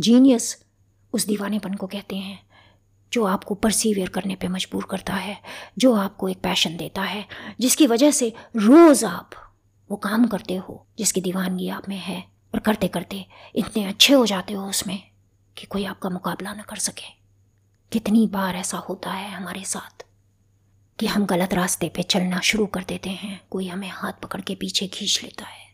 जीनियस 0.00 0.64
उस 1.12 1.26
दीवानेपन 1.26 1.74
को 1.74 1.86
कहते 1.86 2.16
हैं, 2.16 2.46
जो 3.12 3.24
आपको 3.24 3.54
परसीवियर 3.54 4.08
करने 4.08 4.34
पे 4.34 4.48
मजबूर 4.48 4.88
करता 4.90 5.14
है, 5.14 5.42
जो 5.78 5.94
आपको 5.94 6.28
एक 6.28 6.40
पैशन 6.40 6.76
देता 6.76 7.02
है, 7.02 7.26
जिसकी 7.60 7.86
वजह 7.86 8.10
से 8.10 8.32
रोज़ 8.56 9.06
आप 9.06 9.30
वो 9.90 9.96
काम 9.96 10.26
करते 10.26 10.56
हो, 10.56 10.86
जिसकी 10.98 11.20
दीवानगी 11.20 11.68
आप 11.68 11.88
में 11.88 11.98
है, 11.98 12.24
और 12.54 12.60
करते 12.60 12.88
करते 12.88 13.26
इतने 13.54 13.84
अच्छे 13.84 14.14
हो 14.14 14.26
जाते 14.26 14.54
हो 14.54 14.68
उसमें 14.68 15.10
कि 15.56 15.66
कोई 15.66 15.84
आपका 15.84 16.10
मुकाबला 16.10 16.54
ना 16.54 16.62
कर 16.62 16.76
सके। 16.76 17.10
कितनी 17.92 18.26
बार 18.26 18.56
ऐसा 18.56 18.78
होता 18.78 19.12
है 19.12 19.30
हमारे 19.30 19.64
साथ। 19.64 20.05
कि 20.98 21.06
हम 21.06 21.26
गलत 21.26 21.54
रास्ते 21.54 21.88
पे 21.88 22.02
चलना 22.02 22.40
शुरू 22.40 22.66
कर 22.66 22.84
देते 22.84 23.10
हैं। 23.10 23.40
कोई 23.50 23.66
हमें 23.68 23.90
हाथ 23.90 24.12
पकड़ 24.12 24.40
के 24.40 24.54
पीछे 24.54 24.86
खींच 24.86 25.20
लेता 25.24 25.44
है। 25.44 25.64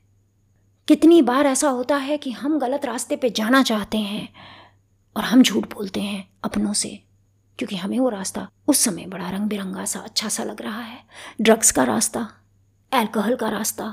कितनी 0.89 1.23
बार 1.23 1.47
ऐसा 1.47 1.69
होता 1.69 1.97
है 1.97 2.19
कि 2.19 2.31
हम 2.31 2.59
गलत 2.59 2.85
रास्ते 2.85 3.17
पे 3.17 3.31
जाना 3.31 3.63
चाहते 3.63 3.99
हैं 3.99 4.29
और 5.17 5.25
हम 5.25 5.43
झूठ 5.43 5.75
बोलते 5.75 6.01
हैं 6.01 6.29
अपनों 6.45 6.73
से, 6.73 7.03
क्योंकि 7.59 7.77
हमें 7.77 7.99
वो 7.99 8.09
रास्ता 8.09 8.49
उस 8.69 8.79
समय 8.79 9.07
बड़ा 9.07 9.31
रंग 9.31 9.49
बिरंगा 9.49 9.85
सा 9.85 10.01
अच्छा 10.01 10.29
सा 10.29 10.45
लग 10.45 10.63
रहा 10.63 10.81
है। 10.81 11.05
ड्रग्स 11.41 11.71
का 11.71 11.85
रास्ता 11.85 12.29
एल्कोहल 12.95 13.37
का 13.37 13.49
रास्ता 13.49 13.85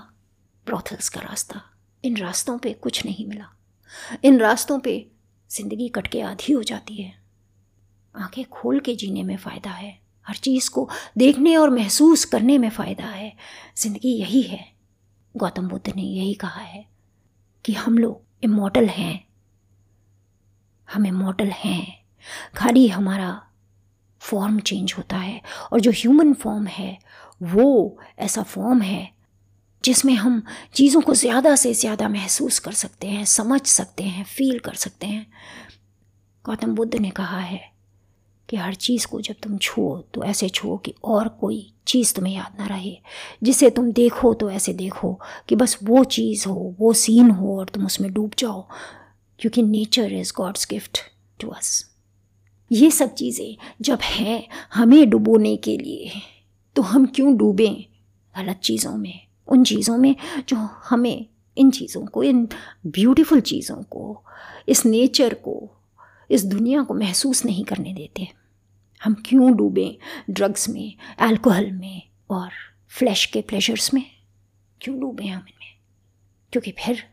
ब्रोथल्स 0.65 1.09
का 1.09 1.21
रास्ता, 1.21 1.61
इन 2.03 2.17
रास्तों 2.17 2.57
पे 2.57 2.73
कुछ 2.73 3.05
नहीं 3.05 3.27
मिला। 3.27 3.55
इन 4.23 4.39
रास्तों 4.39 4.79
पे 4.79 5.11
ज़िंदगी 5.51 5.89
कट 5.89 6.07
के 6.07 6.21
आधी 6.21 6.53
हो 6.53 6.63
जाती 6.63 6.95
है। 6.95 7.13
आँखें 8.15 8.43
खोल 8.45 8.79
के 8.79 8.95
जीने 8.95 9.23
में 9.23 9.37
फ़ायदा 9.37 9.69
है। 9.69 9.98
हर 10.29 10.35
चीज़ 10.35 10.69
को 10.69 10.89
देखने 11.17 11.55
और 11.57 11.69
महसूस 11.69 12.25
करने 12.25 12.57
में 12.57 12.69
फ़ायदा 12.69 13.05
है। 13.05 13.33
ज़िंदगी 13.77 14.09
यही 14.09 14.41
है। 14.41 14.65
गौतम 15.35 15.67
बुद्ध 15.67 15.93
ने 15.95 16.01
यही 16.01 16.33
कहा 16.33 16.61
है 16.61 16.85
कि 17.65 17.73
हम 17.73 17.97
लोग 17.97 18.21
इमोटल 18.43 18.85
हैं। 18.85 19.27
हम 20.87 21.05
इमोटल 21.05 21.47
हैं। 21.47 22.05
खाली 22.55 22.87
हमारा 22.87 23.41
फॉर्म 24.21 24.59
चेंज 24.59 24.93
होता 24.97 25.17
है 25.17 25.41
और 25.71 25.79
जो 25.79 25.91
ह्यूमन 25.91 26.33
फॉर्म 26.33 26.67
है, 26.67 26.97
वो 27.43 27.99
ऐसा 28.19 28.43
फॉर्म 28.43 28.81
है 28.81 29.09
जिसमें 29.83 30.13
हम 30.13 30.41
चीज़ों 30.73 31.01
को 31.01 31.13
ज़्यादा 31.13 31.55
से 31.55 31.73
ज़्यादा 31.73 32.07
महसूस 32.09 32.59
कर 32.59 32.71
सकते 32.71 33.07
हैं, 33.07 33.25
समझ 33.25 33.61
सकते 33.61 34.03
हैं 34.03 34.23
फील 34.23 34.59
कर 34.59 34.73
सकते 34.73 35.07
हैं। 35.07 35.25
गौतम 36.45 36.75
बुद्ध 36.75 36.95
ने 36.95 37.09
कहा 37.09 37.39
है 37.39 37.61
कि 38.49 38.57
हर 38.57 38.73
चीज़ 38.73 39.07
को 39.07 39.21
जब 39.21 39.35
तुम 39.43 39.57
छुओ 39.57 39.97
तो 40.13 40.23
ऐसे 40.23 40.49
छुओ 40.49 40.77
कि 40.77 40.93
और 41.03 41.27
कोई 41.27 41.73
चीज़ 41.87 42.13
तुम्हें 42.13 42.33
याद 42.33 42.59
ना 42.59 42.67
रहे। 42.67 42.97
जिसे 43.43 43.69
तुम 43.69 43.91
देखो 43.91 44.33
तो 44.33 44.49
ऐसे 44.51 44.73
देखो 44.73 45.19
कि 45.49 45.55
बस 45.55 45.77
वो 45.83 46.03
चीज़ 46.03 46.47
हो, 46.47 46.75
वो 46.79 46.93
सीन 46.93 47.29
हो 47.29 47.57
और 47.59 47.69
तुम 47.69 47.85
उसमें 47.85 48.13
डूब 48.13 48.31
जाओ। 48.39 48.67
क्योंकि 49.39 49.63
nature 49.63 50.13
is 50.13 50.33
god's 50.37 50.67
gift 50.69 50.99
to 51.39 51.47
us 51.47 51.85
ये 52.71 52.91
सब 52.91 53.13
चीज़ें 53.13 53.55
जब 53.81 53.99
हैं 54.01 54.47
हमें 54.73 55.09
डुबोने 55.09 55.55
के 55.57 55.77
लिए 55.77 56.11
तो 56.75 56.81
हम 56.81 57.05
क्यों 57.05 57.37
डूबें 57.37 57.85
गलत 58.35 58.59
चीज़ों 58.63 58.97
में? 58.97 59.19
उन 59.47 59.63
चीज़ों 59.63 59.97
में 59.97 60.15
जो 60.47 60.55
हमें, 60.89 61.25
इन 61.57 61.71
चीज़ों 61.71 62.05
को, 62.05 62.23
इन 62.23 62.47
ब्यूटीफुल 62.87 63.39
चीज़ों 63.41 63.75
को, 63.75 64.23
इस 64.67 64.85
नेचर 64.85 65.33
को, 65.33 65.71
इस 66.31 66.45
दुनिया 66.45 66.83
को 66.83 66.93
महसूस 66.93 67.45
नहीं 67.45 67.63
करने 67.63 67.93
देते। 67.93 68.27
हम 69.01 69.15
क्यों 69.25 69.55
डूबें 69.57 70.33
ड्रग्स 70.33 70.69
में 70.69 70.93
अल्कोहल 71.19 71.71
में 71.71 72.01
और 72.29 72.49
फ्लैश 72.89 73.25
के 73.25 73.41
प्लेजर्स 73.41 73.93
में? 73.93 74.05
क्यों 74.81 74.99
डूबें 74.99 75.27
हम 75.27 75.39
इनमें? 75.39 75.73
क्योंकि 76.53 76.71
फिर 76.71 77.03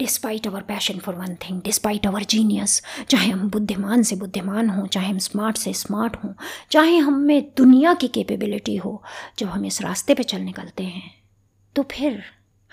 despite 0.00 0.46
our 0.46 0.62
passion 0.62 0.98
for 0.98 1.14
one 1.14 1.34
thing 1.34 1.60
despite 1.62 2.06
our 2.06 2.24
genius 2.24 2.82
चाहे 3.10 3.30
हम 3.30 3.48
बुद्धिमान 3.50 4.02
से 4.02 4.16
बुद्धिमान 4.16 4.68
हों, 4.70 4.86
चाहे 4.86 5.10
हम 5.10 5.18
स्मार्ट 5.18 5.56
से 5.56 5.72
स्मार्ट 5.72 6.16
हों, 6.16 6.32
चाहे 6.70 6.96
हम 6.96 7.14
में 7.14 7.50
दुनिया 7.56 7.94
की 7.94 8.08
कैपेबिलिटी 8.08 8.76
हो, 8.76 9.02
जब 9.38 9.48
हम 9.48 9.64
इस 9.64 9.80
रास्ते 9.82 10.14
पे 10.14 10.22
चल 10.22 10.40
निकलते 10.40 10.84
हैं 10.84 11.10
तो 11.76 11.82
फिर 11.82 12.22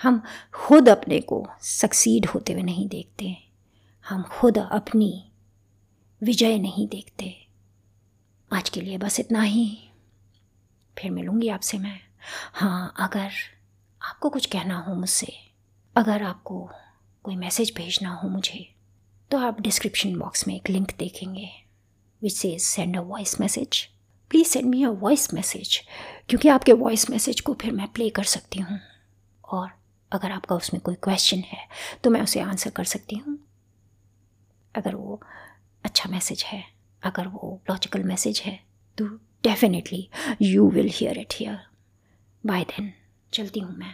हम 0.01 0.21
खुद 0.53 0.89
अपने 0.89 1.19
को 1.19 1.45
सक्सीड 1.61 2.25
होते 2.25 2.53
हुए 2.53 2.63
नहीं 2.63 2.87
देखते, 2.89 3.35
हम 4.05 4.23
खुद 4.23 4.57
अपनी 4.57 5.31
विजय 6.21 6.57
नहीं 6.59 6.87
देखते। 6.87 7.44
आज 8.51 8.69
के 8.69 8.81
लिए 8.81 8.97
बस 8.97 9.19
इतना 9.19 9.41
ही। 9.41 9.65
फिर 10.97 11.11
मिलूँगी 11.11 11.47
आपसे 11.49 11.77
मैं। 11.77 11.99
हाँ 12.53 12.93
अगर 12.99 13.31
आपको 14.01 14.29
कुछ 14.29 14.45
कहना 14.45 14.77
हो 14.79 14.93
मुझसे, 14.95 15.33
अगर 15.95 16.23
आपको 16.23 16.69
कोई 17.25 17.35
मैसेज 17.35 17.73
भेजना 17.77 18.13
हो 18.13 18.29
मुझे 18.29 18.65
तो 19.31 19.37
आप 19.37 19.61
डिस्क्रिप्शन 19.61 20.15
बॉक्स 20.15 20.47
में 20.47 20.55
एक 20.55 20.69
लिंक 20.69 20.91
देखेंगे 20.99 21.49
विच 22.21 22.33
से 22.33 22.57
send 22.59 22.97
a 22.97 23.01
voice 23.01 23.39
message 23.41 23.83
please 24.31 24.47
send 24.47 24.65
me 24.65 24.83
a 24.83 24.89
voice 24.89 25.33
message 25.33 25.79
क्योंकि 26.29 26.49
आपके 26.49 26.73
वॉइस 26.73 27.09
मैसेज 27.09 27.41
को 27.41 27.53
फिर 27.53 27.71
मैं 27.71 27.87
प्ले 27.87 28.09
कर 28.09 28.23
सकती 28.25 28.59
हूँ। 28.59 28.79
और 29.43 29.69
अगर 30.11 30.31
आपका 30.31 30.55
उसमें 30.55 30.81
कोई 30.81 30.95
क्वेश्चन 30.95 31.43
है 31.47 31.67
तो 32.03 32.09
मैं 32.09 32.21
उसे 32.21 32.39
आंसर 32.39 32.69
कर 32.69 32.83
सकती 32.85 33.15
हूँ। 33.15 33.37
अगर 34.75 34.95
वो 34.95 35.21
अच्छा 35.83 36.09
मैसेज 36.09 36.43
है 36.43 36.63
अगर 37.03 37.27
वो 37.27 37.59
लॉजिकल 37.69 38.03
मैसेज 38.03 38.41
है 38.45 38.59
तो 38.97 39.05
definitely 39.43 40.07
you 40.41 40.69
will 40.69 40.89
hear 40.93 41.17
it 41.19 41.33
here 41.33 41.59
bye 42.43 42.63
then 42.63 42.91
चलती 43.33 43.59
हूँ 43.59 43.75
मैं। 43.77 43.93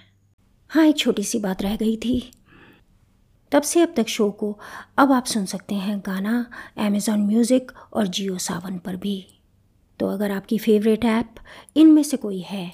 हाँ 0.72 0.86
एक 0.86 0.97
छोटी 0.97 1.24
सी 1.24 1.39
बात 1.39 1.62
रह 1.62 1.76
गई 1.76 1.95
थी। 1.97 2.32
तब 3.52 3.62
से 3.62 3.82
अब 3.82 3.93
तक 3.97 4.08
शो 4.08 4.30
को 4.32 4.58
अब 4.97 5.12
आप 5.12 5.26
सुन 5.26 5.45
सकते 5.45 5.76
हैं 5.76 5.99
गाना 5.99 6.45
अमेज़ॉन 6.78 7.22
म्यूज़िक 7.22 7.72
और 7.93 8.08
जियो 8.08 8.38
सावन 8.38 8.78
पर 8.78 8.95
भी। 8.95 9.26
तो 9.99 10.08
अगर 10.08 10.32
आपकी 10.32 10.58
फेवरेट 10.58 11.06
ऐप 11.06 11.36
इनमें 11.76 12.04
से 12.04 12.18
कोई 12.18 12.39
है 12.41 12.70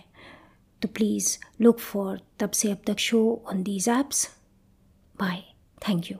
तो 0.82 0.88
प्लीज़ 0.88 1.38
लुक 1.62 1.80
फॉर 1.80 2.20
तब 2.40 2.52
से 2.52 2.72
अब 2.72 2.82
तक 2.88 3.00
show 3.00 3.22
on 3.50 3.64
these 3.64 3.90
apps 3.90 4.28
bye 5.16 5.44
thank 5.90 6.12
you 6.12 6.18